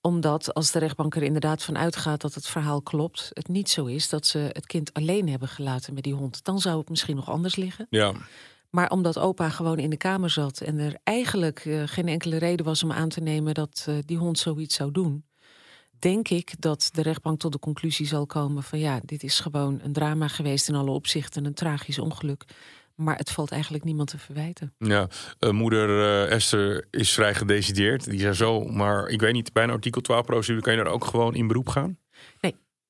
omdat 0.00 0.54
als 0.54 0.70
de 0.70 0.78
rechtbank 0.78 1.14
er 1.14 1.22
inderdaad 1.22 1.62
van 1.62 1.78
uitgaat 1.78 2.20
dat 2.20 2.34
het 2.34 2.46
verhaal 2.46 2.82
klopt, 2.82 3.30
het 3.32 3.48
niet 3.48 3.70
zo 3.70 3.84
is 3.84 4.08
dat 4.08 4.26
ze 4.26 4.38
het 4.38 4.66
kind 4.66 4.94
alleen 4.94 5.28
hebben 5.28 5.48
gelaten 5.48 5.94
met 5.94 6.02
die 6.02 6.14
hond. 6.14 6.44
Dan 6.44 6.58
zou 6.58 6.78
het 6.78 6.88
misschien 6.88 7.16
nog 7.16 7.30
anders 7.30 7.56
liggen. 7.56 7.86
Ja. 7.90 8.14
Maar 8.70 8.90
omdat 8.90 9.18
opa 9.18 9.48
gewoon 9.48 9.78
in 9.78 9.90
de 9.90 9.96
kamer 9.96 10.30
zat 10.30 10.60
en 10.60 10.78
er 10.78 10.96
eigenlijk 11.04 11.64
uh, 11.64 11.82
geen 11.86 12.08
enkele 12.08 12.36
reden 12.36 12.66
was 12.66 12.82
om 12.82 12.92
aan 12.92 13.08
te 13.08 13.20
nemen 13.20 13.54
dat 13.54 13.86
uh, 13.88 13.98
die 14.04 14.16
hond 14.16 14.38
zoiets 14.38 14.74
zou 14.74 14.92
doen, 14.92 15.24
denk 15.98 16.28
ik 16.28 16.54
dat 16.58 16.88
de 16.92 17.02
rechtbank 17.02 17.38
tot 17.38 17.52
de 17.52 17.58
conclusie 17.58 18.06
zal 18.06 18.26
komen 18.26 18.62
van 18.62 18.78
ja, 18.78 19.00
dit 19.04 19.22
is 19.22 19.40
gewoon 19.40 19.80
een 19.82 19.92
drama 19.92 20.28
geweest 20.28 20.68
in 20.68 20.74
alle 20.74 20.90
opzichten, 20.90 21.44
een 21.44 21.54
tragisch 21.54 21.98
ongeluk. 21.98 22.44
Maar 22.94 23.16
het 23.16 23.30
valt 23.30 23.50
eigenlijk 23.50 23.84
niemand 23.84 24.08
te 24.08 24.18
verwijten. 24.18 24.74
Ja, 24.78 25.08
uh, 25.40 25.50
moeder 25.50 26.28
Esther 26.28 26.86
is 26.90 27.12
vrij 27.12 27.34
gedecideerd. 27.34 28.10
Die 28.10 28.20
zei 28.20 28.32
zo, 28.32 28.64
maar 28.64 29.08
ik 29.08 29.20
weet 29.20 29.32
niet, 29.32 29.52
bij 29.52 29.62
een 29.62 29.70
artikel 29.70 30.00
12 30.00 30.24
procedure 30.24 30.62
kan 30.62 30.72
je 30.72 30.82
daar 30.82 30.92
ook 30.92 31.04
gewoon 31.04 31.34
in 31.34 31.46
beroep 31.46 31.68
gaan? 31.68 31.98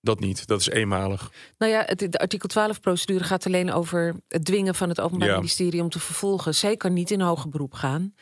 Dat 0.09 0.21
niet, 0.21 0.47
dat 0.47 0.61
is 0.61 0.69
eenmalig. 0.69 1.33
Nou 1.59 1.73
ja, 1.73 1.83
het, 1.87 1.99
de 1.99 2.19
artikel 2.19 2.49
12 2.49 2.81
procedure 2.81 3.25
gaat 3.25 3.47
alleen 3.47 3.73
over 3.73 4.15
het 4.29 4.45
dwingen 4.45 4.75
van 4.75 4.89
het 4.89 5.01
Openbaar 5.01 5.29
ja. 5.29 5.37
Ministerie 5.37 5.83
om 5.83 5.89
te 5.89 6.01
vervolgen. 6.01 6.55
Zij 6.55 6.77
kan 6.77 6.93
niet 6.93 7.11
in 7.11 7.21
hoger 7.21 7.51
beroep 7.51 7.73
gaan. 7.75 8.15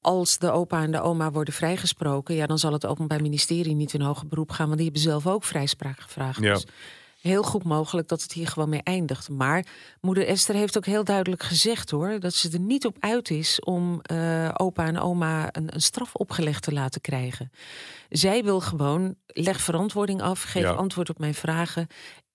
Als 0.00 0.38
de 0.38 0.50
opa 0.50 0.82
en 0.82 0.90
de 0.90 1.00
oma 1.00 1.30
worden 1.30 1.54
vrijgesproken, 1.54 2.34
ja, 2.34 2.46
dan 2.46 2.58
zal 2.58 2.72
het 2.72 2.86
Openbaar 2.86 3.22
Ministerie 3.22 3.74
niet 3.74 3.92
in 3.92 4.00
hoger 4.00 4.26
beroep 4.26 4.50
gaan, 4.50 4.66
want 4.66 4.76
die 4.76 4.84
hebben 4.84 5.02
zelf 5.02 5.26
ook 5.26 5.44
vrijspraak 5.44 6.00
gevraagd. 6.00 6.42
Ja. 6.42 6.52
Dus 6.52 6.66
heel 7.20 7.42
goed 7.42 7.64
mogelijk 7.64 8.08
dat 8.08 8.22
het 8.22 8.32
hier 8.32 8.46
gewoon 8.46 8.68
mee 8.68 8.82
eindigt. 8.82 9.28
Maar 9.28 9.66
moeder 10.00 10.26
Esther 10.26 10.54
heeft 10.54 10.76
ook 10.76 10.86
heel 10.86 11.04
duidelijk 11.04 11.42
gezegd 11.42 11.90
hoor, 11.90 12.20
dat 12.20 12.34
ze 12.34 12.50
er 12.50 12.60
niet 12.60 12.86
op 12.86 12.96
uit 13.00 13.30
is 13.30 13.60
om 13.60 14.00
uh, 14.12 14.50
opa 14.56 14.86
en 14.86 14.98
oma 14.98 15.48
een, 15.52 15.74
een, 15.74 15.82
straf 15.82 16.14
opgelegd 16.14 16.62
te 16.62 16.72
laten 16.72 17.00
krijgen. 17.00 17.50
Zij 18.08 18.44
wil 18.44 18.60
gewoon, 18.60 19.14
leg 19.26 19.60
verantwoording 19.60 20.22
af, 20.22 20.42
geef 20.42 20.62
Ja. 20.62 20.70
antwoord 20.70 21.10
op 21.10 21.18
mijn 21.18 21.34
vragen. 21.34 21.86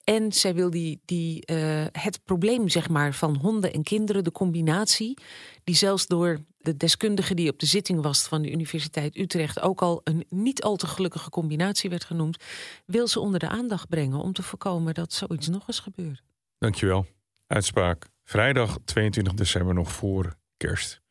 En 0.03 0.31
zij 0.31 0.53
wil 0.53 0.69
die, 0.69 1.01
die, 1.05 1.43
uh, 1.51 1.85
het 1.91 2.19
probleem 2.23 2.69
zeg 2.69 2.89
maar, 2.89 3.13
van 3.13 3.35
honden 3.35 3.73
en 3.73 3.83
kinderen, 3.83 4.23
de 4.23 4.31
combinatie, 4.31 5.17
die 5.63 5.75
zelfs 5.75 6.07
door 6.07 6.39
de 6.65 6.77
deskundige 6.77 7.33
die 7.33 7.49
op 7.49 7.59
de 7.59 7.65
zitting 7.65 8.01
was 8.01 8.27
van 8.27 8.41
de 8.41 8.51
Universiteit 8.51 9.17
Utrecht 9.17 9.61
ook 9.61 9.81
al 9.81 10.01
een 10.03 10.25
niet 10.29 10.63
al 10.63 10.75
te 10.75 10.87
gelukkige 10.87 11.29
combinatie 11.29 11.89
werd 11.89 12.03
genoemd, 12.03 12.37
wil 12.85 13.07
ze 13.07 13.19
onder 13.19 13.39
de 13.39 13.47
aandacht 13.47 13.89
brengen 13.89 14.19
om 14.19 14.33
te 14.33 14.43
voorkomen 14.43 14.93
dat 14.93 15.13
zoiets 15.13 15.47
nog 15.47 15.67
eens 15.67 15.79
gebeurt. 15.79 16.23
Dankjewel. 16.57 17.05
Uitspraak 17.47 18.07
vrijdag 18.23 18.77
22 18.85 19.33
december 19.33 19.73
nog 19.73 19.91
voor 19.91 20.35
kerst. 20.57 21.01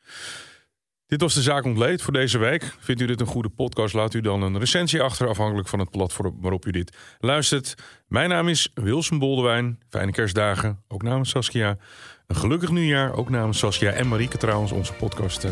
Dit 1.07 1.21
was 1.21 1.35
de 1.35 1.43
zaak 1.43 1.65
ontleed 1.65 2.03
voor 2.03 2.13
deze 2.13 2.39
week. 2.39 2.75
Vindt 2.79 3.01
u 3.01 3.07
dit 3.07 3.21
een 3.21 3.27
goede 3.27 3.49
podcast? 3.49 3.95
Laat 3.95 4.15
u 4.15 4.21
dan 4.21 4.43
een 4.43 4.59
recensie 4.59 5.03
achter, 5.03 5.29
afhankelijk 5.29 5.69
van 5.69 5.79
het 5.79 5.91
platform 5.91 6.37
waarop 6.41 6.67
u 6.67 6.71
dit 6.71 6.97
luistert. 7.19 7.75
Mijn 8.07 8.29
naam 8.29 8.49
is 8.49 8.71
Wilson 8.75 9.19
Boldewijn. 9.19 9.79
Fijne 9.89 10.13
kerstdagen, 10.13 10.83
ook 10.89 11.03
namens 11.03 11.31
Saskia. 11.31 11.79
Een 12.27 12.37
gelukkig 12.37 12.71
nieuwjaar, 12.71 13.15
ook 13.17 13.31
namens 13.31 13.59
Saskia 13.59 13.91
en 13.91 14.09
Marieke 14.09 14.37
trouwens, 14.39 14.73
onze 14.73 14.93
podcast 14.93 15.45
uh, 15.45 15.51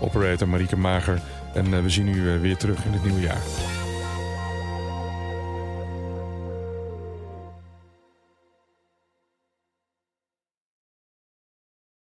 operator 0.00 0.48
Marieke 0.48 0.76
Mager. 0.76 1.20
En 1.54 1.66
uh, 1.66 1.80
we 1.82 1.90
zien 1.90 2.08
u 2.08 2.14
uh, 2.14 2.40
weer 2.40 2.56
terug 2.56 2.84
in 2.84 2.92
het 2.92 3.04
nieuwe 3.04 3.20
jaar. 3.20 3.42